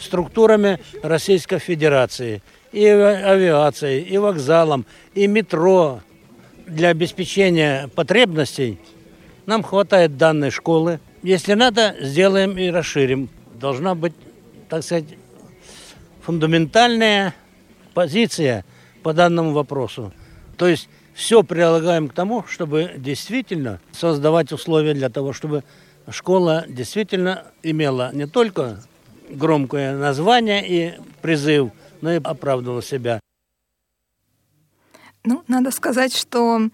структурами 0.00 0.80
Российской 1.02 1.58
Федерации– 1.58 2.42
и 2.72 2.86
авиацией, 2.86 4.02
и 4.02 4.18
вокзалом, 4.18 4.84
и 5.14 5.26
метро. 5.26 6.00
Для 6.68 6.90
обеспечения 6.90 7.88
потребностей 7.94 8.78
нам 9.46 9.62
хватает 9.62 10.18
данной 10.18 10.50
школы. 10.50 11.00
Если 11.22 11.54
надо, 11.54 11.96
сделаем 12.00 12.58
и 12.58 12.68
расширим. 12.68 13.30
Должна 13.54 13.94
быть, 13.94 14.12
так 14.68 14.82
сказать, 14.84 15.06
фундаментальная 16.20 17.34
позиция 17.94 18.66
по 19.02 19.14
данному 19.14 19.52
вопросу. 19.52 20.12
То 20.58 20.68
есть 20.68 20.90
все 21.14 21.42
прилагаем 21.42 22.08
к 22.08 22.12
тому, 22.12 22.44
чтобы 22.46 22.92
действительно 22.98 23.80
создавать 23.92 24.52
условия 24.52 24.92
для 24.92 25.08
того, 25.08 25.32
чтобы 25.32 25.64
школа 26.10 26.66
действительно 26.68 27.44
имела 27.62 28.10
не 28.12 28.26
только 28.26 28.82
громкое 29.30 29.96
название 29.96 30.68
и 30.68 30.94
призыв, 31.22 31.70
но 32.02 32.12
и 32.12 32.20
оправдывала 32.22 32.82
себя. 32.82 33.20
Ну, 35.24 35.42
надо 35.48 35.70
сказать, 35.70 36.14
что 36.16 36.68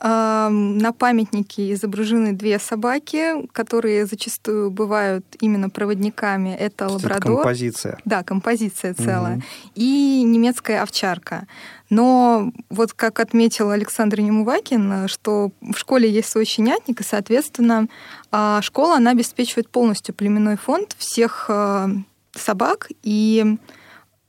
На 0.00 0.92
памятнике 0.96 1.72
изображены 1.72 2.32
две 2.32 2.60
собаки, 2.60 3.48
которые 3.50 4.06
зачастую 4.06 4.70
бывают 4.70 5.24
именно 5.40 5.70
проводниками. 5.70 6.50
Это 6.50 6.86
лабрадор. 6.86 7.16
Это 7.16 7.34
композиция. 7.34 7.98
Да, 8.04 8.22
композиция 8.22 8.94
целая. 8.94 9.38
Угу. 9.38 9.42
И 9.74 10.22
немецкая 10.24 10.82
овчарка. 10.82 11.48
Но 11.90 12.52
вот 12.70 12.92
как 12.92 13.18
отметил 13.18 13.70
Александр 13.70 14.20
Немувакин, 14.20 15.08
что 15.08 15.50
в 15.60 15.76
школе 15.76 16.08
есть 16.08 16.28
свой 16.28 16.44
щенятник, 16.44 17.00
и, 17.00 17.04
соответственно, 17.04 17.88
а, 18.30 18.62
школа, 18.62 18.98
она 18.98 19.10
обеспечивает 19.10 19.68
полностью 19.68 20.14
племенной 20.14 20.58
фонд 20.58 20.94
всех 20.96 21.46
а, 21.48 21.90
собак, 22.36 22.88
и 23.02 23.56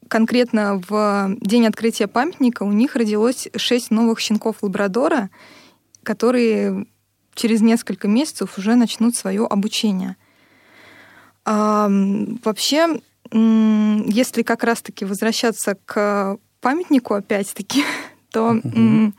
конкретно 0.09 0.81
в 0.89 1.35
день 1.39 1.65
открытия 1.67 2.07
памятника 2.07 2.63
у 2.63 2.71
них 2.71 2.95
родилось 2.95 3.47
шесть 3.55 3.91
новых 3.91 4.19
щенков 4.19 4.57
лабрадора, 4.61 5.29
которые 6.03 6.85
через 7.35 7.61
несколько 7.61 8.07
месяцев 8.07 8.57
уже 8.57 8.75
начнут 8.75 9.15
свое 9.15 9.45
обучение. 9.45 10.17
А, 11.45 11.87
вообще, 12.43 12.99
если 13.31 14.41
как 14.41 14.63
раз-таки 14.63 15.05
возвращаться 15.05 15.77
к 15.85 16.37
памятнику 16.59 17.13
опять-таки, 17.13 17.85
то 18.31 18.53
mm-hmm. 18.53 19.13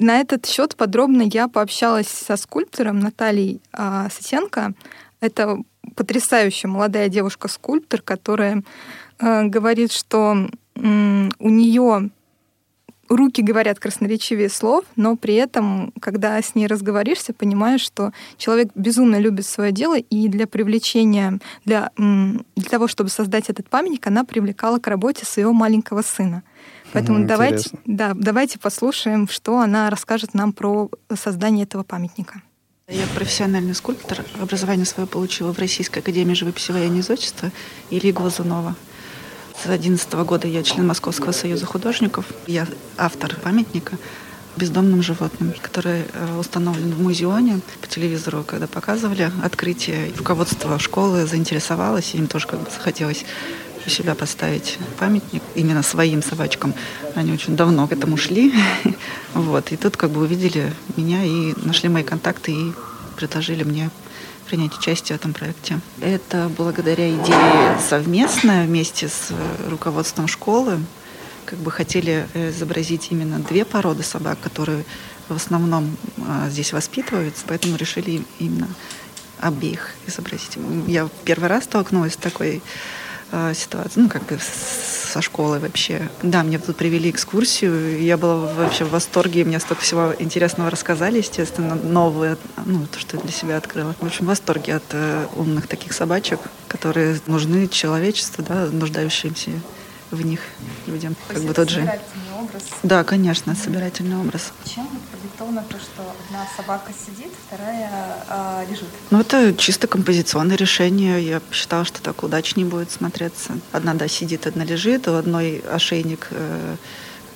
на 0.00 0.18
этот 0.18 0.46
счет 0.46 0.76
подробно 0.76 1.22
я 1.22 1.46
пообщалась 1.48 2.08
со 2.08 2.36
скульптором 2.36 2.98
Натальей 2.98 3.60
а, 3.72 4.08
Сосенко. 4.10 4.72
Это 5.20 5.58
потрясающая 5.94 6.68
молодая 6.68 7.08
девушка-скульптор, 7.08 8.02
которая 8.02 8.62
говорит, 9.18 9.92
что 9.92 10.48
у 10.74 11.48
нее 11.48 12.10
руки 13.08 13.42
говорят 13.42 13.78
красноречивее 13.78 14.48
слов, 14.48 14.84
но 14.96 15.16
при 15.16 15.34
этом, 15.34 15.92
когда 16.00 16.40
с 16.40 16.54
ней 16.54 16.66
разговоришься, 16.66 17.32
понимаешь, 17.32 17.80
что 17.80 18.12
человек 18.36 18.70
безумно 18.74 19.18
любит 19.18 19.46
свое 19.46 19.72
дело, 19.72 19.96
и 19.98 20.28
для 20.28 20.46
привлечения, 20.46 21.38
для, 21.64 21.90
для 21.96 22.68
того, 22.68 22.88
чтобы 22.88 23.10
создать 23.10 23.48
этот 23.48 23.68
памятник, 23.68 24.06
она 24.06 24.24
привлекала 24.24 24.78
к 24.78 24.86
работе 24.86 25.24
своего 25.24 25.52
маленького 25.52 26.02
сына. 26.02 26.42
Поэтому 26.92 27.20
mm, 27.20 27.26
давайте, 27.26 27.70
да, 27.84 28.12
давайте 28.14 28.58
послушаем, 28.58 29.28
что 29.28 29.58
она 29.58 29.90
расскажет 29.90 30.34
нам 30.34 30.52
про 30.52 30.90
создание 31.14 31.64
этого 31.64 31.82
памятника. 31.82 32.42
Я 32.88 33.04
профессиональный 33.14 33.74
скульптор. 33.74 34.24
Образование 34.40 34.86
свое 34.86 35.08
получила 35.08 35.52
в 35.52 35.58
Российской 35.58 35.98
академии 35.98 36.34
живописи 36.34 36.70
военного 36.70 37.00
изотчества 37.00 37.50
Ильи 37.90 38.12
Глазунова. 38.12 38.76
С 39.58 39.66
2011 39.66 40.12
года 40.26 40.46
я 40.46 40.62
член 40.62 40.86
Московского 40.86 41.32
союза 41.32 41.64
художников. 41.64 42.26
Я 42.46 42.66
автор 42.98 43.34
памятника 43.36 43.96
бездомным 44.56 45.02
животным, 45.02 45.54
который 45.62 46.02
э, 46.12 46.38
установлен 46.38 46.92
в 46.92 47.02
музеоне 47.02 47.60
по 47.80 47.86
телевизору, 47.86 48.44
когда 48.44 48.66
показывали 48.66 49.30
открытие. 49.42 50.12
Руководство 50.16 50.78
школы 50.78 51.26
заинтересовалось, 51.26 52.14
им 52.14 52.26
тоже 52.26 52.46
как 52.46 52.60
бы 52.60 52.70
захотелось 52.70 53.24
у 53.86 53.88
себя 53.90 54.14
поставить 54.14 54.78
памятник 54.98 55.42
именно 55.54 55.82
своим 55.82 56.22
собачкам. 56.22 56.74
Они 57.14 57.32
очень 57.32 57.56
давно 57.56 57.86
к 57.88 57.92
этому 57.92 58.16
шли. 58.18 58.52
вот. 59.34 59.72
И 59.72 59.76
тут 59.76 59.96
как 59.96 60.10
бы 60.10 60.20
увидели 60.20 60.72
меня 60.96 61.24
и 61.24 61.54
нашли 61.64 61.88
мои 61.88 62.02
контакты 62.02 62.52
и 62.52 62.72
предложили 63.16 63.64
мне 63.64 63.90
принять 64.46 64.76
участие 64.76 65.16
в 65.16 65.20
этом 65.20 65.32
проекте. 65.32 65.80
Это 66.00 66.50
благодаря 66.56 67.10
идее 67.10 67.78
совместная 67.88 68.66
вместе 68.66 69.08
с 69.08 69.32
руководством 69.68 70.28
школы. 70.28 70.78
Как 71.44 71.58
бы 71.58 71.70
хотели 71.70 72.26
изобразить 72.34 73.08
именно 73.10 73.38
две 73.38 73.64
породы 73.64 74.02
собак, 74.02 74.38
которые 74.40 74.84
в 75.28 75.34
основном 75.34 75.96
а, 76.26 76.48
здесь 76.48 76.72
воспитываются, 76.72 77.44
поэтому 77.46 77.76
решили 77.76 78.24
именно 78.38 78.68
обеих 79.40 79.94
изобразить. 80.06 80.56
Я 80.86 81.08
первый 81.24 81.48
раз 81.48 81.64
столкнулась 81.64 82.14
с 82.14 82.16
такой 82.16 82.62
э, 83.32 83.52
ситуации, 83.54 84.00
ну, 84.00 84.08
как 84.08 84.24
бы 84.26 84.38
со 84.38 85.20
школы 85.22 85.58
вообще. 85.58 86.08
Да, 86.22 86.42
мне 86.42 86.58
тут 86.58 86.76
привели 86.76 87.10
экскурсию, 87.10 88.02
я 88.02 88.16
была 88.16 88.52
вообще 88.52 88.84
в 88.84 88.90
восторге, 88.90 89.44
мне 89.44 89.60
столько 89.60 89.82
всего 89.82 90.14
интересного 90.18 90.70
рассказали, 90.70 91.18
естественно, 91.18 91.74
новое, 91.74 92.36
ну, 92.64 92.86
то, 92.86 92.98
что 92.98 93.16
я 93.16 93.22
для 93.22 93.32
себя 93.32 93.56
открыла. 93.56 93.94
В 94.00 94.06
общем, 94.06 94.24
в 94.24 94.28
восторге 94.28 94.76
от 94.76 94.84
э, 94.92 95.26
умных 95.36 95.66
таких 95.66 95.92
собачек, 95.92 96.40
которые 96.68 97.20
нужны 97.26 97.68
человечеству, 97.68 98.44
да, 98.46 98.66
нуждающимся 98.66 99.50
в 100.10 100.24
них 100.24 100.40
людям. 100.86 101.14
То 101.14 101.34
как 101.34 101.42
бы 101.42 101.54
тот 101.54 101.70
же. 101.70 101.80
образ? 102.38 102.62
Да, 102.82 103.04
конечно, 103.04 103.54
собирательный 103.54 104.16
образ. 104.16 104.52
Чем 104.64 104.88
то, 105.36 105.78
что 105.78 106.02
одна 106.26 106.46
собака 106.56 106.92
сидит, 106.92 107.32
вторая 107.46 107.90
э, 108.28 108.66
лежит? 108.70 108.88
Ну, 109.10 109.20
это 109.20 109.54
чисто 109.54 109.86
композиционное 109.86 110.56
решение. 110.56 111.22
Я 111.22 111.40
посчитала, 111.40 111.84
что 111.84 112.00
так 112.00 112.22
удачнее 112.22 112.66
будет 112.66 112.90
смотреться. 112.90 113.58
Одна, 113.72 113.94
да, 113.94 114.08
сидит, 114.08 114.46
одна 114.46 114.64
лежит, 114.64 115.08
у 115.08 115.14
одной 115.14 115.58
ошейник 115.70 116.28
э, 116.30 116.76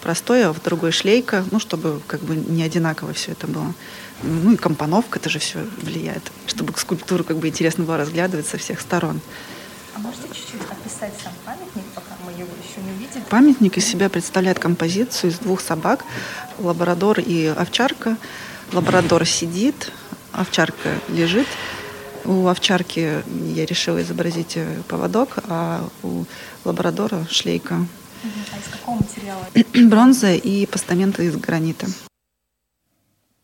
простой, 0.00 0.44
а 0.44 0.52
в 0.52 0.62
другой 0.62 0.92
шлейка, 0.92 1.44
ну, 1.50 1.60
чтобы 1.60 2.00
как 2.06 2.20
бы 2.20 2.36
не 2.36 2.62
одинаково 2.62 3.12
все 3.12 3.32
это 3.32 3.46
было. 3.46 3.72
Ну 4.22 4.52
и 4.52 4.56
компоновка, 4.56 5.18
это 5.18 5.30
же 5.30 5.38
все 5.38 5.66
влияет, 5.82 6.30
чтобы 6.46 6.72
скульптуру 6.76 7.24
как 7.24 7.38
бы 7.38 7.48
интересно 7.48 7.84
было 7.84 7.96
разглядывать 7.96 8.46
со 8.46 8.58
всех 8.58 8.80
сторон. 8.80 9.20
А 9.94 9.98
можете 9.98 10.28
чуть-чуть 10.28 10.60
описать 10.70 11.12
сам 11.22 11.32
памятник, 11.44 11.84
пока 11.94 12.14
мы 12.24 12.32
его 12.32 12.50
еще 12.62 12.80
не 12.82 12.92
видели? 12.92 13.00
Памятник 13.29 13.77
из 13.77 13.87
себя 13.87 14.09
представляет 14.09 14.59
композицию 14.59 15.31
из 15.31 15.38
двух 15.38 15.61
собак, 15.61 16.05
лабрадор 16.59 17.20
и 17.20 17.46
овчарка. 17.46 18.16
Лабрадор 18.73 19.27
сидит, 19.27 19.92
овчарка 20.33 20.90
лежит. 21.09 21.46
У 22.25 22.46
овчарки 22.46 23.23
я 23.55 23.66
решила 23.66 24.01
изобразить 24.03 24.57
э, 24.57 24.83
поводок, 24.87 25.38
а 25.49 25.88
у 26.03 26.25
лабрадора 26.64 27.27
шлейка. 27.31 27.87
А 28.25 28.59
из 28.59 28.70
какого 28.70 28.96
материала? 28.96 29.46
Бронза 29.90 30.35
и 30.35 30.66
постаменты 30.66 31.25
из 31.25 31.37
гранита. 31.37 31.87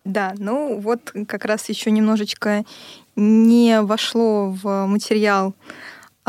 Да, 0.05 0.35
ну 0.38 0.79
вот 0.79 1.12
как 1.26 1.44
раз 1.44 1.68
еще 1.68 1.90
немножечко 1.90 2.64
не 3.16 3.81
вошло 3.81 4.50
в 4.50 4.87
материал 4.87 5.55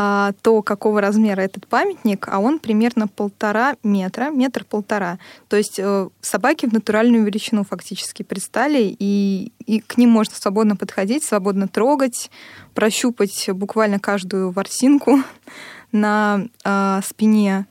а, 0.00 0.30
то, 0.42 0.62
какого 0.62 1.00
размера 1.00 1.40
этот 1.40 1.66
памятник, 1.66 2.28
а 2.30 2.38
он 2.38 2.60
примерно 2.60 3.08
полтора 3.08 3.74
метра, 3.82 4.30
метр 4.30 4.64
полтора. 4.64 5.18
То 5.48 5.56
есть 5.56 5.80
э, 5.80 6.08
собаки 6.20 6.66
в 6.66 6.72
натуральную 6.72 7.24
величину 7.24 7.64
фактически 7.64 8.22
предстали, 8.22 8.94
и, 8.96 9.52
и 9.66 9.80
к 9.80 9.98
ним 9.98 10.10
можно 10.10 10.36
свободно 10.36 10.76
подходить, 10.76 11.24
свободно 11.24 11.66
трогать, 11.66 12.30
прощупать 12.74 13.50
буквально 13.50 13.98
каждую 13.98 14.52
ворсинку 14.52 15.18
на 15.90 16.46
э, 16.64 17.00
спине 17.04 17.66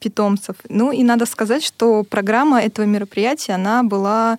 питомцев. 0.00 0.56
Ну 0.68 0.90
и 0.90 1.04
надо 1.04 1.26
сказать, 1.26 1.62
что 1.62 2.02
программа 2.02 2.60
этого 2.60 2.86
мероприятия, 2.86 3.52
она 3.52 3.84
была 3.84 4.36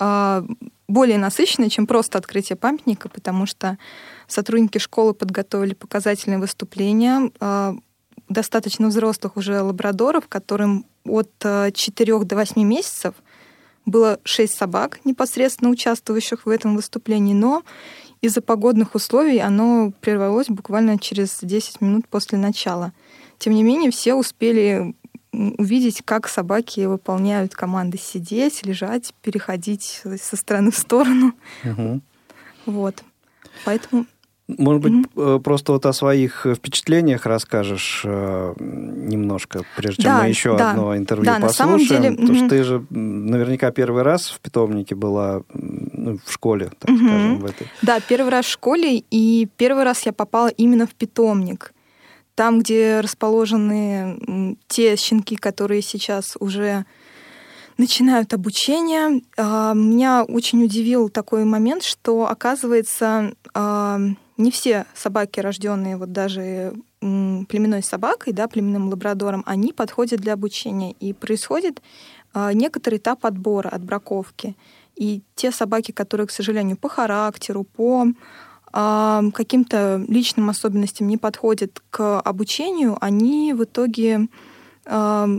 э, 0.00 0.42
более 0.88 1.18
насыщенной, 1.18 1.70
чем 1.70 1.86
просто 1.86 2.18
открытие 2.18 2.56
памятника, 2.56 3.08
потому 3.08 3.46
что 3.46 3.78
Сотрудники 4.32 4.78
школы 4.78 5.12
подготовили 5.12 5.74
показательные 5.74 6.38
выступления. 6.38 7.30
А, 7.38 7.74
достаточно 8.30 8.88
взрослых 8.88 9.36
уже 9.36 9.60
лабрадоров, 9.60 10.26
которым 10.26 10.86
от 11.04 11.30
4 11.38 12.14
а, 12.14 12.18
до 12.24 12.36
8 12.36 12.62
месяцев 12.62 13.14
было 13.84 14.20
6 14.24 14.54
собак, 14.56 15.00
непосредственно 15.04 15.70
участвующих 15.70 16.46
в 16.46 16.48
этом 16.48 16.76
выступлении, 16.76 17.34
но 17.34 17.62
из-за 18.22 18.40
погодных 18.40 18.94
условий 18.94 19.38
оно 19.38 19.92
прервалось 20.00 20.48
буквально 20.48 20.98
через 20.98 21.40
10 21.42 21.82
минут 21.82 22.08
после 22.08 22.38
начала. 22.38 22.94
Тем 23.38 23.52
не 23.52 23.62
менее, 23.62 23.90
все 23.90 24.14
успели 24.14 24.94
увидеть, 25.32 26.02
как 26.04 26.28
собаки 26.28 26.80
выполняют 26.80 27.54
команды 27.54 27.98
сидеть, 27.98 28.64
лежать, 28.64 29.14
переходить 29.22 30.02
со 30.20 30.36
стороны 30.36 30.70
в 30.70 30.76
сторону. 30.76 31.32
Угу. 31.64 32.00
Вот. 32.66 33.02
Поэтому 33.64 34.06
может 34.48 34.82
быть, 34.82 34.92
mm-hmm. 34.92 35.40
просто 35.40 35.72
вот 35.72 35.86
о 35.86 35.92
своих 35.92 36.46
впечатлениях 36.46 37.26
расскажешь 37.26 38.02
э, 38.04 38.54
немножко, 38.58 39.62
прежде 39.76 40.02
чем 40.02 40.12
да, 40.12 40.22
мы 40.22 40.28
еще 40.28 40.56
да, 40.56 40.70
одно 40.70 40.96
интервью 40.96 41.26
да, 41.26 41.40
послушаем. 41.40 41.72
На 41.72 41.86
самом 41.86 42.02
деле, 42.02 42.10
потому 42.16 42.32
mm-hmm. 42.32 42.38
что 42.38 42.48
ты 42.48 42.62
же 42.64 42.86
наверняка 42.90 43.70
первый 43.70 44.02
раз 44.02 44.28
в 44.30 44.40
питомнике 44.40 44.94
была 44.94 45.42
ну, 45.54 46.18
в 46.24 46.32
школе, 46.32 46.70
так 46.78 46.90
mm-hmm. 46.90 46.96
скажем, 46.96 47.38
в 47.38 47.44
этой. 47.46 47.66
Да, 47.82 48.00
первый 48.00 48.30
раз 48.30 48.46
в 48.46 48.50
школе, 48.50 49.02
и 49.10 49.48
первый 49.56 49.84
раз 49.84 50.04
я 50.04 50.12
попала 50.12 50.48
именно 50.48 50.86
в 50.86 50.94
питомник. 50.94 51.72
Там, 52.34 52.60
где 52.60 53.00
расположены 53.00 54.56
те 54.68 54.96
щенки, 54.96 55.36
которые 55.36 55.82
сейчас 55.82 56.36
уже 56.40 56.86
начинают 57.78 58.32
обучение. 58.32 59.22
А, 59.36 59.74
меня 59.74 60.24
очень 60.24 60.62
удивил 60.64 61.08
такой 61.08 61.44
момент, 61.44 61.82
что, 61.82 62.28
оказывается, 62.28 63.34
а, 63.54 63.98
не 64.36 64.50
все 64.50 64.86
собаки, 64.94 65.40
рожденные 65.40 65.96
вот 65.96 66.12
даже 66.12 66.74
племенной 67.00 67.82
собакой, 67.82 68.32
да, 68.32 68.46
племенным 68.46 68.88
лабрадором, 68.88 69.42
они 69.44 69.72
подходят 69.72 70.20
для 70.20 70.34
обучения. 70.34 70.92
И 70.92 71.12
происходит 71.12 71.82
а, 72.32 72.52
некоторый 72.52 72.98
этап 72.98 73.26
отбора, 73.26 73.68
отбраковки. 73.68 74.56
и 74.94 75.22
те 75.34 75.50
собаки, 75.50 75.90
которые, 75.90 76.26
к 76.26 76.30
сожалению, 76.30 76.76
по 76.76 76.88
характеру, 76.88 77.64
по 77.64 78.06
каким-то 78.72 80.02
личным 80.08 80.48
особенностям 80.48 81.06
не 81.06 81.18
подходят 81.18 81.82
к 81.90 82.20
обучению, 82.20 82.96
они 83.00 83.52
в 83.52 83.64
итоге 83.64 84.28
э, 84.86 85.38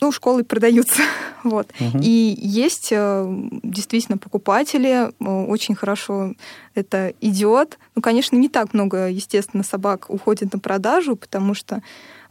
ну, 0.00 0.12
школы 0.12 0.44
продаются. 0.44 1.02
вот. 1.44 1.70
Угу. 1.78 1.98
И 2.02 2.34
есть 2.40 2.88
э, 2.90 3.26
действительно 3.62 4.18
покупатели, 4.18 5.12
очень 5.20 5.74
хорошо 5.74 6.34
это 6.74 7.12
идет. 7.20 7.78
Ну, 7.94 8.02
конечно, 8.02 8.36
не 8.36 8.48
так 8.48 8.72
много, 8.72 9.08
естественно, 9.08 9.62
собак 9.62 10.08
уходит 10.08 10.52
на 10.52 10.58
продажу, 10.58 11.16
потому 11.16 11.54
что 11.54 11.82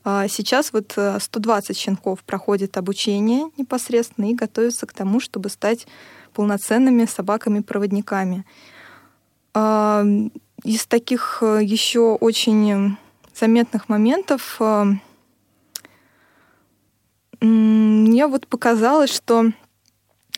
а, 0.04 0.28
сейчас 0.28 0.72
вот 0.74 0.98
120 1.20 1.70
э, 1.70 1.74
щенков 1.74 2.24
проходит 2.24 2.78
обучение 2.78 3.50
непосредственно 3.58 4.32
и 4.32 4.36
готовятся 4.36 4.88
к 4.88 4.94
тому, 4.94 5.20
чтобы 5.20 5.50
стать 5.50 5.88
полноценными 6.34 7.06
собаками-проводниками. 7.06 8.46
А, 9.62 10.06
из 10.64 10.86
таких 10.86 11.40
э, 11.42 11.60
еще 11.62 12.16
очень 12.16 12.96
заметных 13.36 13.90
моментов 13.90 14.56
э, 14.62 14.86
мне 17.42 18.28
вот 18.28 18.48
показалось, 18.48 19.14
что 19.14 19.52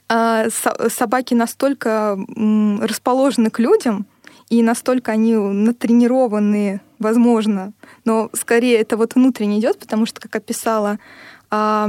а, 0.10 0.48
собаки 0.50 1.36
настолько 1.36 2.18
расположены 2.82 3.52
к 3.52 3.60
людям, 3.60 4.08
и 4.50 4.64
настолько 4.64 5.12
они 5.12 5.36
натренированы, 5.36 6.82
возможно, 6.98 7.74
но 8.06 8.32
скорее 8.34 8.78
это 8.78 8.98
вот 8.98 9.14
внутренне 9.14 9.60
идет, 9.60 9.78
потому 9.78 10.08
что, 10.08 10.20
как 10.20 10.36
описала 10.36 10.98
а, 11.52 11.88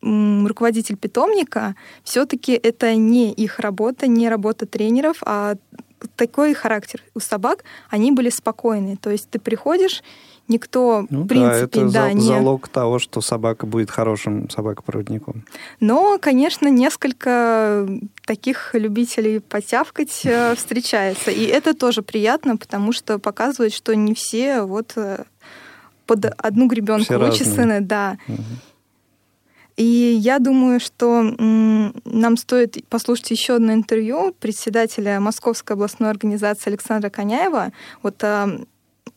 руководитель 0.00 0.96
питомника, 0.96 1.74
все-таки 2.02 2.52
это 2.52 2.94
не 2.94 3.32
их 3.32 3.58
работа, 3.58 4.06
не 4.06 4.28
работа 4.28 4.66
тренеров, 4.66 5.18
а 5.22 5.56
такой 6.16 6.54
характер 6.54 7.02
у 7.14 7.20
собак, 7.20 7.64
они 7.90 8.12
были 8.12 8.30
спокойны. 8.30 8.96
То 8.96 9.10
есть 9.10 9.28
ты 9.30 9.38
приходишь, 9.38 10.02
никто, 10.48 11.06
ну, 11.10 11.22
в 11.22 11.26
принципе, 11.26 11.80
да, 11.80 11.86
это 11.86 11.92
да, 11.92 12.12
не... 12.12 12.22
залог 12.22 12.68
того, 12.68 12.98
что 12.98 13.20
собака 13.20 13.66
будет 13.66 13.90
хорошим 13.90 14.48
собакопроводником. 14.50 15.44
Но, 15.80 16.18
конечно, 16.20 16.68
несколько 16.68 17.88
таких 18.26 18.74
любителей 18.74 19.40
потявкать 19.40 20.22
э, 20.24 20.54
встречается, 20.54 21.30
и 21.30 21.44
это 21.44 21.74
тоже 21.74 22.02
приятно, 22.02 22.56
потому 22.56 22.92
что 22.92 23.18
показывает, 23.18 23.72
что 23.72 23.94
не 23.94 24.14
все 24.14 24.62
вот 24.62 24.92
э, 24.96 25.24
под 26.06 26.26
одну 26.36 26.68
гребенку 26.68 27.14
вычислены, 27.18 27.80
да. 27.80 28.18
Угу. 28.28 28.42
И 29.76 29.84
я 29.84 30.38
думаю, 30.38 30.80
что 30.80 31.22
нам 31.22 32.36
стоит 32.38 32.86
послушать 32.88 33.30
еще 33.30 33.56
одно 33.56 33.74
интервью 33.74 34.34
председателя 34.40 35.20
Московской 35.20 35.74
областной 35.74 36.10
организации 36.10 36.70
Александра 36.70 37.10
Коняева. 37.10 37.72
Вот 38.02 38.24
а, 38.24 38.48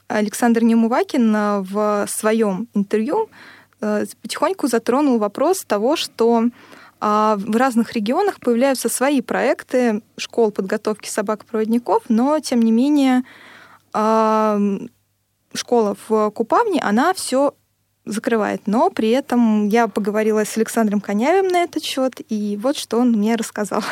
Александр 0.09 0.63
Немувакин 0.63 1.33
э, 1.33 1.61
в 1.61 2.07
своем 2.09 2.67
интервью 2.73 3.29
э, 3.79 4.05
потихоньку 4.21 4.67
затронул 4.67 5.17
вопрос 5.17 5.59
того, 5.65 5.95
что 5.95 6.45
а, 6.99 7.37
в 7.37 7.55
разных 7.55 7.93
регионах 7.93 8.39
появляются 8.39 8.89
свои 8.89 9.21
проекты 9.21 10.01
школ 10.17 10.51
подготовки 10.51 11.07
собак-проводников, 11.07 12.03
но, 12.09 12.39
тем 12.39 12.61
не 12.61 12.71
менее, 12.71 13.23
а, 13.93 14.59
школа 15.53 15.95
в 16.07 16.31
Купавне, 16.31 16.81
она 16.81 17.13
все 17.13 17.53
закрывает. 18.11 18.61
Но 18.65 18.89
при 18.89 19.09
этом 19.09 19.67
я 19.67 19.87
поговорила 19.87 20.43
с 20.45 20.57
Александром 20.57 21.01
Конявым 21.01 21.47
на 21.47 21.63
этот 21.63 21.83
счет, 21.83 22.21
и 22.29 22.57
вот 22.61 22.77
что 22.77 22.97
он 22.99 23.11
мне 23.11 23.35
рассказал. 23.35 23.83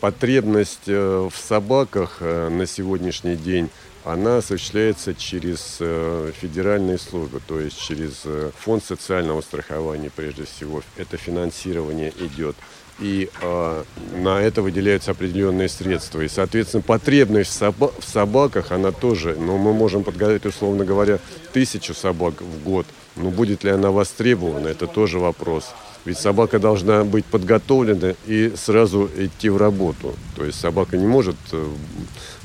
Потребность 0.00 0.88
э, 0.88 1.28
в 1.30 1.36
собаках 1.36 2.20
на 2.20 2.66
сегодняшний 2.66 3.36
день 3.36 3.70
она 4.04 4.38
осуществляется 4.38 5.14
через 5.14 5.76
э, 5.80 6.32
федеральные 6.40 6.98
службы, 6.98 7.40
то 7.46 7.60
есть 7.60 7.78
через 7.78 8.22
э, 8.24 8.50
фонд 8.58 8.84
социального 8.84 9.40
страхования 9.42 10.10
прежде 10.14 10.44
всего. 10.44 10.82
Это 10.96 11.16
финансирование 11.16 12.12
идет. 12.18 12.56
И 12.98 13.30
э, 13.40 13.84
на 14.16 14.40
это 14.40 14.62
выделяются 14.62 15.10
определенные 15.10 15.68
средства. 15.68 16.22
И, 16.22 16.28
соответственно, 16.28 16.82
потребность 16.82 17.50
в, 17.50 17.62
соба- 17.62 17.92
в 17.98 18.04
собаках, 18.04 18.72
она 18.72 18.90
тоже, 18.90 19.34
но 19.36 19.56
ну, 19.56 19.58
мы 19.58 19.72
можем 19.74 20.02
подготовить, 20.02 20.46
условно 20.46 20.84
говоря, 20.84 21.18
тысячу 21.52 21.94
собак 21.94 22.40
в 22.40 22.64
год. 22.64 22.86
Но 23.20 23.30
будет 23.30 23.64
ли 23.64 23.70
она 23.70 23.90
востребована, 23.90 24.68
это 24.68 24.86
тоже 24.86 25.18
вопрос. 25.18 25.74
Ведь 26.06 26.18
собака 26.18 26.58
должна 26.58 27.04
быть 27.04 27.26
подготовлена 27.26 28.14
и 28.26 28.52
сразу 28.56 29.10
идти 29.18 29.50
в 29.50 29.58
работу. 29.58 30.14
То 30.34 30.46
есть 30.46 30.58
собака 30.58 30.96
не 30.96 31.06
может 31.06 31.36
э, 31.52 31.68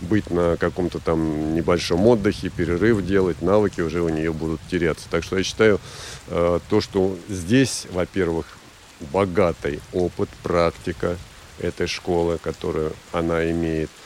быть 0.01 0.29
на 0.29 0.57
каком-то 0.57 0.99
там 0.99 1.55
небольшом 1.55 2.05
отдыхе, 2.05 2.49
перерыв 2.49 3.05
делать, 3.05 3.41
навыки 3.41 3.79
уже 3.79 4.01
у 4.01 4.09
нее 4.09 4.33
будут 4.33 4.59
теряться. 4.69 5.07
Так 5.09 5.23
что 5.23 5.37
я 5.37 5.43
считаю, 5.43 5.79
э, 6.27 6.59
то, 6.69 6.81
что 6.81 7.15
здесь, 7.29 7.87
во-первых, 7.93 8.45
богатый 9.13 9.79
опыт, 9.93 10.29
практика 10.43 11.15
этой 11.59 11.87
школы, 11.87 12.37
которую 12.43 12.91
она 13.13 13.49
имеет– 13.49 13.89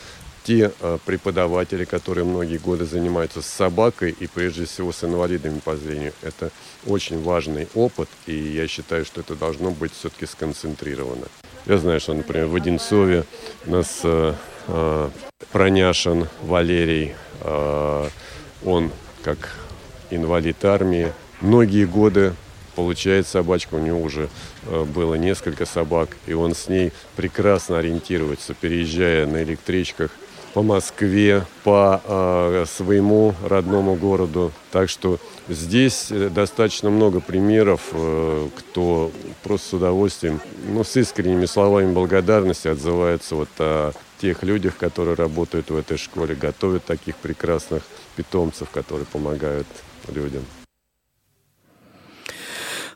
те 0.49 0.71
э, 0.81 0.97
преподаватели, 1.05 1.85
которые 1.85 2.25
многие 2.25 2.57
годы 2.57 2.85
занимаются 2.85 3.43
с 3.43 3.45
собакой 3.45 4.15
и 4.19 4.25
прежде 4.25 4.65
всего 4.65 4.91
с 4.91 5.03
инвалидами 5.03 5.59
по 5.59 5.75
зрению. 5.75 6.11
Это 6.23 6.49
очень 6.87 7.21
важный 7.21 7.67
опыт, 7.75 8.09
и 8.25 8.33
я 8.33 8.67
считаю, 8.67 9.05
что 9.05 9.21
это 9.21 9.35
должно 9.35 9.69
быть 9.69 9.91
все-таки 9.93 10.25
сконцентрировано. 10.25 11.27
Я 11.67 11.77
знаю, 11.77 11.99
что, 11.99 12.15
например, 12.15 12.47
в 12.47 12.55
Одинцове 12.55 13.25
нас 13.67 13.99
э, 14.03 14.33
э, 14.67 15.09
Проняшин 15.51 16.27
Валерий, 16.41 17.13
э, 17.41 18.09
он 18.65 18.91
как 19.21 19.55
инвалид 20.09 20.65
армии, 20.65 21.13
многие 21.41 21.85
годы 21.85 22.33
получает 22.75 23.27
собачку, 23.27 23.75
у 23.75 23.81
него 23.81 24.01
уже 24.01 24.29
э, 24.65 24.83
было 24.83 25.13
несколько 25.13 25.67
собак, 25.67 26.09
и 26.25 26.33
он 26.33 26.55
с 26.55 26.69
ней 26.69 26.91
прекрасно 27.15 27.77
ориентируется, 27.77 28.55
переезжая 28.55 29.27
на 29.27 29.43
электричках 29.43 30.09
по 30.53 30.63
Москве, 30.63 31.45
по 31.63 32.01
э, 32.03 32.65
своему 32.67 33.33
родному 33.45 33.95
городу. 33.95 34.51
Так 34.71 34.89
что 34.89 35.19
здесь 35.47 36.11
э, 36.11 36.29
достаточно 36.29 36.89
много 36.89 37.19
примеров, 37.19 37.81
э, 37.91 38.47
кто 38.57 39.11
просто 39.43 39.69
с 39.69 39.73
удовольствием, 39.73 40.39
ну, 40.67 40.83
с 40.83 40.95
искренними 40.97 41.45
словами 41.45 41.91
благодарности 41.93 42.67
отзывается 42.67 43.35
вот 43.35 43.49
о 43.59 43.91
тех 44.19 44.43
людях, 44.43 44.77
которые 44.77 45.15
работают 45.15 45.69
в 45.69 45.75
этой 45.77 45.97
школе, 45.97 46.35
готовят 46.35 46.83
таких 46.85 47.15
прекрасных 47.17 47.83
питомцев, 48.15 48.69
которые 48.69 49.05
помогают 49.05 49.67
людям. 50.07 50.43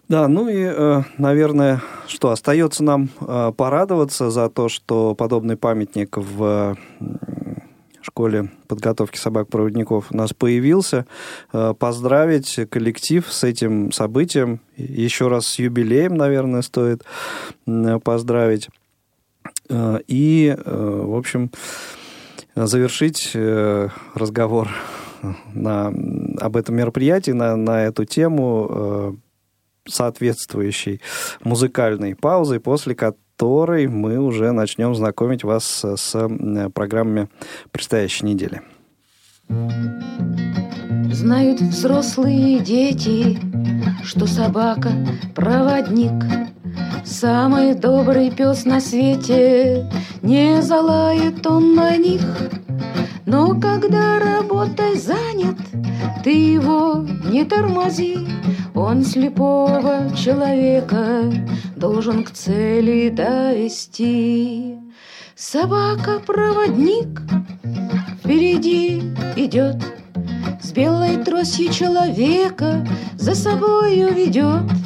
Да, 0.09 0.27
ну 0.27 0.49
и, 0.49 0.61
э, 0.63 1.01
наверное, 1.17 1.81
что 2.07 2.29
остается 2.29 2.83
нам 2.83 3.09
э, 3.21 3.51
порадоваться 3.55 4.29
за 4.29 4.49
то, 4.49 4.67
что 4.67 5.15
подобный 5.15 5.55
памятник 5.55 6.17
в 6.17 6.75
школе 8.13 8.51
подготовки 8.67 9.17
собак-проводников 9.17 10.11
у 10.11 10.15
нас 10.15 10.33
появился. 10.33 11.07
Э, 11.51 11.73
поздравить 11.77 12.59
коллектив 12.69 13.25
с 13.27 13.43
этим 13.43 13.91
событием. 13.91 14.59
Еще 14.77 15.29
раз 15.29 15.47
с 15.47 15.57
юбилеем, 15.57 16.13
наверное, 16.13 16.61
стоит 16.61 17.03
поздравить. 18.03 18.69
Э, 19.67 19.97
и, 20.05 20.55
э, 20.55 21.01
в 21.05 21.15
общем, 21.15 21.49
завершить 22.55 23.31
разговор 23.33 24.69
на, 25.51 25.87
об 26.39 26.55
этом 26.55 26.75
мероприятии, 26.75 27.31
на, 27.31 27.55
на 27.55 27.85
эту 27.85 28.05
тему 28.05 29.17
соответствующей 29.87 31.01
музыкальной 31.43 32.15
паузой, 32.15 32.59
после 32.59 32.93
которой 32.93 33.23
которой 33.35 33.87
мы 33.87 34.19
уже 34.19 34.51
начнем 34.51 34.95
знакомить 34.95 35.43
вас 35.43 35.83
с 35.83 36.29
программами 36.73 37.29
предстоящей 37.71 38.25
недели. 38.25 38.61
Знают 41.11 41.59
взрослые 41.61 42.59
дети, 42.59 43.37
что 44.03 44.27
собака— 44.27 44.91
проводник, 45.35 46.11
Самый 47.05 47.73
добрый 47.73 48.31
пес 48.31 48.65
на 48.65 48.79
свете, 48.79 49.89
не 50.21 50.61
залает 50.61 51.45
он 51.45 51.75
на 51.75 51.97
них. 51.97 52.21
Но 53.25 53.59
когда 53.59 54.19
работой 54.19 54.97
занят, 54.97 55.57
ты 56.23 56.31
его 56.31 57.05
не 57.25 57.43
тормози, 57.45 58.27
Он 58.75 59.03
слепого 59.03 60.15
человека 60.15 61.31
должен 61.75 62.23
к 62.23 62.31
цели 62.31 63.09
довести. 63.09 64.77
Собака-проводник 65.35 67.21
впереди 68.19 69.01
идет, 69.35 69.77
С 70.61 70.71
белой 70.71 71.17
тростью 71.23 71.71
человека 71.73 72.85
за 73.17 73.35
собою 73.35 74.13
ведет. 74.13 74.82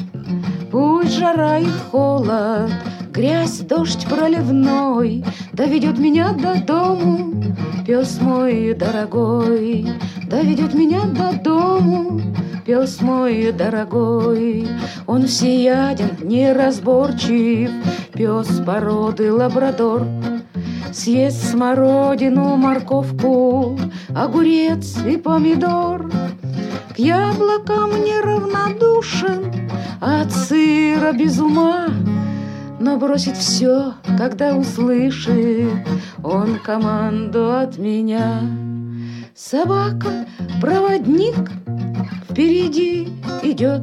Пусть 0.70 1.18
жара 1.18 1.58
и 1.58 1.66
холод 1.90 2.70
грязь, 3.10 3.60
дождь 3.60 4.06
проливной 4.08 5.24
Доведет 5.52 5.98
меня 5.98 6.32
до 6.32 6.60
дому, 6.64 7.42
пес 7.86 8.20
мой 8.20 8.74
дорогой 8.74 9.88
Доведет 10.28 10.74
меня 10.74 11.02
до 11.04 11.32
дому, 11.42 12.20
пес 12.66 13.00
мой 13.00 13.50
дорогой 13.52 14.68
Он 15.06 15.26
всеяден, 15.26 16.10
неразборчив, 16.22 17.70
пес 18.12 18.60
породы 18.64 19.32
лабрадор 19.32 20.06
Съесть 20.92 21.50
смородину, 21.50 22.56
морковку, 22.56 23.78
огурец 24.16 24.96
и 25.06 25.16
помидор. 25.16 26.10
К 26.94 26.98
яблокам 26.98 27.90
неравнодушен, 27.90 29.67
от 30.00 30.32
сыра 30.32 31.12
без 31.12 31.38
ума 31.38 31.88
но 32.80 32.96
бросит 32.96 33.36
все, 33.36 33.94
когда 34.16 34.54
услышит 34.54 35.86
он 36.22 36.58
команду 36.60 37.56
от 37.56 37.76
меня. 37.78 38.42
Собака, 39.34 40.26
проводник, 40.60 41.50
впереди 42.30 43.08
идет, 43.42 43.82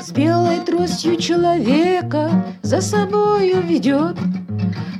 С 0.00 0.10
белой 0.12 0.60
тростью 0.60 1.16
человека 1.16 2.30
за 2.62 2.80
собою 2.80 3.62
ведет. 3.62 4.16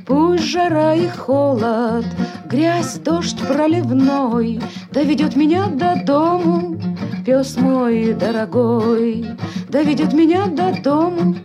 Пусть 0.05 0.43
жара 0.43 0.95
и 0.95 1.07
холод, 1.07 2.05
грязь, 2.45 2.97
дождь 2.99 3.39
проливной 3.47 4.61
Доведет 4.91 5.35
меня 5.35 5.67
до 5.67 6.01
дому, 6.05 6.79
пес 7.25 7.57
мой 7.57 8.13
дорогой, 8.13 9.25
Доведет 9.73 10.13
меня 10.13 10.45
до 10.45 10.71
дому, 10.83 11.35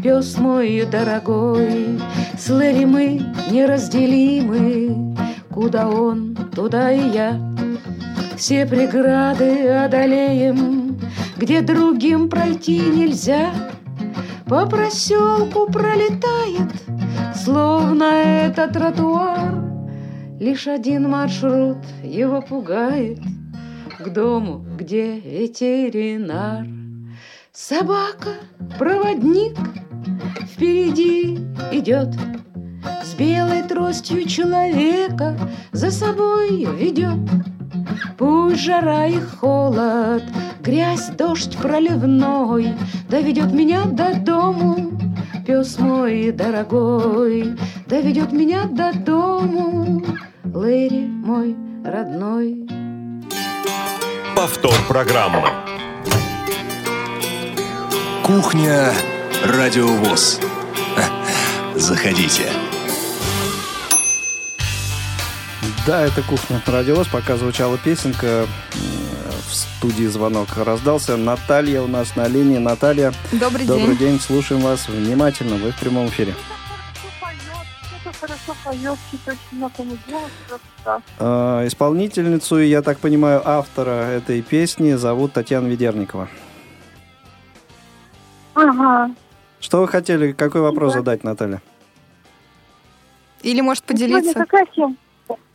пес 0.00 0.38
мой 0.38 0.86
дорогой. 0.86 1.98
С 2.38 2.48
Лэри 2.48 2.84
мы 2.84 3.20
неразделимы, 3.50 5.16
куда 5.50 5.88
он, 5.88 6.36
туда 6.54 6.92
и 6.92 7.10
я. 7.10 7.36
Все 8.36 8.64
преграды 8.64 9.66
одолеем, 9.70 11.00
где 11.36 11.62
другим 11.62 12.28
пройти 12.28 12.78
нельзя. 12.78 13.52
По 14.46 14.66
проселку 14.66 15.66
пролетает, 15.66 16.70
словно 17.34 18.04
это 18.04 18.68
тротуар. 18.68 19.52
Лишь 20.38 20.68
один 20.68 21.10
маршрут 21.10 21.78
его 22.04 22.40
пугает 22.40 23.18
К 23.98 24.10
дому, 24.10 24.64
где 24.78 25.18
ветеринар. 25.18 26.83
Собака, 27.56 28.30
проводник, 28.80 29.56
впереди 30.52 31.38
идет, 31.70 32.08
С 33.04 33.14
белой 33.14 33.62
тростью 33.62 34.26
человека 34.26 35.38
за 35.70 35.92
собой 35.92 36.64
ведет. 36.76 37.20
Пусть 38.18 38.58
жара 38.58 39.06
и 39.06 39.20
холод, 39.20 40.24
грязь, 40.62 41.10
дождь 41.10 41.56
проливной 41.56 42.74
Доведет 43.08 43.52
меня 43.52 43.84
до 43.84 44.16
дому, 44.16 44.98
пес 45.46 45.78
мой 45.78 46.32
дорогой, 46.32 47.56
Доведет 47.86 48.32
меня 48.32 48.64
до 48.64 48.92
дому, 48.92 50.02
Лэри 50.42 51.06
мой 51.06 51.54
родной. 51.84 52.66
Повтор 54.34 54.74
программы. 54.88 55.73
Кухня 58.24 58.90
Радиовоз. 59.44 60.40
Заходите. 61.74 62.50
Да, 65.86 66.06
это 66.06 66.22
кухня 66.22 66.62
радиовоз. 66.66 67.06
Пока 67.08 67.36
звучала 67.36 67.76
песенка, 67.76 68.46
в 69.46 69.54
студии 69.54 70.06
звонок 70.06 70.48
раздался. 70.56 71.18
Наталья 71.18 71.82
у 71.82 71.86
нас 71.86 72.16
на 72.16 72.26
линии. 72.26 72.56
Наталья, 72.56 73.12
Добрый, 73.30 73.66
добрый 73.66 73.94
день. 73.94 74.12
день. 74.12 74.20
Слушаем 74.20 74.62
вас 74.62 74.88
внимательно. 74.88 75.56
Вы 75.56 75.72
в 75.72 75.76
прямом 75.78 76.06
эфире. 76.08 76.34
Э, 81.18 81.66
Исполнительницу, 81.66 82.58
и, 82.58 82.68
я 82.68 82.80
так 82.80 82.98
понимаю, 83.00 83.42
автора 83.44 84.06
этой 84.06 84.40
песни 84.40 84.94
зовут 84.94 85.34
Татьяна 85.34 85.66
Ведерникова. 85.66 86.30
Ага. 88.54 89.10
Что 89.60 89.80
вы 89.80 89.88
хотели, 89.88 90.32
какой 90.32 90.60
вопрос 90.60 90.92
Да. 90.92 90.98
задать, 91.00 91.24
Наталья? 91.24 91.62
Или, 93.42 93.60
может, 93.60 93.84
поделиться? 93.84 94.44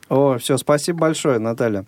О, 0.10 0.38
все, 0.40 0.58
спасибо 0.58 1.00
большое, 1.02 1.38
Наталья. 1.38 1.86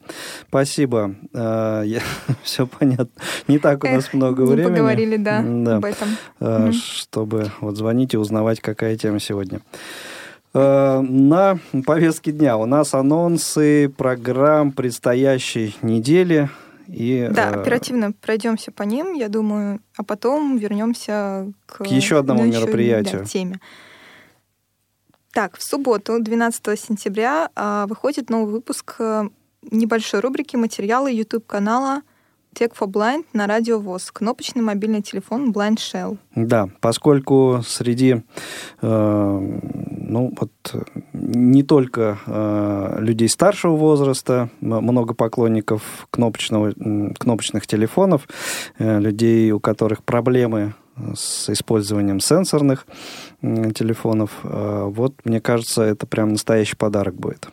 Спасибо. 0.48 1.16
все 2.44 2.68
понятно. 2.68 3.10
Не 3.48 3.58
так 3.58 3.84
у 3.84 3.88
Эх, 3.88 3.96
нас 3.96 4.14
много 4.14 4.44
не 4.44 4.52
времени. 4.54 4.70
поговорили, 4.76 5.18
да, 5.18 5.42
Да. 5.44 5.78
об 5.78 5.86
этом. 5.86 6.10
Э, 6.40 6.60
Мгм. 6.60 6.74
чтобы 6.74 7.52
вот 7.62 7.78
звонить 7.78 8.14
и 8.14 8.18
узнавать, 8.18 8.60
какая 8.62 8.96
тема 8.96 9.20
сегодня. 9.20 9.62
Э, 10.54 11.02
На 11.02 11.58
повестке 11.86 12.32
дня 12.32 12.58
у 12.58 12.66
нас 12.66 12.94
анонсы 12.94 13.90
программ 13.90 14.72
предстоящей 14.72 15.76
недели. 15.82 16.50
И, 16.92 17.30
Да, 17.32 17.52
э, 17.52 17.62
оперативно 17.62 18.12
пройдемся 18.12 18.72
по 18.72 18.84
ним, 18.84 19.14
я 19.14 19.30
думаю, 19.30 19.80
а 19.96 20.04
потом 20.04 20.58
вернемся 20.58 21.52
к, 21.66 21.84
К 21.84 21.88
еще 21.88 22.20
одному 22.20 22.44
ну, 22.44 22.50
еще, 22.50 22.60
мероприятию. 22.60 23.20
да, 23.22 23.26
теме. 23.26 23.60
Так, 25.32 25.58
в 25.58 25.64
субботу, 25.64 26.20
12 26.20 26.78
сентября, 26.78 27.50
а, 27.56 27.88
выходит 27.88 28.30
новый 28.30 28.52
выпуск 28.52 28.96
а, 29.00 29.30
небольшой 29.72 30.20
рубрики 30.20 30.58
материалы 30.58 31.12
YouTube-канала 31.12 32.02
Tech 32.54 32.74
for 32.78 32.88
Blind 32.88 33.26
на 33.34 33.48
радио 33.48 33.80
ВОЗ. 33.80 34.12
Кнопочный 34.12 34.62
мобильный 34.62 35.02
телефон 35.02 35.52
Blind 35.52 35.78
Shell. 35.78 36.18
Да, 36.36 36.70
поскольку 36.82 37.62
среди, 37.66 38.24
э, 38.82 39.60
ну 40.12 40.34
вот, 40.38 40.52
э, 40.74 40.82
не 41.14 41.64
только 41.64 42.18
э, 42.26 42.98
людей 43.00 43.30
старшего 43.30 43.76
возраста, 43.76 44.50
много 44.60 45.14
поклонников 45.14 46.08
кнопочного, 46.12 46.74
кнопочных 47.18 47.68
телефонов, 47.68 48.28
э, 48.80 49.00
людей, 49.00 49.52
у 49.52 49.60
которых 49.60 50.04
проблемы 50.04 50.74
с 51.16 51.50
использованием 51.50 52.20
сенсорных 52.20 52.86
м, 53.42 53.72
телефонов, 53.72 54.32
э, 54.44 54.84
вот, 54.88 55.14
мне 55.24 55.40
кажется, 55.40 55.84
это 55.84 56.06
прям 56.06 56.34
настоящий 56.34 56.76
подарок 56.76 57.16
будет. 57.16 57.48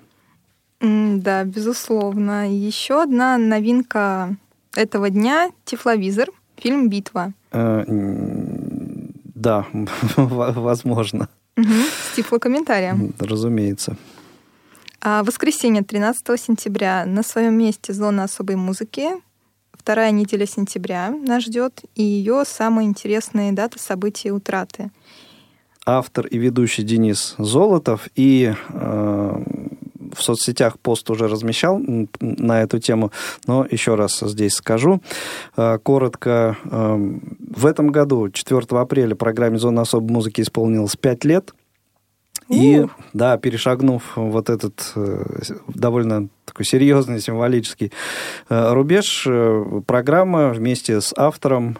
Да, 0.80 1.44
безусловно. 1.44 2.52
Еще 2.52 3.02
одна 3.02 3.38
новинка 3.38 4.36
этого 4.78 5.10
дня— 5.10 5.50
Тифловизор, 5.64 6.28
фильм 6.56 6.88
«Битва». 6.88 7.32
Э, 7.52 7.84
Да, 9.34 9.66
возможно, 10.16 11.28
Мгм, 11.56 11.82
С 12.12 12.16
тифлокомментарием. 12.16 13.12
разумеется. 13.18 13.96
А 15.00 15.22
воскресенье, 15.24 15.82
13 15.82 16.36
сентября, 16.40 17.04
на 17.06 17.22
своем 17.22 17.54
месте 17.54 17.92
зона 17.92 18.24
особой 18.24 18.56
музыки. 18.56 19.10
Вторая 19.72 20.10
неделя 20.12 20.46
сентября 20.46 21.10
нас 21.10 21.44
ждет, 21.44 21.82
и 21.94 22.02
ее 22.02 22.44
самые 22.46 22.86
интересные 22.88 23.52
даты 23.52 23.78
события 23.78 24.28
и 24.28 24.32
утраты. 24.32 24.90
автор 25.86 26.26
и 26.26 26.36
ведущий 26.38 26.82
Денис 26.82 27.34
Золотов. 27.38 28.08
И 28.14 28.52
э, 28.68 29.42
в 30.14 30.22
соцсетях 30.22 30.78
пост 30.78 31.08
уже 31.10 31.28
размещал 31.28 31.80
на 32.20 32.62
эту 32.62 32.78
тему, 32.78 33.12
но 33.46 33.66
еще 33.70 33.94
раз 33.94 34.20
здесь 34.20 34.54
скажу. 34.54 35.00
Э, 35.56 35.78
коротко, 35.82 36.56
э, 36.64 37.18
в 37.56 37.66
этом 37.66 37.88
году, 37.88 38.30
4 38.30 38.80
апреля, 38.80 39.14
программе 39.14 39.58
«Зона 39.58 39.82
особой 39.82 40.12
музыки» 40.12 40.40
исполнилось 40.40 40.96
5 40.96 41.24
лет. 41.24 41.54
И, 42.48 42.80
Ух. 42.80 42.90
да, 43.12 43.36
перешагнув 43.36 44.02
вот 44.16 44.48
этот 44.48 44.92
э, 44.96 45.24
довольно 45.68 46.28
такой 46.46 46.64
серьезный 46.64 47.20
символический 47.20 47.92
э, 48.48 48.72
рубеж, 48.72 49.28
программа 49.86 50.48
вместе 50.50 51.00
с 51.00 51.12
автором 51.16 51.76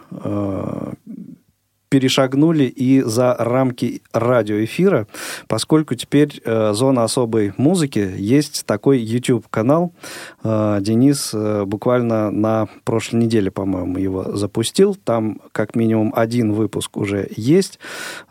перешагнули 1.88 2.64
и 2.64 3.00
за 3.00 3.34
рамки 3.38 4.02
радиоэфира, 4.12 5.06
поскольку 5.46 5.94
теперь 5.94 6.40
э, 6.44 6.72
зона 6.74 7.04
особой 7.04 7.52
музыки 7.56 8.10
есть 8.16 8.64
такой 8.66 8.98
YouTube-канал. 8.98 9.92
Э, 10.44 10.78
Денис 10.80 11.30
э, 11.34 11.64
буквально 11.64 12.30
на 12.30 12.68
прошлой 12.84 13.20
неделе, 13.20 13.50
по-моему, 13.50 13.98
его 13.98 14.36
запустил. 14.36 14.94
Там 14.94 15.40
как 15.52 15.74
минимум 15.74 16.12
один 16.14 16.52
выпуск 16.52 16.96
уже 16.96 17.28
есть. 17.36 17.78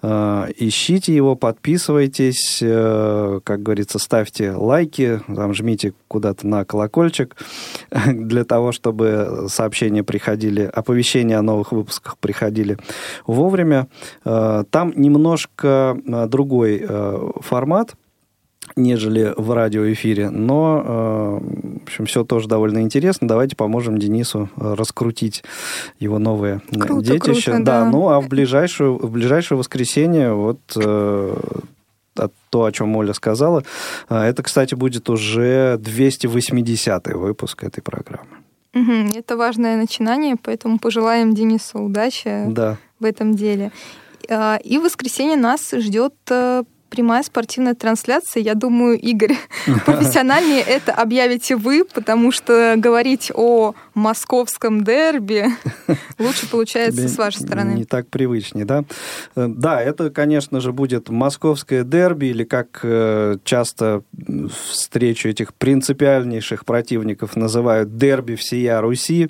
Э, 0.02 0.48
ищите 0.58 1.16
его, 1.16 1.36
подписывайтесь, 1.36 2.60
э, 2.62 3.40
как 3.44 3.64
говорится, 3.64 4.00
ставьте 4.00 4.52
лайки, 4.52 5.22
там 5.34 5.54
жмите 5.54 5.94
куда-то 6.08 6.48
на 6.48 6.66
колокольчик 6.66 7.36
для 8.06 8.44
того, 8.44 8.72
чтобы 8.72 9.48
сообщения 9.50 10.04
приходили, 10.04 10.62
оповещения 10.62 11.40
о 11.40 11.42
новых 11.42 11.72
выпусках 11.72 12.18
приходили 12.18 12.78
в 13.26 13.40
вовремя. 13.48 13.88
Там 14.24 14.94
немножко 14.96 15.98
другой 16.28 16.86
формат– 17.42 17.96
нежели 18.76 19.34
в 19.36 19.52
радиоэфире. 19.52 20.30
Но, 20.30 20.84
э, 20.86 21.80
в 21.80 21.84
общем, 21.84 22.06
все 22.06 22.24
тоже 22.24 22.48
довольно 22.48 22.82
интересно. 22.82 23.28
Давайте 23.28 23.56
поможем 23.56 23.98
Денису 23.98 24.50
э, 24.58 24.74
раскрутить 24.74 25.44
его 26.00 26.20
новые 26.20 26.62
э, 26.72 26.80
круто, 26.80 27.06
детище. 27.06 27.52
Круто, 27.52 27.66
да. 27.66 27.84
да, 27.84 27.90
ну 27.90 28.10
а 28.10 28.20
в 28.20 28.28
ближайшее, 28.28 28.92
в 28.92 29.10
ближайшее 29.10 29.58
воскресенье 29.58 30.34
вот 30.34 30.60
то, 32.50 32.64
о 32.64 32.72
чем 32.72 32.96
Оля 32.96 33.14
сказала, 33.14 33.64
это, 34.10 34.42
кстати, 34.42 34.74
будет 34.74 35.08
уже 35.08 35.78
280-й 35.80 37.14
выпуск 37.14 37.64
этой 37.64 37.82
программы. 37.82 38.38
Угу, 38.74 39.18
это 39.18 39.38
важное 39.38 39.78
начинание, 39.78 40.36
поэтому 40.42 40.80
пожелаем 40.80 41.36
Денису 41.36 41.80
удачи 41.80 42.46
да. 42.48 42.78
В 43.00 43.06
этом 43.06 43.36
деле. 43.36 43.72
И 44.30 44.78
в 44.78 44.82
воскресенье 44.82 45.38
нас 45.38 45.72
ждет 45.72 46.14
прямая 46.90 47.24
спортивная 47.24 47.76
трансляция. 47.76 48.42
Я 48.42 48.56
думаю, 48.56 49.00
Игорь, 49.00 49.36
профессиональнее 49.86 50.62
это 50.62 50.94
объявите 50.94 51.56
вы, 51.56 51.84
потому 51.86 52.32
что 52.32 52.76
говорить 52.78 53.32
о 53.34 53.74
московском 53.94 54.84
дерби 54.84 55.48
лучше 56.20 56.50
получается 56.50 57.08
с 57.08 57.18
вашей 57.18 57.42
стороны. 57.42 57.74
Не 57.74 57.86
так 57.86 58.08
привычнее, 58.08 58.66
да? 58.66 58.84
Э, 59.36 59.48
да, 59.48 59.82
это, 59.82 60.10
конечно 60.10 60.60
же, 60.62 60.72
будет 60.72 61.10
московское 61.10 61.84
дерби, 61.84 62.28
или 62.28 62.44
как 62.44 62.80
э, 62.84 63.38
часто 63.44 64.04
встречу 64.72 65.30
этих 65.30 65.54
принципиальнейших 65.54 66.66
противников 66.66 67.36
называют 67.36 67.98
дерби 67.98 68.36
всея 68.36 68.82
Руси. 68.82 69.30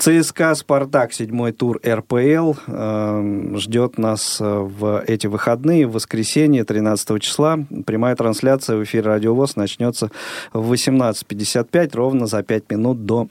ЦСКА 0.00 0.54
«Спартак», 0.54 1.12
седьмой 1.12 1.52
тур 1.52 1.78
РПЛ, 1.86 2.54
э, 2.66 3.52
ждет 3.56 3.98
нас 3.98 4.40
э, 4.40 4.44
в 4.44 5.04
эти 5.06 5.26
выходные, 5.26 5.86
в 5.86 5.92
воскресенье, 5.92 6.64
13 6.64 7.20
числа. 7.20 7.58
Прямая 7.84 8.16
трансляция 8.16 8.78
в 8.78 8.84
эфире 8.84 9.02
«Радио 9.02 9.34
ВОЗ» 9.34 9.56
начнется 9.56 10.10
в 10.54 10.72
18.55, 10.72 11.94
ровно 11.94 12.26
за 12.26 12.42
5 12.42 12.70
минут 12.70 13.04
до 13.04 13.28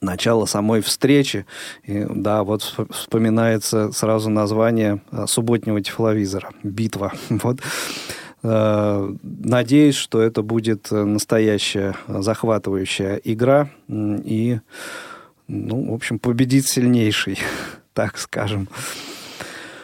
начала 0.00 0.46
самой 0.46 0.80
встречи. 0.80 1.44
И, 1.84 2.06
да, 2.08 2.44
вот 2.44 2.62
вспоминается 2.92 3.92
сразу 3.92 4.30
название 4.30 5.02
э, 5.12 5.26
субботнего 5.26 5.82
тифловизора 5.82 6.50
«Битва». 6.62 7.12
Вот. 7.28 7.58
Надеюсь, 8.42 9.96
что 9.96 10.22
это 10.22 10.40
будет 10.40 10.90
настоящая 10.90 11.94
захватывающая 12.08 13.20
игра. 13.22 13.68
И 13.90 14.60
ну, 15.50 15.90
в 15.90 15.94
общем, 15.94 16.18
победит 16.18 16.66
сильнейший, 16.66 17.38
так 17.92 18.18
скажем. 18.18 18.68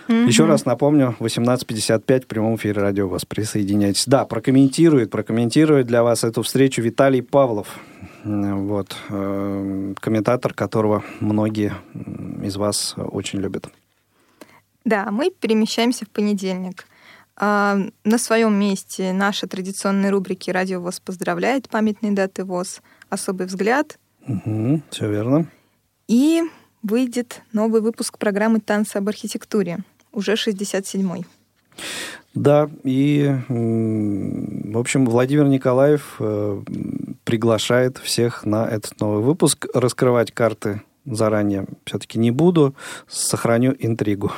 Mm-hmm. 0.09 0.29
Еще 0.29 0.45
раз 0.45 0.65
напомню, 0.65 1.17
18.55 1.19 2.23
в 2.23 2.27
прямом 2.29 2.55
эфире 2.57 2.81
радио 2.81 3.09
вас 3.09 3.25
присоединяйтесь. 3.25 4.05
Да, 4.07 4.25
прокомментирует, 4.25 5.11
прокомментирует 5.11 5.89
для 5.89 6.05
вас 6.05 6.23
эту 6.23 6.43
встречу 6.43 6.81
Виталий 6.81 7.23
Павлов. 7.23 7.81
Вот, 8.23 8.97
э, 9.09 9.95
комментатор, 9.99 10.55
которого 10.55 11.03
многие 11.21 11.75
из 12.45 12.57
вас 12.57 12.95
очень 12.97 13.41
любят. 13.41 13.69
Да, 14.85 15.11
мы 15.11 15.31
перемещаемся 15.31 16.05
в 16.05 16.11
понедельник. 16.11 16.87
А, 17.37 17.77
на 18.05 18.19
своем 18.19 18.55
месте 18.55 19.13
наши 19.13 19.47
традиционные 19.47 20.11
рубрики 20.11 20.51
«Радио 20.51 20.81
ВОЗ 20.81 21.01
поздравляет», 21.01 21.69
«Памятные 21.69 22.13
даты 22.13 22.45
ВОЗ», 22.45 22.81
«Особый 23.11 23.47
взгляд». 23.47 23.99
Угу, 24.27 24.83
все 24.91 25.11
верно. 25.11 25.47
И 26.09 26.43
выйдет 26.83 27.43
новый 27.53 27.81
выпуск 27.81 28.19
программы 28.19 28.61
«Танцы 28.61 28.99
об 28.99 29.09
архитектуре», 29.09 29.79
уже 30.13 30.35
67-й. 30.35 31.27
Да, 32.35 32.69
и, 32.85 33.35
в 33.49 34.79
общем, 34.79 35.07
Владимир 35.07 35.47
Николаев 35.47 36.17
э, 36.19 36.63
приглашает 37.25 37.97
всех 37.99 38.45
на 38.45 38.67
этот 38.69 39.01
новый 39.01 39.23
выпуск. 39.23 39.67
Раскрывать 39.73 40.33
карты 40.33 40.83
заранее 41.07 41.67
все-таки 41.87 42.19
не 42.19 42.31
буду, 42.31 42.75
сохраню 43.09 43.75
интригу. 43.79 44.33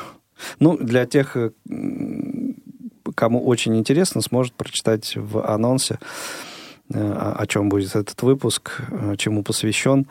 Ну, 0.60 0.78
для 0.78 1.06
тех, 1.06 1.36
э, 1.36 1.50
кому 3.16 3.44
очень 3.44 3.76
интересно, 3.76 4.20
сможет 4.22 4.54
прочитать 4.54 5.14
в 5.16 5.44
анонсе, 5.44 5.98
э, 6.94 7.34
о 7.36 7.46
чем 7.48 7.68
будет 7.68 7.96
этот 7.96 8.22
выпуск, 8.22 8.80
чему 9.16 9.42
посвящен. 9.42 10.06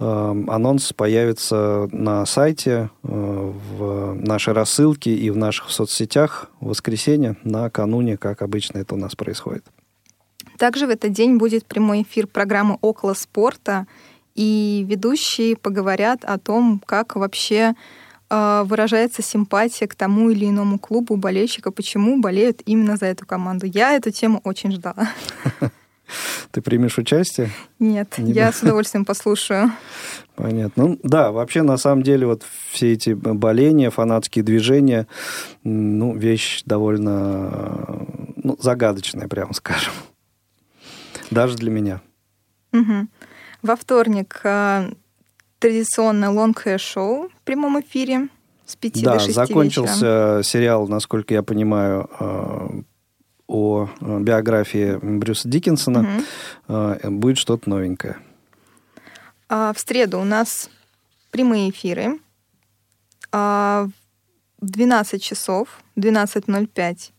Эм, 0.00 0.50
анонс 0.50 0.92
появится 0.92 1.88
на 1.92 2.26
сайте, 2.26 2.90
э, 3.04 3.52
в 3.78 4.14
нашей 4.14 4.52
рассылке 4.52 5.14
и 5.14 5.30
в 5.30 5.36
наших 5.36 5.70
соцсетях 5.70 6.50
в 6.60 6.68
воскресенье 6.68 7.36
накануне, 7.44 8.16
как 8.16 8.42
обычно 8.42 8.78
это 8.78 8.94
у 8.94 8.98
нас 8.98 9.14
происходит. 9.14 9.64
Также 10.58 10.86
в 10.86 10.90
этот 10.90 11.12
день 11.12 11.36
будет 11.36 11.64
прямой 11.66 12.02
эфир 12.02 12.26
программы 12.26 12.78
«Около 12.80 13.14
спорта», 13.14 13.86
и 14.34 14.84
ведущие 14.88 15.56
поговорят 15.56 16.24
о 16.24 16.38
том, 16.38 16.82
как 16.84 17.14
вообще 17.14 17.74
э, 18.30 18.62
выражается 18.64 19.22
симпатия 19.22 19.86
к 19.86 19.94
тому 19.94 20.30
или 20.30 20.46
иному 20.46 20.80
клубу 20.80 21.14
болельщика, 21.16 21.70
почему 21.70 22.20
болеют 22.20 22.60
именно 22.66 22.96
за 22.96 23.06
эту 23.06 23.26
команду. 23.26 23.66
Я 23.66 23.92
эту 23.92 24.10
тему 24.10 24.40
очень 24.42 24.72
ждала. 24.72 25.08
Ты 26.50 26.60
примешь 26.62 26.98
участие? 26.98 27.50
Нет, 27.78 28.18
Не 28.18 28.32
я 28.32 28.52
с 28.52 28.62
удовольствием 28.62 29.04
послушаю. 29.04 29.72
Понятно. 30.36 30.86
Ну, 30.86 31.00
да, 31.02 31.32
вообще, 31.32 31.62
на 31.62 31.76
самом 31.76 32.02
деле, 32.02 32.26
вот 32.26 32.44
все 32.70 32.92
эти 32.92 33.10
боления, 33.10 33.90
фанатские 33.90 34.44
движения, 34.44 35.06
ну, 35.62 36.16
вещь 36.16 36.62
довольно 36.64 38.06
ну, 38.36 38.56
загадочная, 38.60 39.28
прямо 39.28 39.54
скажем. 39.54 39.92
Даже 41.30 41.56
для 41.56 41.70
меня. 41.70 42.00
Угу. 42.72 43.08
Во 43.62 43.76
вторник 43.76 44.40
э, 44.44 44.90
традиционно 45.58 46.30
лонг-шоу 46.30 47.28
в 47.28 47.42
прямом 47.44 47.80
эфире 47.80 48.28
с 48.66 48.76
5 48.76 49.02
да, 49.02 49.14
до 49.14 49.20
6 49.20 49.34
закончился 49.34 49.94
вечера. 49.94 50.42
сериал, 50.42 50.88
насколько 50.88 51.34
я 51.34 51.42
понимаю, 51.42 52.10
э, 52.20 52.82
о 53.54 53.88
э, 54.00 54.18
биографии 54.20 54.98
Брюса 55.00 55.48
Диккенсона, 55.48 56.20
угу. 56.68 57.10
будет 57.10 57.38
что-то 57.38 57.70
новенькое. 57.70 58.18
А 59.48 59.72
в 59.72 59.78
среду 59.78 60.18
у 60.18 60.24
нас 60.24 60.68
прямые 61.30 61.70
эфиры. 61.70 62.18
А 63.30 63.88
в 64.60 64.66
12 64.66 65.22
часов, 65.22 65.68
12.05, 65.96 67.10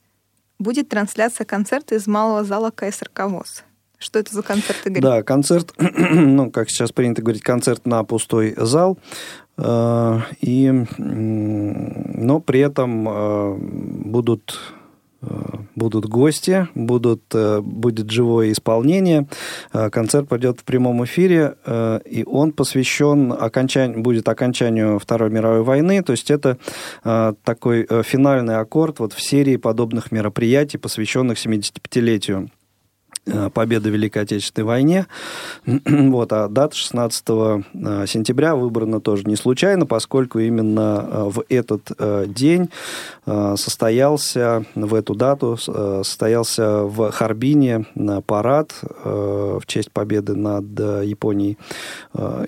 будет 0.60 0.90
трансляция 0.90 1.46
концерта 1.46 1.96
из 1.96 2.08
малого 2.08 2.44
зала 2.44 2.72
КСРК 2.72 3.26
ВОЗ. 3.28 3.64
Что 3.98 4.20
это 4.20 4.34
за 4.34 4.44
концерт, 4.44 4.86
Игорь? 4.86 5.02
Да, 5.02 5.24
концерт, 5.24 5.74
ну, 5.78 6.52
как 6.52 6.70
сейчас 6.70 6.92
принято 6.92 7.22
говорить, 7.22 7.44
концерт 7.44 7.86
на 7.86 8.04
пустой 8.04 8.54
зал. 8.58 8.98
И, 9.58 10.86
но 10.98 12.40
при 12.42 12.60
этом 12.60 14.12
будут 14.12 14.60
будут 15.76 16.06
гости, 16.06 16.68
будут, 16.74 17.24
э, 17.34 17.60
будет 17.62 18.10
живое 18.10 18.52
исполнение. 18.52 19.28
Э, 19.74 19.90
концерт 19.90 20.28
пойдет 20.28 20.62
в 20.62 20.64
прямом 20.64 21.04
эфире, 21.04 21.56
э, 21.66 22.00
и 22.06 22.24
он 22.24 22.52
посвящен 22.52 23.32
окончанию, 23.32 24.02
будет 24.02 24.28
окончанию 24.28 25.00
Второй 25.00 25.30
мировой 25.30 25.64
войны. 25.64 26.02
То 26.02 26.12
есть 26.12 26.32
это 26.32 26.58
такой 27.44 27.88
финальный 28.04 28.58
аккорд 28.58 29.00
вот 29.00 29.14
в 29.14 29.22
серии 29.22 29.58
подобных 29.58 30.12
мероприятий, 30.12 30.78
посвященных 30.78 31.38
75-летию 31.38 32.36
Э, 32.36 32.65
победы 33.54 33.90
в 33.90 33.94
Великой 33.94 34.24
Отечественной 34.24 34.66
войне. 34.66 35.08
Вот, 36.16 36.32
а 36.34 36.48
дата 36.48 36.76
16 36.76 37.24
э, 37.28 37.62
сентября 38.08 38.56
выбрана 38.56 39.02
тоже 39.02 39.24
не 39.26 39.36
случайно, 39.36 39.86
поскольку 39.86 40.40
именно 40.40 41.08
э, 41.08 41.24
в 41.30 41.44
этот 41.50 41.92
день 42.34 42.70
состоялся, 43.26 44.66
в 44.76 44.94
эту 44.94 45.16
дату 45.16 45.58
состоялся 45.58 46.84
в 46.84 47.12
Харбине 47.12 47.86
парад 48.26 48.74
в 49.04 49.62
честь 49.66 49.92
победы 49.92 50.36
над 50.36 50.66
Японией. 51.04 51.58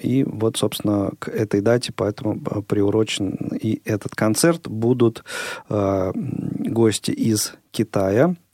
И 0.02 0.24
вот, 0.28 0.58
собственно, 0.58 1.12
к 1.20 1.30
этой 1.30 1.62
дате 1.62 1.92
поэтому 1.96 2.40
приурочен 2.40 3.58
и 3.60 3.82
этот 3.86 4.14
концерт. 4.16 4.68
Будут 4.68 5.24
гости 5.70 7.12
из 7.12 7.54
Китая, 7.72 8.36
Э, 8.38 8.47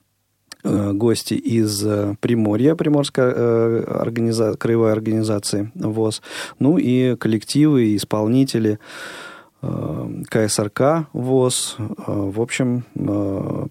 гости 0.64 1.34
из 1.34 1.86
э, 1.86 2.16
Приморья, 2.20 2.76
Приморской 2.76 3.26
э, 3.26 3.84
организа... 3.84 4.56
краевой 4.56 4.92
организации 4.92 5.72
ВОЗ, 5.76 6.22
ну 6.60 6.78
и 6.78 7.16
коллективы, 7.16 7.86
и 7.86 7.98
исполнители 7.98 8.80
КСРК 10.30 11.08
ВОЗ. 11.14 11.78
В 11.78 12.42
общем, 12.42 12.84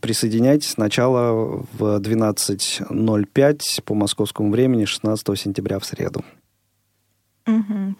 присоединяйтесь 0.00 0.70
сначала 0.70 1.66
в 1.74 2.00
12.05 2.00 3.60
по 3.84 3.94
московскому 3.94 4.50
времени 4.50 4.86
16 4.86 5.38
сентября 5.38 5.78
в 5.78 5.84
среду. 5.84 6.24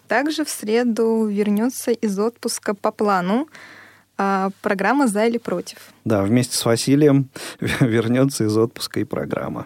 Также 0.07 0.43
в 0.43 0.49
среду 0.49 1.27
вернется 1.27 1.91
из 1.91 2.17
отпуска 2.17 2.73
по 2.73 2.91
плану 2.91 3.47
программа 4.15 5.07
«За 5.07 5.25
или 5.25 5.37
против». 5.37 5.77
Да, 6.05 6.23
вместе 6.23 6.55
с 6.55 6.65
Василием 6.65 7.29
вернется 7.59 8.45
из 8.45 8.55
отпуска 8.57 8.99
и 8.99 9.03
программа. 9.03 9.65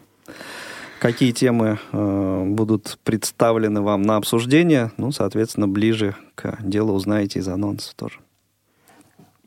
Какие 1.00 1.32
темы 1.32 1.80
э, 1.92 2.44
будут 2.46 2.98
представлены 3.04 3.82
вам 3.82 4.02
на 4.02 4.16
обсуждение? 4.16 4.92
Ну, 4.98 5.12
соответственно, 5.12 5.68
ближе 5.68 6.16
к 6.34 6.58
делу 6.60 6.94
узнаете 6.94 7.40
из 7.40 7.48
анонсов 7.48 7.94
тоже. 7.94 8.20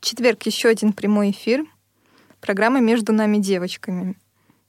В 0.01 0.05
четверг 0.05 0.43
еще 0.45 0.69
один 0.69 0.93
прямой 0.93 1.33
эфир. 1.33 1.65
Программа 2.41 2.81
«Между 2.81 3.13
нами 3.13 3.39
девочками». 3.39 4.17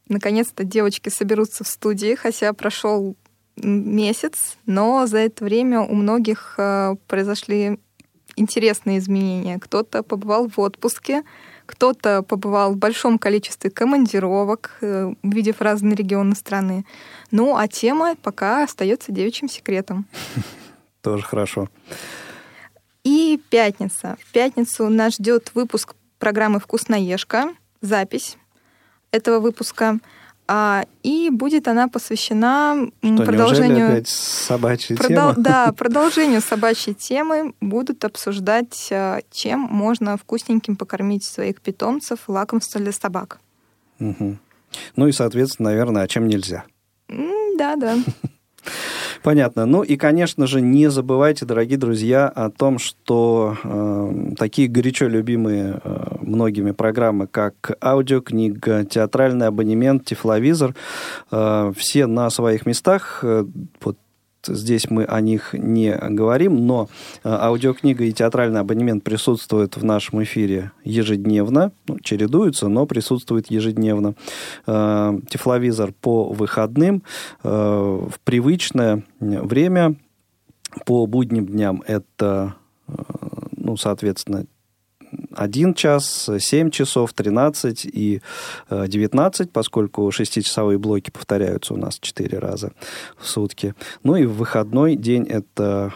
Наконец-то 0.09 0.63
девочки 0.63 1.09
соберутся 1.09 1.63
в 1.63 1.67
студии, 1.67 2.15
хотя 2.15 2.51
прошел 2.51 3.15
месяц, 3.55 4.57
но 4.65 5.05
за 5.05 5.19
это 5.19 5.45
время 5.45 5.81
у 5.81 5.93
многих 5.93 6.55
э, 6.57 6.95
произошли 7.07 7.79
интересные 8.35 8.99
изменения. 8.99 9.59
Кто-то 9.59 10.03
побывал 10.03 10.47
в 10.47 10.59
отпуске, 10.59 11.23
кто-то 11.65 12.23
побывал 12.23 12.73
в 12.73 12.77
большом 12.77 13.17
количестве 13.17 13.69
командировок, 13.69 14.77
э, 14.81 15.13
увидев 15.23 15.61
разные 15.61 15.95
регионы 15.95 16.35
страны. 16.35 16.85
Ну, 17.31 17.55
а 17.55 17.67
тема 17.67 18.15
пока 18.15 18.63
остается 18.63 19.11
девичьим 19.11 19.49
секретом. 19.49 20.05
Тоже 21.01 21.23
хорошо. 21.23 21.69
И 23.03 23.41
пятница. 23.49 24.17
В 24.21 24.31
пятницу 24.31 24.89
нас 24.89 25.15
ждет 25.15 25.51
выпуск 25.55 25.95
программы 26.19 26.59
«Вкусноежка», 26.59 27.55
запись 27.81 28.37
этого 29.11 29.39
выпуска– 29.39 29.99
а, 30.53 30.83
и 31.01 31.29
будет 31.29 31.69
она 31.69 31.87
посвящена 31.87 32.89
Что, 33.01 33.23
продолжению... 33.23 33.87
опять 33.87 34.09
собачьей 34.09 34.97
продол... 34.97 35.31
темы? 35.31 35.43
Да, 35.45 35.71
продолжению 35.77 36.41
собачьей 36.41 36.93
темы 36.93 37.53
будут 37.61 38.03
обсуждать, 38.03 38.89
а, 38.91 39.21
чем 39.31 39.61
можно 39.61 40.17
вкусненьким 40.17 40.75
покормить 40.75 41.23
своих 41.23 41.61
питомцев 41.61 42.27
лакомство 42.27 42.81
для 42.81 42.91
собак. 42.91 43.39
Угу. 44.01 44.37
Ну 44.97 45.07
и, 45.07 45.13
соответственно, 45.13 45.69
наверное, 45.69 46.03
а 46.03 46.07
чем 46.09 46.27
нельзя. 46.27 46.65
Да, 47.07 47.77
да. 47.77 47.95
Понятно. 49.23 49.65
Ну 49.65 49.83
и, 49.83 49.97
конечно 49.97 50.47
же, 50.47 50.61
не 50.61 50.89
забывайте, 50.89 51.45
дорогие 51.45 51.77
друзья, 51.77 52.27
о 52.27 52.49
том, 52.49 52.79
что 52.79 53.55
э, 53.63 54.33
такие 54.37 54.67
горячо 54.67 55.07
любимые 55.07 55.79
э, 55.83 56.15
многими 56.21 56.71
программы, 56.71 57.27
как 57.27 57.77
аудиокнига, 57.83 58.83
театральный 58.83 59.47
абонемент, 59.47 60.05
тифловизор, 60.05 60.75
э, 61.31 61.73
все 61.77 62.07
на 62.07 62.31
своих 62.31 62.65
местах. 62.65 63.19
Э, 63.21 63.45
вот 63.81 63.97
здесь 64.47 64.89
мы 64.89 65.03
о 65.05 65.21
них 65.21 65.53
не 65.53 65.93
говорим, 65.93 66.65
но 66.65 66.89
э, 67.23 67.29
аудиокнига 67.29 68.03
и 68.05 68.11
театральный 68.11 68.59
абонемент 68.59 69.03
присутствуют 69.03 69.77
в 69.77 69.83
нашем 69.83 70.23
эфире 70.23 70.71
ежедневно, 70.83 71.71
ну, 71.87 71.99
чередуются, 71.99 72.67
но 72.67 72.85
присутствуют 72.85 73.49
ежедневно. 73.49 74.15
Э, 74.67 75.19
тифловизор 75.29 75.91
по 75.93 76.31
выходным 76.31 77.03
э, 77.43 77.49
в 77.49 78.19
привычное 78.23 79.03
время, 79.19 79.95
по 80.85 81.05
будним 81.05 81.47
дням 81.47 81.83
это, 81.85 82.55
ну, 83.57 83.75
соответственно, 83.75 84.45
1 85.35 85.73
час, 85.73 86.29
7 86.39 86.69
часов, 86.69 87.13
13 87.13 87.85
и 87.85 88.21
19, 88.69 89.47
э, 89.47 89.49
поскольку 89.51 90.11
шестичасовые 90.11 90.77
блоки 90.77 91.11
повторяются 91.11 91.73
у 91.73 91.77
нас 91.77 91.99
4 91.99 92.39
раза 92.39 92.71
в 93.17 93.27
сутки. 93.27 93.75
Ну 94.03 94.15
и 94.15 94.25
в 94.25 94.33
выходной 94.33 94.95
день 94.95 95.23
это 95.23 95.93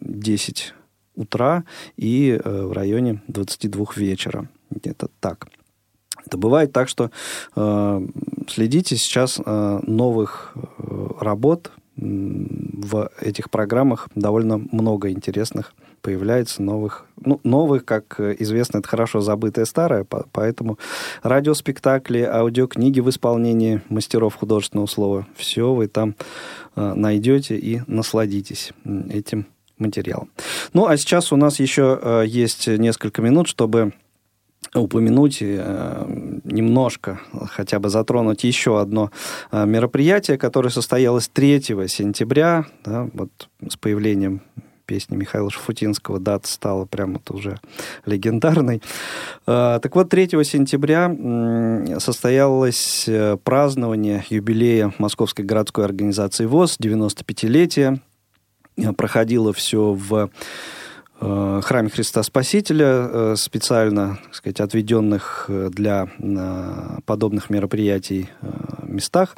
10 0.00 0.74
э, 0.74 1.20
утра 1.20 1.64
и 1.96 2.40
э, 2.42 2.62
в 2.64 2.72
районе 2.72 3.22
22 3.28 3.86
вечера. 3.96 4.48
Где-то 4.70 5.08
так. 5.20 5.48
Это 6.26 6.36
бывает 6.36 6.72
так, 6.72 6.88
что 6.88 7.10
э, 7.56 8.06
следите 8.48 8.96
сейчас 8.96 9.40
э, 9.44 9.80
новых 9.86 10.54
э, 10.54 11.08
работ 11.20 11.72
в 11.96 13.10
этих 13.20 13.50
программах 13.50 14.08
довольно 14.14 14.58
много 14.58 15.10
интересных 15.10 15.74
появляется 16.02 16.62
новых, 16.62 17.06
ну, 17.24 17.40
новых, 17.44 17.84
как 17.84 18.20
известно, 18.20 18.78
это 18.78 18.88
хорошо 18.88 19.20
забытое 19.20 19.64
старое, 19.64 20.06
поэтому 20.32 20.78
радиоспектакли, 21.22 22.20
аудиокниги 22.20 23.00
в 23.00 23.08
исполнении 23.10 23.82
мастеров 23.88 24.34
художественного 24.34 24.86
слова, 24.86 25.26
все 25.36 25.72
вы 25.72 25.88
там 25.88 26.14
э, 26.76 26.94
найдете 26.94 27.56
и 27.56 27.82
насладитесь 27.86 28.72
этим 29.10 29.46
материалом. 29.78 30.30
Ну, 30.72 30.86
а 30.86 30.96
сейчас 30.96 31.32
у 31.32 31.36
нас 31.36 31.58
еще 31.58 31.98
э, 32.00 32.24
есть 32.26 32.68
несколько 32.68 33.22
минут, 33.22 33.48
чтобы 33.48 33.92
упомянуть 34.74 35.38
э, 35.40 36.38
немножко, 36.44 37.20
хотя 37.48 37.78
бы 37.80 37.88
затронуть 37.88 38.44
еще 38.44 38.80
одно 38.80 39.10
э, 39.50 39.66
мероприятие, 39.66 40.38
которое 40.38 40.70
состоялось 40.70 41.28
3 41.28 41.62
сентября, 41.88 42.66
да, 42.84 43.08
вот 43.12 43.30
с 43.68 43.76
появлением 43.76 44.42
песни 44.90 45.14
Михаила 45.14 45.50
Шафутинского 45.50 46.18
дата 46.18 46.48
стала 46.48 46.84
прямо 46.84 47.20
вот 47.24 47.30
уже 47.30 47.60
легендарной. 48.06 48.82
Э, 49.46 49.78
так 49.80 49.94
вот, 49.94 50.08
3 50.08 50.28
сентября 50.44 52.00
состоялось 52.00 53.08
празднование 53.44 54.24
юбилея 54.30 54.92
Московской 54.98 55.44
городской 55.44 55.84
организации 55.84 56.46
ВОЗ, 56.46 56.76
95-летие. 56.80 58.00
Проходило 58.96 59.52
все 59.52 59.92
в 59.92 60.30
Э, 61.22 61.60
храме 61.62 61.90
Христа 61.90 62.22
Спасителя, 62.22 62.86
э, 62.86 63.34
специально, 63.36 64.18
так 64.24 64.34
сказать, 64.34 64.60
отведенных 64.60 65.46
э, 65.48 65.68
для 65.70 66.08
подобных 67.04 67.50
мероприятий 67.50 68.30
местах. 68.82 69.36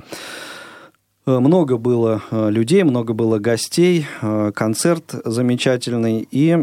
Много 1.24 1.76
было 1.76 2.22
людей, 2.30 2.82
много 2.82 3.12
было 3.12 3.38
гостей, 3.38 4.06
концерт 4.54 5.14
замечательный, 5.24 6.26
и 6.30 6.56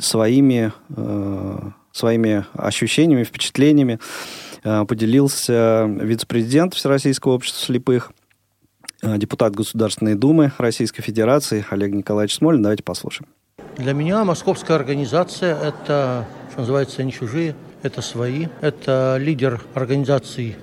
своими, 0.00 0.72
своими 1.92 2.44
ощущениями, 2.54 3.24
впечатлениями 3.24 3.98
поделился 4.62 5.84
вице-президент 5.86 6.74
Всероссийского 6.74 7.32
общества 7.32 7.66
слепых 7.66 8.12
Э, 9.02 9.18
депутат 9.18 9.54
Государственной 9.54 10.14
Думы 10.14 10.52
Российской 10.58 11.02
Федерации 11.02 11.64
Олег 11.70 11.92
Николаевич 11.92 12.36
Смолин. 12.36 12.62
Давайте 12.62 12.82
послушаем. 12.82 13.28
Для 13.76 13.92
меня 13.92 14.24
московская 14.24 14.74
организация– 14.74 15.54
это, 15.62 16.26
что 16.50 16.60
называется, 16.60 17.02
не 17.04 17.12
чужие, 17.12 17.54
это 17.82 18.00
свои. 18.00 18.46
Это 18.62 19.18
лидер 19.20 19.60
организации 19.74 20.56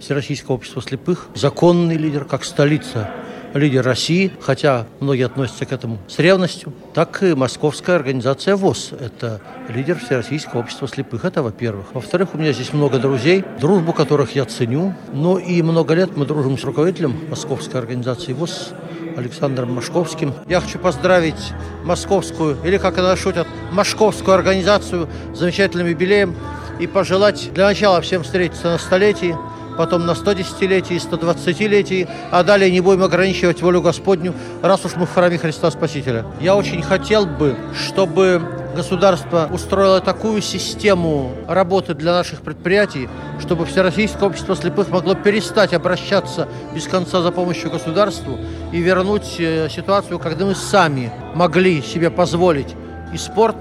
Всероссийского 0.00 0.54
общества 0.54 0.82
слепых, 0.82 1.28
законный 1.34 1.96
лидер, 1.96 2.24
как 2.24 2.44
столица 2.44 3.10
лидер 3.54 3.84
России, 3.84 4.30
хотя 4.40 4.86
многие 5.00 5.26
относятся 5.26 5.64
к 5.66 5.72
этому 5.72 5.98
с 6.06 6.18
ревностью, 6.18 6.72
так 6.94 7.22
и 7.22 7.34
московская 7.34 7.96
организация 7.96 8.56
ВОЗ. 8.56 8.92
Это 8.98 9.40
лидер 9.68 9.98
Всероссийского 9.98 10.60
общества 10.60 10.88
слепых. 10.88 11.24
Это 11.24 11.42
во-первых. 11.42 11.94
Во-вторых, 11.94 12.34
у 12.34 12.38
меня 12.38 12.52
здесь 12.52 12.72
много 12.72 12.98
друзей, 12.98 13.44
дружбу 13.60 13.92
которых 13.92 14.34
я 14.34 14.44
ценю. 14.44 14.94
Ну 15.12 15.38
и 15.38 15.62
много 15.62 15.94
лет 15.94 16.16
мы 16.16 16.26
дружим 16.26 16.58
с 16.58 16.64
руководителем 16.64 17.16
московской 17.28 17.80
организации 17.80 18.32
ВОЗ 18.32 18.72
Александром 19.16 19.74
Машковским. 19.74 20.32
Я 20.46 20.60
хочу 20.60 20.78
поздравить 20.78 21.52
московскую, 21.84 22.56
или 22.64 22.78
как 22.78 22.98
она 22.98 23.16
шутят, 23.16 23.48
московскую 23.72 24.34
организацию 24.34 25.08
с 25.34 25.38
замечательным 25.38 25.88
юбилеем 25.88 26.36
и 26.78 26.86
пожелать 26.86 27.50
для 27.52 27.66
начала 27.66 28.00
всем 28.00 28.22
встретиться 28.22 28.68
на 28.68 28.78
столетии, 28.78 29.34
потом 29.78 30.04
на 30.04 30.10
110-летии, 30.10 30.96
120-летии, 30.96 32.08
а 32.32 32.42
далее 32.42 32.70
не 32.70 32.80
будем 32.80 33.04
ограничивать 33.04 33.62
волю 33.62 33.80
Господню, 33.80 34.34
раз 34.60 34.84
уж 34.84 34.96
мы 34.96 35.06
в 35.06 35.14
храме 35.14 35.38
Христа 35.38 35.70
Спасителя. 35.70 36.26
Я 36.40 36.56
очень 36.56 36.82
хотел 36.82 37.26
бы, 37.26 37.56
чтобы 37.74 38.42
государство 38.74 39.48
устроило 39.52 40.00
такую 40.00 40.42
систему 40.42 41.32
работы 41.46 41.94
для 41.94 42.12
наших 42.12 42.42
предприятий, 42.42 43.08
чтобы 43.40 43.66
Всероссийское 43.66 44.28
общество 44.28 44.56
слепых 44.56 44.88
могло 44.88 45.14
перестать 45.14 45.72
обращаться 45.72 46.48
без 46.74 46.88
конца 46.88 47.22
за 47.22 47.30
помощью 47.30 47.70
государству 47.70 48.36
и 48.72 48.80
вернуть 48.80 49.36
э, 49.38 49.68
ситуацию, 49.70 50.18
когда 50.18 50.44
мы 50.44 50.56
сами 50.56 51.12
могли 51.34 51.82
себе 51.82 52.10
позволить 52.10 52.74
и 53.14 53.16
спорт, 53.16 53.56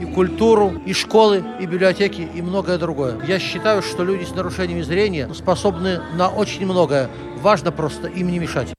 и 0.00 0.04
культуру, 0.06 0.72
и 0.86 0.92
школы, 0.92 1.44
и 1.60 1.66
библиотеки, 1.66 2.28
и 2.34 2.42
многое 2.42 2.78
другое. 2.78 3.22
Я 3.26 3.38
считаю, 3.38 3.82
что 3.82 4.04
люди 4.04 4.24
с 4.24 4.34
нарушениями 4.34 4.82
зрения 4.82 5.32
способны 5.34 6.00
на 6.16 6.28
очень 6.28 6.64
многое. 6.64 7.08
Важно 7.40 7.70
просто 7.70 8.08
им 8.08 8.30
не 8.30 8.38
мешать. 8.38 8.74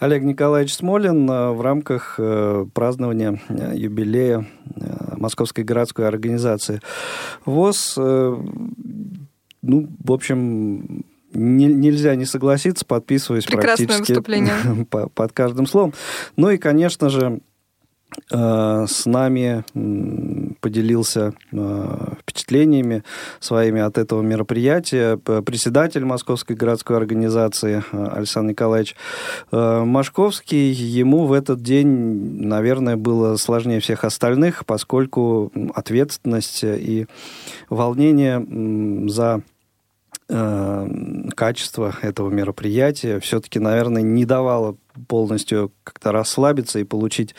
Олег 0.00 0.22
Николаевич 0.22 0.74
Смолин 0.74 1.30
э, 1.30 1.50
в 1.52 1.60
рамках 1.60 2.14
э, 2.18 2.66
празднования 2.72 3.38
э, 3.48 3.72
юбилея 3.76 4.46
Московской 5.16 5.62
городской 5.62 6.08
организации 6.08 6.80
ВОЗ. 7.44 7.96
Ну, 9.62 9.88
в 10.02 10.12
общем, 10.12 11.04
не, 11.34 11.66
нельзя 11.66 12.14
не 12.14 12.24
согласиться, 12.24 12.86
подписываюсь 12.86 13.44
Прекрасное 13.44 13.86
практически 13.86 14.12
выступление. 14.12 14.54
под 15.14 15.32
каждым 15.32 15.66
словом. 15.66 15.92
Ну 16.36 16.48
и, 16.48 16.56
конечно 16.56 17.10
же, 17.10 17.40
с 18.28 19.06
нами 19.06 19.64
поделился 20.60 21.32
э, 21.52 22.14
впечатлениями 22.20 23.02
своими 23.38 23.80
от 23.80 23.98
этого 23.98 24.22
мероприятия 24.22 25.16
председатель 25.16 26.04
Московской 26.04 26.56
городской 26.56 26.96
организации 26.96 27.82
Александр 27.92 28.50
Николаевич 28.50 28.96
Машковский. 29.50 30.70
Ему 30.70 31.26
в 31.26 31.32
этот 31.32 31.62
день, 31.62 32.46
наверное, 32.46 32.96
было 32.96 33.36
сложнее 33.36 33.80
всех 33.80 34.04
остальных, 34.04 34.64
поскольку 34.66 35.52
ответственность 35.74 36.64
и 36.64 37.06
волнение 37.68 39.08
за 39.08 39.42
Э, 40.32 40.86
качество 41.34 41.92
этого 42.02 42.30
мероприятия 42.30 43.18
все-таки, 43.18 43.58
наверное, 43.58 44.02
не 44.02 44.24
давало 44.24 44.76
полностью 45.08 45.72
как-то 45.82 46.12
расслабиться 46.12 46.78
и 46.78 46.84
получить 46.84 47.30
э, 47.30 47.34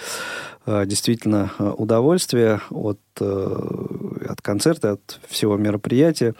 действительно 0.86 1.51
э, 1.57 1.74
удовольствие 1.78 2.61
от, 2.69 2.99
от 3.19 4.41
концерта, 4.41 4.93
от 4.93 5.19
всего 5.28 5.57
мероприятия. 5.57 6.34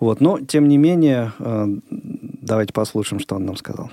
Вот. 0.00 0.20
Но, 0.20 0.40
тем 0.40 0.68
не 0.68 0.76
менее, 0.76 1.32
давайте 1.40 2.72
послушаем, 2.72 3.20
что 3.20 3.36
он 3.36 3.46
нам 3.46 3.56
сказал. 3.56 3.90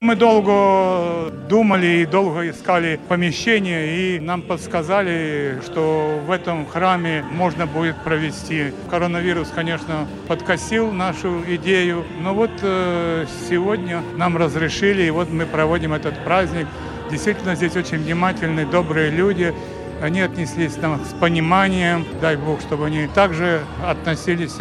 Мы 0.00 0.14
долго 0.14 1.32
думали 1.48 2.02
и 2.02 2.06
долго 2.06 2.48
искали 2.48 3.00
помещение, 3.08 4.16
и 4.16 4.20
нам 4.20 4.42
подсказали, 4.42 5.60
что 5.66 6.20
в 6.24 6.30
этом 6.30 6.66
храме 6.66 7.24
можно 7.32 7.66
будет 7.66 7.96
провести. 8.04 8.72
Коронавирус, 8.88 9.48
конечно, 9.52 10.06
подкосил 10.28 10.92
нашу 10.92 11.42
идею, 11.56 12.04
но 12.22 12.32
вот 12.32 12.52
э, 12.62 13.26
сегодня 13.48 14.04
нам 14.16 14.36
разрешили, 14.36 15.02
и 15.02 15.10
вот 15.10 15.32
мы 15.32 15.46
проводим 15.46 15.92
этот 15.92 16.22
праздник. 16.22 16.68
Действительно, 17.10 17.54
здесь 17.54 17.74
очень 17.74 17.98
внимательные, 17.98 18.66
добрые 18.66 19.10
люди. 19.10 19.54
Они 20.02 20.20
отнеслись 20.20 20.76
нам 20.76 21.04
с 21.04 21.12
пониманием, 21.14 22.06
дай 22.20 22.36
Бог, 22.36 22.60
чтобы 22.60 22.86
они 22.86 23.08
также 23.08 23.62
относились 23.84 24.56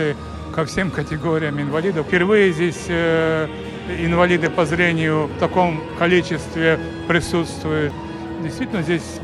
ко 0.56 0.66
всем 0.66 0.90
категориям 0.90 1.60
инвалидов. 1.62 2.08
Впервые 2.08 2.54
здесь 2.54 2.86
э, 2.88 3.48
инвалиды 4.00 4.50
по 4.50 4.66
зрению 4.66 5.28
в 5.28 5.40
таком 5.40 5.82
количестве 6.00 6.80
присутствуют. 7.08 7.94
Действительно, 8.42 8.82
здесь 8.82 9.20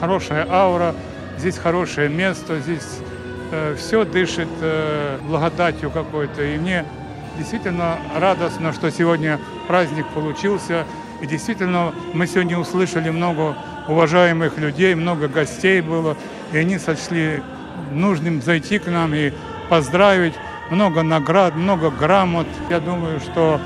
хорошая 0.00 0.46
аура, 0.50 0.94
здесь 1.38 1.58
хорошее 1.58 2.08
место, 2.08 2.58
здесь 2.60 2.98
э, 3.52 3.76
все 3.78 4.04
дышит 4.04 4.48
э, 4.60 5.18
благодатью 5.22 5.90
какой-то. 5.90 6.42
И 6.42 6.58
мне 6.58 6.84
действительно 7.38 7.98
радостно, 8.16 8.72
что 8.72 8.90
сегодня 8.90 9.38
праздник 9.68 10.06
получился. 10.08 10.84
И 11.20 11.26
действительно, 11.26 11.92
мы 12.12 12.26
сегодня 12.26 12.58
услышали 12.58 13.10
много 13.10 13.56
уважаемых 13.88 14.58
людей, 14.58 14.94
много 14.94 15.28
гостей 15.28 15.80
было, 15.80 16.16
и 16.52 16.58
они 16.58 16.78
сочли 16.78 17.42
нужным 17.92 18.42
зайти 18.42 18.78
к 18.78 18.86
нам 18.86 19.14
и 19.14 19.32
поздравить. 19.68 20.34
Много 20.70 21.02
наград, 21.02 21.54
много 21.54 21.90
грамот. 21.90 22.46
Я 22.70 22.80
думаю, 22.80 23.20
что 23.20 23.60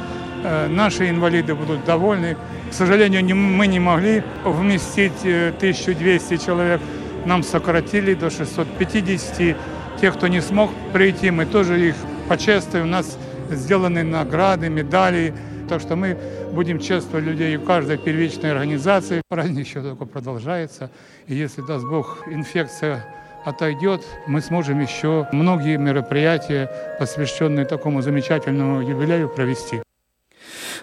Э, 0.44 0.68
наши 0.68 1.08
инвалиды 1.08 1.54
будут 1.54 1.84
довольны. 1.84 2.36
К 2.70 2.74
сожалению, 2.74 3.36
мы 3.36 3.66
не 3.66 3.80
могли 3.80 4.22
вместить 4.44 5.20
1200 5.22 6.34
э, 6.34 6.38
человек. 6.38 6.80
Нам 7.24 7.42
сократили 7.42 8.14
до 8.14 8.30
650. 8.30 9.56
Тех, 10.00 10.14
кто 10.14 10.28
не 10.28 10.40
смог 10.40 10.70
прийти, 10.92 11.30
мы 11.30 11.44
тоже 11.44 11.88
их 11.88 11.96
почествуем. 12.28 12.84
У 12.84 12.88
нас 12.88 13.18
сделаны 13.50 14.04
награды, 14.04 14.68
медали. 14.68 15.34
Так 15.68 15.82
что 15.82 15.96
мы 15.96 16.16
будем 16.52 16.78
чествовать 16.78 17.26
людей 17.26 17.56
в 17.56 17.64
каждой 17.64 17.98
первичной 17.98 18.52
организации. 18.52 19.20
Праздник 19.28 19.66
еще 19.66 19.82
только 19.82 20.06
продолжается. 20.06 20.90
И 21.26 21.34
если, 21.34 21.60
даст 21.60 21.84
Бог, 21.84 22.26
инфекция 22.26 23.04
отойдет, 23.44 24.02
мы 24.26 24.40
сможем 24.40 24.80
еще 24.80 25.28
многие 25.30 25.76
мероприятия, 25.76 26.70
посвященные 26.98 27.66
такому 27.66 28.00
замечательному 28.00 28.80
юбилею, 28.80 29.28
провести. 29.28 29.82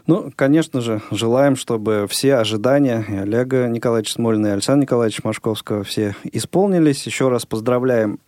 Ну, 0.05 0.31
конечно 0.35 0.81
же, 0.81 1.01
желаем, 1.09 1.55
чтобы 1.55 2.05
все 2.07 2.35
ожидания 2.35 3.03
и 3.07 3.15
Олега 3.15 3.67
Николаевича 3.67 4.13
Смолина 4.13 4.47
и 4.47 4.51
Александра 4.51 4.83
Николаевича 4.83 5.21
Машковского 5.23 5.83
все 5.83 6.15
исполнились. 6.31 7.07
Еще 7.07 7.29
раз 7.29 7.47
поздравляем 7.47 8.19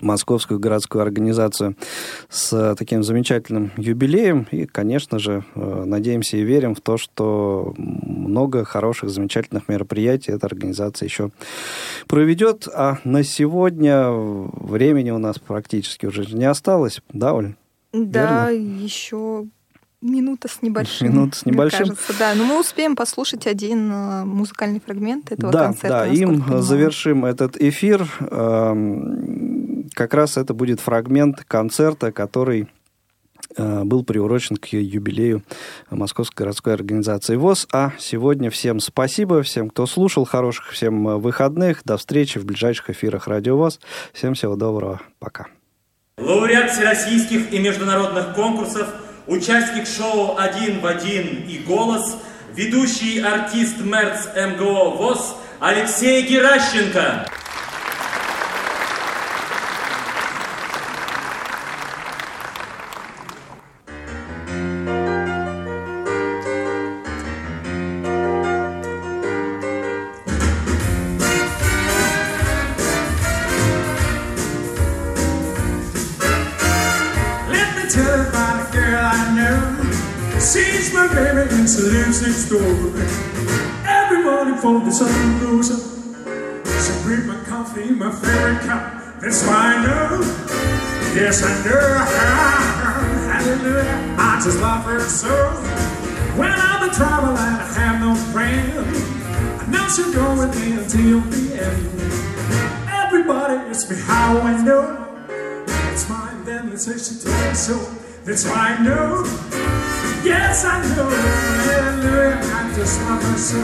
Московскую 0.00 0.60
городскую 0.60 1.02
организацию 1.02 1.76
с 2.28 2.74
таким 2.76 3.02
замечательным 3.02 3.70
юбилеем. 3.76 4.46
И, 4.50 4.66
конечно 4.66 5.18
же, 5.18 5.44
э, 5.54 5.84
надеемся 5.84 6.36
и 6.36 6.42
верим 6.42 6.74
в 6.74 6.80
то, 6.80 6.96
что 6.96 7.74
много 7.76 8.64
хороших, 8.64 9.10
замечательных 9.10 9.68
мероприятий 9.68 10.32
эта 10.32 10.46
организация 10.46 11.06
еще 11.06 11.30
проведет. 12.06 12.68
А 12.74 12.98
на 13.04 13.22
сегодня 13.24 14.10
времени 14.10 15.10
у 15.10 15.18
нас 15.18 15.38
практически 15.38 16.06
уже 16.06 16.24
не 16.26 16.44
осталось. 16.44 17.00
Да, 17.12 17.34
Оль? 17.34 17.54
Да, 17.92 18.50
Верно? 18.50 18.82
еще 18.82 19.46
Минута 20.02 20.48
с 20.48 20.62
небольшим. 20.62 21.08
Минута 21.08 21.36
с 21.36 21.44
небольшим. 21.44 21.78
кажется, 21.80 22.14
да. 22.18 22.34
Но 22.34 22.44
мы 22.44 22.58
успеем 22.58 22.96
послушать 22.96 23.46
один 23.46 23.92
э, 23.92 24.24
музыкальный 24.24 24.80
фрагмент 24.80 25.30
этого 25.30 25.52
да, 25.52 25.64
концерта. 25.66 25.88
Да, 25.88 26.06
им 26.06 26.42
завершим 26.62 27.26
этот 27.26 27.60
эфир. 27.60 28.08
Как 29.94 30.14
раз 30.14 30.36
это 30.36 30.54
будет 30.54 30.80
фрагмент 30.80 31.44
концерта, 31.46 32.12
который 32.12 32.68
э, 33.56 33.84
был 33.84 34.04
приурочен 34.04 34.56
к 34.56 34.66
юбилею 34.68 35.42
Московской 35.90 36.44
городской 36.44 36.74
организации 36.74 37.36
ВОЗ. 37.36 37.66
А 37.72 37.92
сегодня 37.98 38.50
всем 38.50 38.80
спасибо, 38.80 39.42
всем, 39.42 39.70
кто 39.70 39.86
слушал, 39.86 40.24
хороших 40.24 40.70
всем 40.70 41.08
э, 41.08 41.16
выходных. 41.16 41.82
До 41.84 41.96
встречи 41.96 42.38
в 42.38 42.44
ближайших 42.44 42.90
эфирах 42.90 43.28
Радио 43.28 43.56
ВОЗ. 43.56 43.80
Всем 44.12 44.34
всего 44.34 44.56
доброго. 44.56 45.00
Пока. 45.18 45.46
Лауреат 46.18 46.70
всероссийских 46.70 47.52
и 47.52 47.58
международных 47.58 48.34
конкурсов– 48.34 48.88
участник 49.30 49.86
шоу 49.86 50.36
«Один 50.38 50.80
в 50.80 50.86
один» 50.86 51.44
и 51.46 51.58
«Голос», 51.58 52.16
ведущий 52.54 53.20
артист 53.20 53.80
МЭРЦ 53.80 54.28
МГО 54.34 54.90
ВОЗ 54.96 55.36
Алексей 55.60 56.26
Геращенко. 56.26 57.26
Next 82.22 82.50
door. 82.50 82.60
Every 83.86 84.22
morning 84.22 84.56
for 84.56 84.80
the 84.80 84.90
sun 84.90 85.40
goes 85.40 85.70
up. 85.70 85.80
She 86.84 86.92
bring 87.02 87.26
my 87.26 87.42
coffee, 87.44 87.90
my 87.90 88.12
favorite 88.12 88.60
cup. 88.60 89.20
That's 89.20 89.42
why 89.46 89.74
I 89.74 89.86
know. 89.86 90.20
Yes, 91.14 91.42
I 91.42 91.52
know. 91.64 91.80
Hallelujah. 93.32 94.16
I 94.18 94.40
just 94.44 94.60
love 94.60 94.84
her 94.84 95.00
so. 95.00 95.34
When 96.36 96.52
I'm 96.52 96.88
in 96.88 96.94
trouble 96.94 97.36
and 97.36 97.38
I 97.38 97.72
have 97.78 98.00
no 98.00 98.14
friend, 98.32 98.72
I 99.60 99.66
know 99.70 99.88
she'll 99.88 100.12
go 100.12 100.38
with 100.38 100.54
me 100.60 100.72
until 100.72 101.20
the 101.20 101.62
end. 101.62 102.88
Everybody 102.88 103.54
asks 103.70 103.90
me 103.90 103.96
how 103.96 104.38
I 104.40 104.62
know. 104.62 105.24
It's 105.92 106.08
mine, 106.08 106.44
then 106.44 106.70
they 106.70 106.76
say 106.76 106.98
she 106.98 107.18
told 107.22 107.48
me 107.48 107.54
so. 107.54 107.78
That's 108.24 108.44
why 108.44 108.76
I 108.78 108.82
know. 108.82 109.99
Yes, 110.22 110.64
I 110.66 110.82
know. 110.96 111.08
Hallelujah. 111.08 112.40
I 112.42 112.74
just 112.74 113.00
love 113.02 113.38
so. 113.38 113.58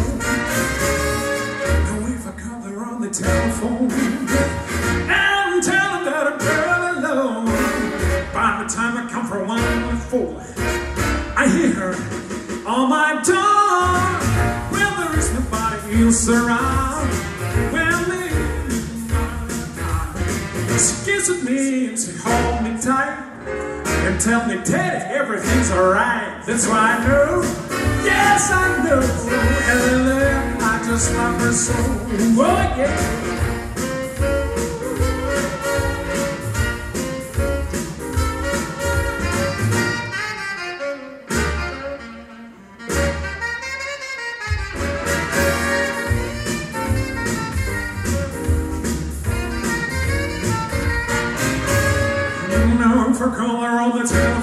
Now 1.84 2.06
if 2.08 2.26
I 2.26 2.32
call 2.32 2.60
her 2.62 2.84
on 2.84 3.00
the 3.02 3.10
telephone 3.10 3.90
and 3.92 5.62
tell 5.62 5.98
her 5.98 6.04
that 6.04 6.26
I'm 6.32 6.38
girl 6.38 7.12
alone, 7.12 7.46
by 8.32 8.62
the 8.62 8.68
time 8.72 8.96
I 8.96 9.10
come 9.10 9.26
for 9.26 9.44
one 9.44 9.60
and 9.60 10.00
four, 10.00 10.40
I 11.36 11.46
hear 11.48 11.72
her 11.74 11.94
on 12.66 12.88
my 12.88 13.20
door. 13.22 13.92
Well, 14.72 14.96
there 14.96 15.18
is 15.18 15.32
nobody 15.34 16.04
else 16.04 16.28
around. 16.28 17.10
Well, 17.70 18.00
me, 18.08 18.28
she 20.78 20.94
kisses 21.04 21.44
me 21.44 21.88
and 21.88 21.98
she 21.98 22.12
hold 22.16 22.62
me 22.64 22.80
tight 22.80 23.25
and 24.06 24.20
tell 24.20 24.46
me, 24.46 24.62
Teddy, 24.62 25.04
everything's 25.12 25.70
alright. 25.72 26.44
That's 26.46 26.68
why 26.68 26.96
I 26.96 27.08
know, 27.08 27.42
yes, 28.04 28.50
I 28.52 28.84
know. 28.84 29.00
Hallelujah, 29.66 30.56
I 30.60 30.84
just 30.86 31.12
love 31.12 31.40
her 31.40 31.52
so. 31.52 31.74
Oh, 32.38 32.74
yeah. 32.78 33.25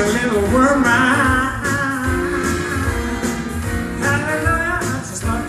a 0.00 0.06
little 0.06 0.42
worm. 0.52 0.84
Hallelujah, 4.00 4.80
just 5.08 5.24
oh. 5.26 5.40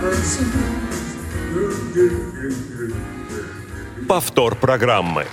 Повтор 4.08 4.56
программы. 4.56 5.26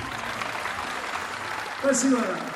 Спасибо. 1.80 2.47